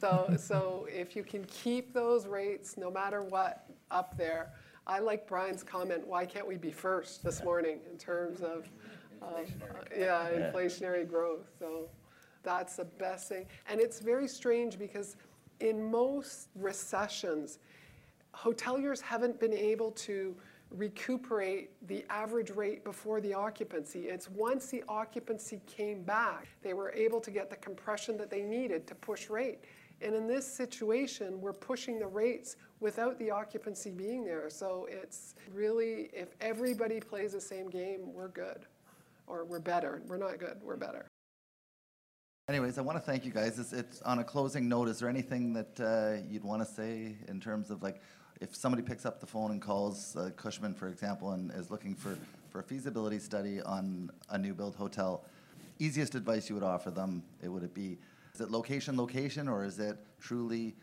So, 0.00 0.34
so 0.38 0.86
if 0.90 1.14
you 1.14 1.22
can 1.22 1.44
keep 1.44 1.92
those 1.92 2.26
rates, 2.26 2.78
no 2.78 2.90
matter 2.90 3.22
what, 3.22 3.66
up 3.90 4.16
there, 4.16 4.50
I 4.86 4.98
like 4.98 5.28
Brian's 5.28 5.62
comment, 5.62 6.06
why 6.06 6.24
can't 6.24 6.46
we 6.46 6.56
be 6.56 6.70
first 6.70 7.22
this 7.22 7.44
morning 7.44 7.80
in 7.90 7.98
terms 7.98 8.40
of, 8.40 8.70
of, 9.20 9.46
uh, 9.62 9.82
yeah, 9.94 10.30
inflationary 10.30 11.06
growth, 11.06 11.50
so 11.58 11.90
that's 12.42 12.76
the 12.76 12.86
best 12.86 13.28
thing. 13.28 13.44
And 13.68 13.78
it's 13.78 14.00
very 14.00 14.26
strange 14.26 14.78
because 14.78 15.16
in 15.60 15.90
most 15.90 16.48
recessions, 16.54 17.58
hoteliers 18.34 19.02
haven't 19.02 19.38
been 19.38 19.52
able 19.52 19.90
to 19.90 20.34
recuperate 20.70 21.70
the 21.88 22.04
average 22.08 22.50
rate 22.50 22.84
before 22.84 23.20
the 23.20 23.34
occupancy. 23.34 24.08
It's 24.08 24.28
once 24.30 24.66
the 24.66 24.84
occupancy 24.88 25.60
came 25.66 26.02
back, 26.02 26.48
they 26.62 26.74
were 26.74 26.92
able 26.92 27.20
to 27.20 27.30
get 27.30 27.50
the 27.50 27.56
compression 27.56 28.16
that 28.18 28.30
they 28.30 28.42
needed 28.42 28.86
to 28.86 28.94
push 28.94 29.28
rate. 29.30 29.64
And 30.02 30.14
in 30.14 30.26
this 30.26 30.50
situation, 30.50 31.40
we're 31.40 31.52
pushing 31.52 31.98
the 31.98 32.06
rates 32.06 32.56
without 32.78 33.18
the 33.18 33.30
occupancy 33.30 33.90
being 33.90 34.24
there. 34.24 34.48
So 34.48 34.86
it's 34.88 35.34
really, 35.52 36.08
if 36.12 36.28
everybody 36.40 37.00
plays 37.00 37.32
the 37.32 37.40
same 37.40 37.68
game, 37.68 38.14
we're 38.14 38.28
good. 38.28 38.64
Or 39.26 39.44
we're 39.44 39.60
better. 39.60 40.02
We're 40.06 40.16
not 40.16 40.38
good, 40.38 40.56
we're 40.62 40.76
better. 40.76 41.06
Anyways, 42.48 42.78
I 42.78 42.80
want 42.80 42.96
to 42.96 43.00
thank 43.00 43.24
you 43.24 43.30
guys. 43.30 43.58
It's, 43.58 43.72
it's 43.72 44.02
on 44.02 44.18
a 44.18 44.24
closing 44.24 44.68
note. 44.68 44.88
Is 44.88 44.98
there 44.98 45.08
anything 45.08 45.52
that 45.52 45.80
uh, 45.80 46.26
you'd 46.28 46.42
want 46.42 46.66
to 46.66 46.74
say 46.74 47.16
in 47.28 47.38
terms 47.40 47.70
of 47.70 47.82
like, 47.82 48.00
if 48.40 48.56
somebody 48.56 48.82
picks 48.82 49.04
up 49.04 49.20
the 49.20 49.26
phone 49.26 49.50
and 49.50 49.60
calls 49.60 50.16
uh, 50.16 50.30
Cushman, 50.36 50.74
for 50.74 50.88
example, 50.88 51.32
and 51.32 51.52
is 51.52 51.70
looking 51.70 51.94
for, 51.94 52.16
for 52.48 52.60
a 52.60 52.62
feasibility 52.62 53.18
study 53.18 53.60
on 53.60 54.10
a 54.30 54.38
new 54.38 54.54
build 54.54 54.74
hotel, 54.74 55.24
easiest 55.78 56.14
advice 56.14 56.48
you 56.48 56.54
would 56.54 56.64
offer 56.64 56.90
them, 56.90 57.22
it 57.42 57.48
would 57.48 57.62
it 57.62 57.74
be, 57.74 57.98
is 58.34 58.40
it 58.40 58.50
location, 58.50 58.96
location, 58.96 59.46
or 59.46 59.64
is 59.64 59.78
it 59.78 59.98
truly, 60.20 60.74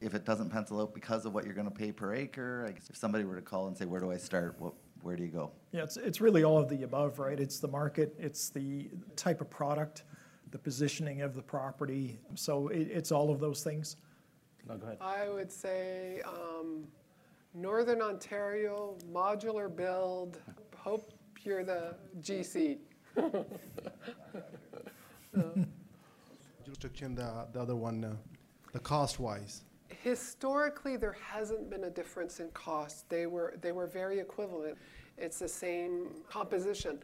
if 0.00 0.14
it 0.14 0.24
doesn't 0.24 0.50
pencil 0.50 0.80
out 0.80 0.94
because 0.94 1.26
of 1.26 1.34
what 1.34 1.44
you're 1.44 1.54
going 1.54 1.68
to 1.68 1.74
pay 1.74 1.90
per 1.90 2.14
acre? 2.14 2.64
I 2.68 2.72
guess 2.72 2.88
if 2.88 2.96
somebody 2.96 3.24
were 3.24 3.36
to 3.36 3.42
call 3.42 3.66
and 3.66 3.76
say, 3.76 3.86
where 3.86 4.00
do 4.00 4.12
I 4.12 4.16
start? 4.16 4.54
What, 4.60 4.74
where 5.02 5.16
do 5.16 5.24
you 5.24 5.30
go? 5.30 5.50
Yeah, 5.72 5.82
it's, 5.82 5.96
it's 5.96 6.20
really 6.20 6.44
all 6.44 6.58
of 6.58 6.68
the 6.68 6.84
above, 6.84 7.18
right? 7.18 7.38
It's 7.40 7.58
the 7.58 7.68
market, 7.68 8.14
it's 8.18 8.50
the 8.50 8.88
type 9.16 9.40
of 9.40 9.50
product, 9.50 10.04
the 10.52 10.58
positioning 10.58 11.22
of 11.22 11.34
the 11.34 11.42
property. 11.42 12.20
So 12.36 12.68
it, 12.68 12.88
it's 12.92 13.10
all 13.10 13.30
of 13.30 13.40
those 13.40 13.64
things. 13.64 13.96
No, 14.68 14.76
go 14.76 14.86
ahead. 14.86 14.98
I 15.00 15.28
would 15.28 15.50
say 15.50 16.22
um, 16.24 16.86
Northern 17.54 18.00
Ontario, 18.02 18.96
modular 19.12 19.74
build, 19.74 20.38
hope 20.76 21.12
you're 21.42 21.64
the 21.64 21.94
GC. 22.20 22.78
Jurisdiction, 26.64 27.14
the, 27.14 27.46
the 27.52 27.60
other 27.60 27.76
one, 27.76 28.04
uh, 28.04 28.14
the 28.72 28.78
cost-wise. 28.78 29.64
Historically, 29.88 30.96
there 30.96 31.16
hasn't 31.20 31.68
been 31.68 31.84
a 31.84 31.90
difference 31.90 32.40
in 32.40 32.48
cost. 32.50 33.08
They 33.08 33.26
were, 33.26 33.56
they 33.60 33.72
were 33.72 33.86
very 33.86 34.20
equivalent. 34.20 34.78
It's 35.18 35.38
the 35.38 35.48
same 35.48 36.08
composition. 36.28 37.00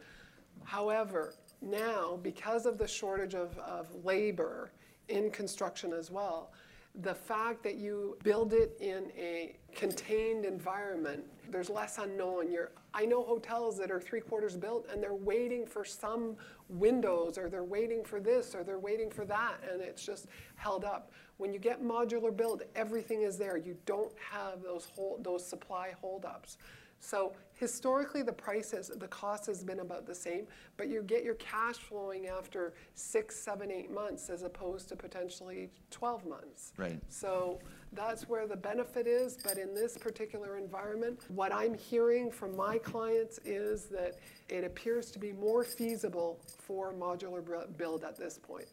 However, 0.63 1.35
now, 1.61 2.19
because 2.23 2.65
of 2.65 2.77
the 2.77 2.87
shortage 2.87 3.35
of, 3.35 3.57
of 3.59 3.87
labor 4.03 4.71
in 5.09 5.29
construction 5.31 5.93
as 5.93 6.09
well, 6.11 6.51
the 7.01 7.13
fact 7.13 7.63
that 7.63 7.75
you 7.75 8.17
build 8.23 8.53
it 8.53 8.75
in 8.79 9.11
a 9.15 9.55
contained 9.75 10.45
environment, 10.45 11.23
there's 11.49 11.69
less 11.69 11.99
unknown. 11.99 12.51
You're, 12.51 12.71
I 12.93 13.05
know 13.05 13.23
hotels 13.23 13.77
that 13.77 13.91
are 13.91 13.99
three 13.99 14.19
quarters 14.19 14.57
built 14.57 14.87
and 14.91 15.01
they're 15.01 15.13
waiting 15.13 15.67
for 15.67 15.85
some 15.85 16.35
windows 16.69 17.37
or 17.37 17.49
they're 17.49 17.63
waiting 17.63 18.03
for 18.03 18.19
this 18.19 18.55
or 18.55 18.63
they're 18.63 18.79
waiting 18.79 19.11
for 19.11 19.25
that 19.25 19.57
and 19.71 19.81
it's 19.81 20.03
just 20.03 20.25
held 20.55 20.83
up. 20.83 21.11
When 21.37 21.53
you 21.53 21.59
get 21.59 21.83
modular 21.83 22.35
build, 22.35 22.63
everything 22.75 23.21
is 23.21 23.37
there. 23.37 23.57
You 23.57 23.77
don't 23.85 24.13
have 24.31 24.63
those 24.63 24.87
hold, 24.95 25.23
those 25.23 25.47
supply 25.47 25.93
holdups. 26.01 26.57
So 26.99 27.33
historically, 27.53 28.21
the 28.21 28.33
price 28.33 28.71
has, 28.71 28.89
the 28.89 29.07
cost 29.07 29.45
has 29.45 29.63
been 29.63 29.79
about 29.79 30.05
the 30.05 30.15
same, 30.15 30.47
but 30.77 30.87
you 30.89 31.01
get 31.03 31.23
your 31.23 31.35
cash 31.35 31.75
flowing 31.75 32.27
after 32.27 32.73
six, 32.95 33.35
seven, 33.35 33.71
eight 33.71 33.91
months 33.91 34.29
as 34.29 34.43
opposed 34.43 34.89
to 34.89 34.95
potentially 34.95 35.69
12 35.91 36.25
months. 36.25 36.73
Right. 36.77 36.99
So 37.09 37.59
that's 37.93 38.27
where 38.27 38.47
the 38.47 38.55
benefit 38.55 39.07
is, 39.07 39.37
but 39.43 39.57
in 39.57 39.73
this 39.73 39.97
particular 39.97 40.57
environment, 40.57 41.21
what 41.29 41.53
I'm 41.53 41.73
hearing 41.73 42.29
from 42.31 42.55
my 42.55 42.77
clients 42.77 43.39
is 43.45 43.85
that 43.85 44.17
it 44.49 44.63
appears 44.63 45.11
to 45.11 45.19
be 45.19 45.31
more 45.33 45.63
feasible 45.63 46.39
for 46.57 46.93
modular 46.93 47.43
build 47.77 48.03
at 48.03 48.17
this 48.17 48.37
point. 48.37 48.67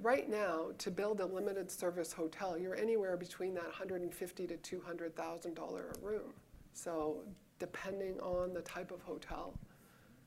Right 0.00 0.28
now, 0.28 0.66
to 0.78 0.90
build 0.90 1.20
a 1.20 1.26
limited 1.26 1.70
service 1.70 2.12
hotel, 2.12 2.56
you're 2.58 2.76
anywhere 2.76 3.16
between 3.16 3.54
that 3.54 3.64
150 3.64 4.46
to 4.46 4.56
200,000 4.56 5.54
dollar 5.54 5.94
a 5.96 6.06
room. 6.06 6.32
So 6.78 7.16
depending 7.58 8.20
on 8.20 8.54
the 8.54 8.60
type 8.60 8.92
of 8.92 9.02
hotel, 9.02 9.52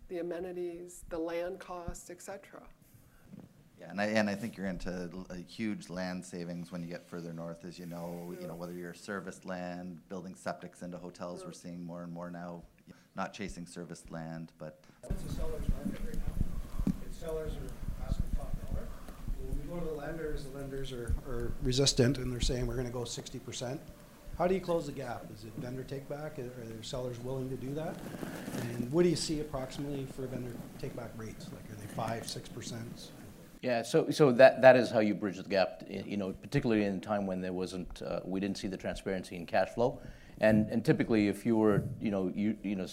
the 0.10 0.20
amenities, 0.20 1.06
the 1.08 1.18
land 1.18 1.60
costs, 1.60 2.10
et 2.10 2.22
cetera. 2.22 2.62
Yeah, 3.80 3.90
and 3.90 4.02
I, 4.02 4.06
and 4.08 4.30
I 4.30 4.36
think 4.36 4.58
you're 4.58 4.68
into 4.68 5.10
l- 5.14 5.26
a 5.30 5.38
huge 5.38 5.90
land 5.90 6.26
savings 6.26 6.70
when 6.70 6.82
you 6.84 6.90
get 6.90 7.08
further 7.08 7.32
north, 7.32 7.64
as 7.64 7.80
you 7.80 7.86
know, 7.86 8.36
you 8.40 8.48
know, 8.48 8.54
whether 8.56 8.74
you're 8.74 8.94
serviced 8.94 9.46
land, 9.46 10.02
building 10.10 10.34
septics 10.36 10.84
into 10.84 10.98
hotels, 10.98 11.46
we're 11.46 11.54
seeing 11.54 11.82
more 11.84 12.04
and 12.04 12.12
more 12.12 12.30
now, 12.30 12.62
not 13.16 13.34
chasing 13.34 13.66
serviced 13.66 14.12
land, 14.12 14.52
but 14.58 14.84
It's 15.10 15.24
a 15.24 15.34
seller's 15.34 15.64
market 15.70 16.02
right 16.06 16.16
now. 16.16 16.94
It's 17.08 17.18
sellers 17.18 17.54
are 17.54 18.06
asking 18.06 18.26
top 18.36 18.52
dollar. 18.68 18.86
When 19.48 19.58
we 19.58 19.74
go 19.74 19.80
to 19.80 19.86
the 19.90 19.98
lenders, 19.98 20.44
the 20.44 20.58
lenders 20.58 20.92
are, 20.92 21.16
are 21.28 21.54
resistant 21.64 22.18
and 22.18 22.32
they're 22.32 22.42
saying 22.42 22.68
we're 22.68 22.76
gonna 22.76 22.90
go 22.90 23.06
sixty 23.06 23.40
percent. 23.40 23.80
How 24.42 24.48
do 24.48 24.56
you 24.56 24.60
close 24.60 24.88
the 24.88 24.92
gap? 24.92 25.28
Is 25.38 25.44
it 25.44 25.52
vendor 25.60 25.84
take 25.84 26.10
back? 26.10 26.40
Are 26.40 26.42
there 26.42 26.82
sellers 26.82 27.20
willing 27.20 27.48
to 27.52 27.56
do 27.56 27.76
that? 27.76 27.96
And 28.74 28.92
what 28.92 29.04
do 29.04 29.10
you 29.10 29.16
see 29.16 29.40
approximately 29.40 30.08
for 30.16 30.26
vendor 30.26 30.50
take 30.82 30.96
back 30.96 31.12
rates? 31.16 31.46
Like 31.54 31.64
are 31.70 31.80
they 31.80 31.86
five, 31.94 32.28
six 32.28 32.50
percent? 32.50 33.12
Yeah, 33.62 33.84
so, 33.84 34.10
so 34.10 34.32
that, 34.32 34.64
that 34.64 34.76
is 34.76 34.90
how 34.90 34.98
you 34.98 35.14
bridge 35.14 35.38
the 35.38 35.44
gap, 35.44 35.84
you 35.88 36.18
know, 36.18 36.32
particularly 36.32 36.86
in 36.86 36.96
a 36.96 37.00
time 37.00 37.28
when 37.28 37.40
there 37.40 37.54
wasn't, 37.54 38.02
uh, 38.02 38.22
we 38.26 38.40
didn't 38.40 38.58
see 38.58 38.68
the 38.68 38.78
transparency 38.78 39.36
in 39.36 39.46
cash 39.46 39.70
flow. 39.70 40.02
And, 40.40 40.68
and 40.72 40.84
typically, 40.84 41.28
if 41.28 41.46
you 41.46 41.56
were, 41.56 41.84
you 42.02 42.10
know, 42.10 42.32
you, 42.34 42.58
you 42.64 42.76
know, 42.76 42.88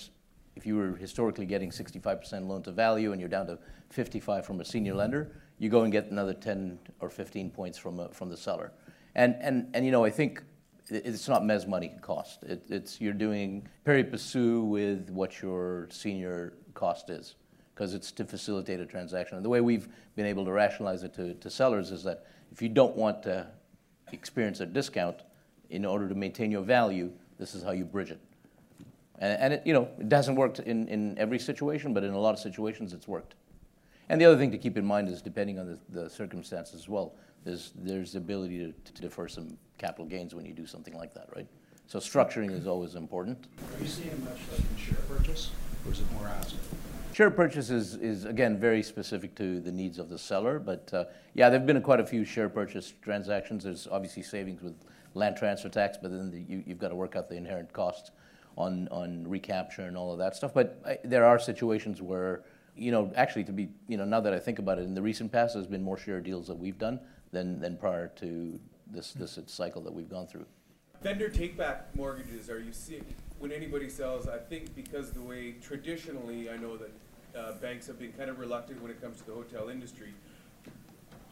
if 0.55 0.67
you 0.67 0.77
were 0.77 0.97
historically 0.97 1.47
getting 1.47 1.73
sixty-five 1.73 2.21
percent 2.21 2.47
loan 2.47 2.63
to 2.65 2.73
value 2.73 3.13
and 3.13 3.21
you're 3.23 3.31
down 3.31 3.47
to 3.47 3.59
fifty-five 3.89 4.45
from 4.45 4.61
a 4.61 4.67
senior 4.67 4.93
lender, 4.93 5.33
you 5.59 5.71
go 5.71 5.81
and 5.81 5.93
get 5.93 6.11
another 6.11 6.35
ten 6.35 6.79
or 7.01 7.09
fifteen 7.09 7.51
points 7.51 7.79
from, 7.79 8.01
a- 8.01 8.11
from 8.11 8.29
the 8.29 8.37
seller. 8.37 8.71
And, 9.15 9.35
and, 9.41 9.71
and, 9.73 9.87
you 9.87 9.91
know, 9.91 10.05
I 10.05 10.11
think 10.11 10.43
it's 10.91 11.29
not 11.29 11.43
mez 11.43 11.67
money 11.67 11.93
cost. 12.01 12.43
It, 12.45 12.63
it's, 12.69 13.01
you're 13.01 13.13
doing 13.13 13.69
pari 13.85 14.05
passu 14.05 14.63
with 14.63 15.11
what 15.11 15.43
your 15.43 15.89
senior 15.91 16.55
cost 16.75 17.11
is 17.11 17.35
because 17.75 17.95
it's 17.95 18.11
to 18.13 18.25
facilitate 18.25 18.81
a 18.81 18.87
transaction. 18.87 19.37
And 19.37 19.45
the 19.45 19.49
way 19.49 19.61
we've 19.61 19.89
been 20.17 20.27
able 20.27 20.45
to 20.45 20.53
rationalize 20.53 21.03
it 21.05 21.15
to, 21.15 21.35
to 21.35 21.51
sellers 21.51 21.91
is 21.91 22.03
that 22.05 22.27
if 22.51 22.61
you 22.61 22.69
don't 22.69 22.97
want 22.97 23.23
to 23.25 23.47
experience 24.13 24.61
a 24.61 24.67
discount 24.67 25.23
in 25.71 25.85
order 25.85 26.09
to 26.09 26.15
maintain 26.15 26.51
your 26.51 26.63
value, 26.63 27.13
this 27.39 27.55
is 27.55 27.63
how 27.63 27.71
you 27.71 27.85
bridge 27.85 28.11
it. 28.11 28.21
And, 29.21 29.41
and 29.41 29.53
it, 29.55 29.63
you 29.65 29.73
know, 29.73 29.89
it 29.99 30.11
hasn't 30.11 30.37
worked 30.37 30.61
in, 30.61 30.89
in 30.89 31.17
every 31.19 31.39
situation, 31.39 31.95
but 31.95 32.03
in 32.05 32.13
a 32.15 32.19
lot 32.19 32.33
of 32.33 32.41
situations 32.41 32.93
it's 32.93 33.07
worked. 33.07 33.35
And 34.09 34.21
the 34.21 34.25
other 34.25 34.39
thing 34.39 34.51
to 34.53 34.59
keep 34.59 34.77
in 34.77 34.85
mind 34.85 35.09
is 35.09 35.21
depending 35.21 35.59
on 35.59 35.67
the, 35.67 36.03
the 36.03 36.11
circumstances 36.11 36.75
as 36.75 36.89
well, 36.89 37.15
there's, 37.49 37.73
there's 37.77 38.13
the 38.13 38.19
ability 38.19 38.59
to, 38.59 38.93
to 38.93 39.03
defer 39.03 39.27
some 39.27 39.57
capital 39.79 40.05
gains 40.05 40.35
when 40.35 40.45
you 40.45 40.53
do 40.53 40.67
something 40.67 40.95
like 40.95 41.15
that, 41.15 41.29
right? 41.35 41.47
So 41.87 41.99
structuring 41.99 42.51
is 42.51 42.67
always 42.67 42.95
important. 42.95 43.47
Are 43.75 43.83
you 43.83 43.89
seeing 43.89 44.23
much 44.23 44.39
like 44.53 44.61
in 44.61 44.77
share 44.77 44.99
purchase 45.09 45.51
or 45.87 45.93
is 45.93 46.01
it 46.01 46.13
more 46.13 46.29
asset? 46.29 46.59
Share 47.15 47.31
purchase 47.31 47.71
is, 47.71 47.95
is 47.95 48.27
again, 48.27 48.61
very 48.61 48.83
specific 48.83 49.35
to 49.37 49.61
the 49.61 49.73
needs 49.73 49.99
of 49.99 50.11
the 50.11 50.19
seller, 50.19 50.59
but, 50.59 50.93
uh, 50.93 51.05
yeah, 51.33 51.49
there've 51.49 51.65
been 51.65 51.81
quite 51.81 52.01
a 52.01 52.07
few 52.07 52.23
share 52.23 52.51
purchase 52.51 52.93
transactions. 53.01 53.65
There's 53.65 53.89
obviously 53.91 54.23
savings 54.23 54.61
with 54.61 54.75
land 55.15 55.37
transfer 55.39 55.71
tax, 55.71 55.97
but 56.01 56.11
then 56.11 56.31
the- 56.31 56.43
you, 56.43 56.63
you've 56.67 56.79
got 56.79 56.89
to 56.89 56.95
work 56.95 57.17
out 57.17 57.31
the 57.31 57.37
inherent 57.37 57.73
costs 57.73 58.11
on, 58.59 58.89
on 58.91 59.27
recapture 59.27 59.83
and 59.83 59.97
all 59.97 60.13
of 60.13 60.19
that 60.19 60.37
stuff. 60.37 60.53
But 60.53 60.83
I, 60.87 60.99
there 61.03 61.25
are 61.25 61.39
situations 61.39 62.03
where, 62.03 62.43
you 62.77 62.93
know, 62.93 63.11
actually 63.17 63.45
to 63.45 63.53
be, 63.53 63.71
you 63.89 63.97
know, 63.97 64.05
now 64.05 64.21
that 64.21 64.35
I 64.35 64.39
think 64.39 64.59
about 64.59 64.79
it, 64.79 64.83
in 64.83 64.95
the 64.95 65.03
recent 65.03 65.33
past, 65.33 65.55
there's 65.55 65.67
been 65.67 65.83
more 65.83 65.97
share 65.97 66.21
deals 66.21 66.47
that 66.49 66.59
we've 66.59 66.79
done 66.79 67.01
than, 67.33 67.61
than 67.61 67.77
prior 67.77 68.09
to 68.17 68.59
this, 68.91 69.13
this 69.13 69.39
cycle 69.47 69.83
that 69.83 69.93
we've 69.93 70.11
gone 70.11 70.27
through. 70.27 70.47
Vendor 71.03 71.29
take-back 71.29 71.95
mortgages, 71.95 72.51
are 72.51 72.59
you 72.59 72.73
seeing, 72.73 73.05
when 73.39 73.53
anybody 73.53 73.89
sells, 73.89 74.27
I 74.27 74.39
think 74.39 74.75
because 74.75 75.13
the 75.13 75.21
way 75.21 75.53
traditionally, 75.63 76.51
I 76.51 76.57
know 76.57 76.77
that 76.77 76.91
uh, 77.37 77.53
banks 77.53 77.87
have 77.87 77.99
been 77.99 78.13
kind 78.13 78.31
of 78.31 78.39
reluctant 78.39 78.83
when 78.83 78.91
it 78.91 79.01
comes 79.01 79.19
to 79.19 79.27
the 79.27 79.33
hotel 79.33 79.69
industry. 79.69 80.13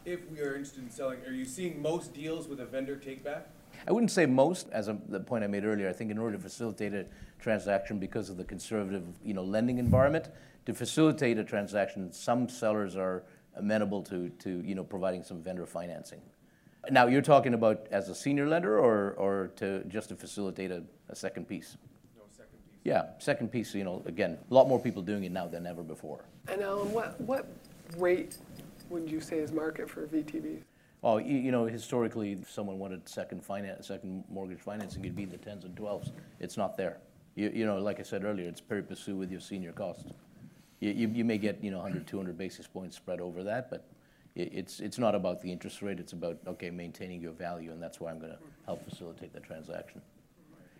If 0.05 0.20
we 0.30 0.40
are 0.40 0.55
interested 0.55 0.84
in 0.84 0.90
selling, 0.90 1.18
are 1.26 1.32
you 1.32 1.44
seeing 1.44 1.82
most 1.82 2.14
deals 2.14 2.47
with 2.47 2.61
a 2.61 2.64
vendor 2.66 2.97
take-back? 2.97 3.49
I 3.88 3.92
wouldn't 3.92 4.12
say 4.12 4.24
most, 4.24 4.68
as 4.70 4.86
a, 4.86 4.97
the 5.09 5.18
point 5.18 5.42
I 5.42 5.49
made 5.49 5.64
earlier. 5.64 5.88
I 5.88 5.92
think 5.92 6.11
in 6.12 6.18
order 6.18 6.36
to 6.36 6.42
facilitate 6.42 6.94
a 6.94 7.07
transaction 7.40 7.99
because 7.99 8.30
of 8.30 8.36
the 8.36 8.44
conservative, 8.44 9.05
you 9.24 9.34
know, 9.34 9.42
lending 9.42 9.78
environment, 9.78 10.28
to 10.66 10.74
facilitate 10.74 11.38
a 11.38 11.44
transaction, 11.44 12.12
some 12.12 12.49
sellers 12.49 12.97
are 12.97 13.24
amenable 13.57 14.03
to, 14.05 14.29
to 14.31 14.63
you 14.65 14.75
know, 14.75 14.85
providing 14.85 15.23
some 15.23 15.43
vendor 15.43 15.67
financing. 15.67 16.21
Now, 16.91 17.07
you're 17.07 17.23
talking 17.23 17.55
about 17.55 17.87
as 17.91 18.09
a 18.09 18.15
senior 18.15 18.49
lender 18.49 18.79
or, 18.79 19.13
or 19.13 19.51
to 19.57 19.83
just 19.85 20.11
to 20.11 20.17
facilitate 20.17 20.71
a, 20.71 20.85
a 21.09 21.17
second 21.17 21.49
piece? 21.49 21.77
No, 22.17 22.23
second 22.31 22.53
piece. 22.53 22.81
Yeah, 22.85 23.07
second 23.19 23.51
piece, 23.51 23.75
you 23.75 23.85
know, 23.85 24.03
again, 24.07 24.39
a 24.51 24.55
lot 24.55 24.69
more 24.69 24.79
people 24.79 25.03
doing 25.03 25.25
it 25.25 25.33
now 25.33 25.49
than 25.49 25.67
ever 25.67 25.83
before. 25.83 26.25
And 26.49 26.63
Alam, 26.63 26.93
what, 26.93 27.21
what 27.21 27.49
rate 27.99 28.39
would 28.89 29.11
you 29.11 29.21
say 29.21 29.39
is 29.39 29.51
market 29.51 29.91
for 29.91 30.07
VTBs? 30.07 30.63
Oh, 31.03 31.19
you, 31.19 31.37
you 31.37 31.53
know, 31.53 31.67
historically, 31.67 32.33
if 32.33 32.51
someone 32.51 32.79
wanted 32.79 33.09
second 33.09 33.45
finance, 33.45 33.89
second 33.89 34.25
mortgage 34.31 34.61
financing, 34.61 35.05
it'd 35.05 35.17
be 35.17 35.25
in 35.25 35.31
the 35.31 35.37
tens 35.37 35.65
and 35.65 35.77
twelves. 35.77 36.13
It's 36.41 36.57
not 36.57 36.77
there. 36.77 36.99
You, 37.35 37.53
you 37.55 37.67
know, 37.67 37.79
like 37.79 38.01
I 38.01 38.03
said 38.03 38.25
earlier, 38.25 38.49
it's 38.49 38.61
pari 38.61 38.83
passu 38.83 39.15
with 39.15 39.31
your 39.31 39.41
senior 39.41 39.73
cost. 39.73 40.07
You, 40.81 40.91
you, 40.91 41.09
you 41.09 41.24
may 41.24 41.39
get, 41.39 41.62
you 41.62 41.70
know, 41.70 41.79
100, 41.79 42.07
200 42.07 42.37
basis 42.37 42.66
points 42.66 42.97
spread 42.97 43.20
over 43.20 43.43
that, 43.45 43.70
but 43.70 43.89
it's, 44.35 44.81
it's 44.81 44.99
not 44.99 45.14
about 45.14 45.41
the 45.41 45.51
interest 45.51 45.81
rate. 45.81 45.99
It's 45.99 46.12
about, 46.12 46.39
okay, 46.47 46.70
maintaining 46.70 47.22
your 47.22 47.33
value, 47.33 47.72
and 47.72 47.83
that's 47.83 48.01
why 48.01 48.11
I'm 48.11 48.18
going 48.18 48.33
to 48.33 48.39
help 48.66 48.85
facilitate 48.89 49.33
the 49.33 49.41
transaction. 49.41 50.03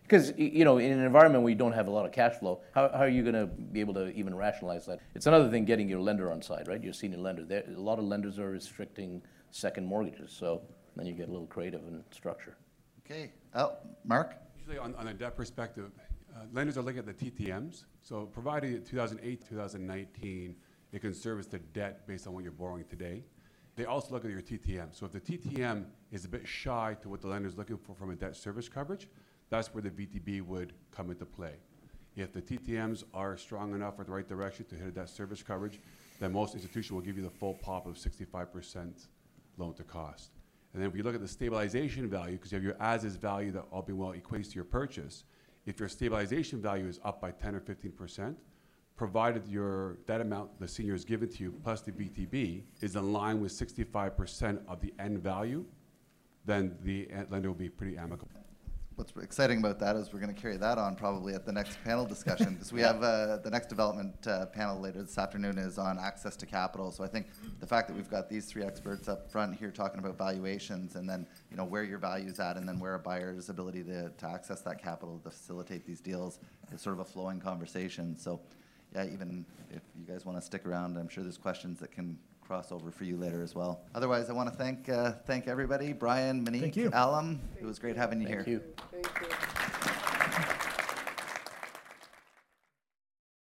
Because, 0.03 0.33
you 0.37 0.65
know, 0.65 0.79
in 0.79 0.93
an 0.93 1.03
environment 1.03 1.43
where 1.43 1.51
you 1.51 1.57
don't 1.57 1.73
have 1.73 1.89
a 1.89 1.91
lot 1.91 2.07
of 2.07 2.13
cash 2.13 2.35
flow, 2.35 2.61
how, 2.75 2.89
how 2.91 3.01
are 3.01 3.09
you 3.09 3.23
going 3.23 3.35
to 3.35 3.47
be 3.47 3.81
able 3.81 3.95
to 3.95 4.13
even 4.13 4.37
rationalize 4.37 4.87
that? 4.87 5.01
It's 5.17 5.27
another 5.27 5.51
thing 5.51 5.65
getting 5.65 5.89
your 5.89 5.99
lender 5.99 6.31
on 6.31 6.41
side, 6.43 6.69
right? 6.69 6.83
Your 6.83 6.93
senior 6.93 7.19
lender. 7.19 7.45
There, 7.45 7.65
a 7.67 7.81
lot 7.81 7.99
of 7.99 8.05
lenders 8.05 8.39
are 8.39 8.51
restricting 8.51 9.21
second 9.51 9.85
mortgages, 9.85 10.31
so 10.31 10.63
then 10.95 11.07
you 11.07 11.13
get 11.13 11.29
a 11.29 11.33
little 11.33 11.47
creative 11.47 11.81
in 11.89 12.05
structure. 12.13 12.57
Okay, 13.05 13.33
oh, 13.55 13.73
Mark? 14.05 14.37
Usually 14.59 14.79
on, 14.79 14.95
on 14.95 15.09
a 15.09 15.15
debt 15.15 15.35
perspective, 15.37 15.91
Uh, 16.37 16.41
lenders 16.53 16.77
are 16.77 16.83
looking 16.83 16.99
at 16.99 17.07
the 17.07 17.15
TTMs. 17.15 17.85
So 18.03 18.27
provided 18.27 18.85
2008, 18.85 19.49
2019, 19.49 20.57
it 20.93 21.01
can 21.01 21.15
service 21.15 21.47
the 21.47 21.59
debt 21.59 22.07
based 22.07 22.27
on 22.27 22.35
what 22.35 22.43
you're 22.43 22.53
borrowing 22.53 22.85
today. 22.85 23.25
They 23.75 23.87
also 23.87 24.13
look 24.13 24.25
at 24.25 24.31
your 24.31 24.43
TTM. 24.43 24.95
So 24.95 25.07
if 25.07 25.13
the 25.13 25.21
TTM 25.21 25.85
is 26.13 26.25
a 26.25 26.29
bit 26.29 26.47
shy 26.47 26.97
to 27.01 27.09
what 27.09 27.23
the 27.23 27.29
lender 27.29 27.49
is 27.49 27.57
looking 27.57 27.79
for 27.79 27.95
from 27.95 28.11
a 28.11 28.15
debt 28.15 28.37
service 28.37 28.69
coverage, 28.69 29.09
that's 29.49 29.73
where 29.73 29.83
the 29.83 29.91
VTB 29.91 30.43
would 30.43 30.75
come 30.91 31.11
into 31.11 31.25
play. 31.25 31.55
If 32.17 32.33
the 32.33 32.43
TTMs 32.43 33.05
are 33.15 33.37
strong 33.37 33.75
enough 33.75 33.99
or 33.99 34.05
the 34.05 34.13
right 34.13 34.29
direction 34.29 34.67
to 34.67 34.75
hit 34.75 34.89
a 34.89 34.91
debt 34.91 35.09
service 35.09 35.43
coverage, 35.43 35.81
then 36.21 36.33
most 36.33 36.55
institutions 36.55 36.93
will 36.93 37.03
give 37.03 37.17
you 37.17 37.23
the 37.23 37.31
full 37.31 37.55
pop 37.55 37.87
of 37.87 37.95
65% 37.97 39.07
loan 39.57 39.75
to 39.75 39.85
cost. 39.85 40.33
And 40.73 40.83
then 40.83 40.91
if 40.91 40.97
you 40.97 41.03
look 41.03 41.15
at 41.15 41.21
the 41.23 41.29
stabilization 41.29 42.09
value, 42.09 42.37
because 42.37 42.53
you 42.53 42.57
have 42.57 42.65
your 42.65 42.77
as-is 42.81 43.17
value 43.17 43.53
that 43.53 43.65
all 43.71 43.83
being 43.83 43.99
well 43.99 44.13
equates 44.13 44.49
to 44.51 44.55
your 44.55 44.65
purchase, 44.65 45.25
if 45.67 45.81
your 45.81 45.89
stabilization 45.89 46.63
value 46.63 46.87
is 46.87 47.01
up 47.05 47.21
by 47.21 47.33
10 47.33 47.57
or 47.57 47.61
15%, 47.61 48.35
provided 48.97 49.47
your, 49.47 49.99
that 50.07 50.21
amount 50.21 50.59
the 50.59 50.67
senior 50.67 50.95
is 50.95 51.05
given 51.05 51.29
to 51.29 51.43
you 51.43 51.53
plus 51.63 51.83
the 51.83 51.93
VTB 51.93 52.63
is 52.81 52.97
in 52.97 53.13
line 53.13 53.41
with 53.41 53.53
65% 53.53 54.61
of 54.69 54.81
the 54.81 54.95
end 54.99 55.19
value, 55.23 55.65
then 56.47 56.77
the 56.83 57.09
lender 57.29 57.49
will 57.49 57.57
be 57.57 57.69
pretty 57.69 57.99
amicable. 57.99 58.46
What's 58.97 59.13
exciting 59.23 59.59
about 59.59 59.79
that 59.79 59.95
is 59.95 60.11
we're 60.11 60.21
going 60.21 60.35
to 60.35 60.41
carry 60.41 60.57
that 60.57 60.79
on 60.79 60.97
probably 60.97 61.35
at 61.35 61.45
the 61.45 61.53
next 61.53 61.79
panel 61.85 62.07
discussion 62.07 62.55
because 62.55 62.73
we 62.73 62.81
have 62.81 63.03
uh, 63.03 63.37
the 63.37 63.51
next 63.51 63.69
development 63.69 64.15
uh, 64.27 64.47
panel 64.47 64.81
later 64.81 65.03
this 65.03 65.19
afternoon 65.19 65.59
is 65.59 65.77
on 65.77 65.99
access 65.99 66.35
to 66.35 66.47
capital. 66.47 66.91
So 66.91 67.05
I 67.05 67.07
think 67.07 67.27
the 67.61 67.67
fact 67.67 67.89
that 67.89 67.97
we've 67.97 68.11
got 68.11 68.31
these 68.31 68.47
three 68.47 68.65
experts 68.65 69.07
up 69.07 69.31
front 69.31 69.55
here 69.55 69.71
talking 69.71 69.99
about 69.99 70.17
valuations 70.17 70.97
and 70.97 71.09
then 71.09 71.27
you 71.51 71.59
know 71.59 71.65
where 71.65 71.85
your 71.85 71.99
value's 71.99 72.41
at 72.41 72.57
and 72.57 72.67
then 72.67 72.81
where 72.81 72.95
a 72.95 72.99
buyer's 72.99 73.51
ability 73.51 73.85
to, 73.85 74.09
to 74.09 74.27
access 74.27 74.63
that 74.63 74.83
capital 74.83 75.21
to 75.23 75.31
facilitate 75.31 75.87
these 75.87 76.01
deals 76.01 76.39
is 76.73 76.81
sort 76.81 76.95
of 76.95 77.01
a 77.01 77.05
flowing 77.05 77.39
conversation. 77.39 78.17
So 78.19 78.41
yeah, 78.95 79.05
even 79.13 79.45
if 79.71 79.83
you 79.99 80.07
guys 80.07 80.25
want 80.25 80.39
to 80.39 80.43
stick 80.45 80.65
around, 80.65 80.97
I'm 80.97 81.09
sure 81.09 81.23
there's 81.23 81.37
questions 81.37 81.81
that 81.81 81.93
can 81.93 82.19
crossover 82.49 82.93
for 82.93 83.05
you 83.05 83.17
later 83.17 83.43
as 83.43 83.55
well. 83.55 83.83
Otherwise, 83.95 84.31
I 84.31 84.33
want 84.33 84.51
to 84.51 84.57
thank 84.57 84.89
uh, 84.89 85.13
thank 85.27 85.49
everybody, 85.49 85.93
Brian, 85.93 86.45
Monique, 86.45 86.63
Thank 86.63 86.77
you. 86.77 86.91
Alam. 86.93 87.41
It 87.61 87.65
was 87.65 87.79
great 87.79 87.97
having 87.97 88.21
you 88.21 88.29
Thank 88.29 88.47
here. 88.47 88.61
you. 88.61 88.63
Thank 88.93 89.07
you. 89.21 89.29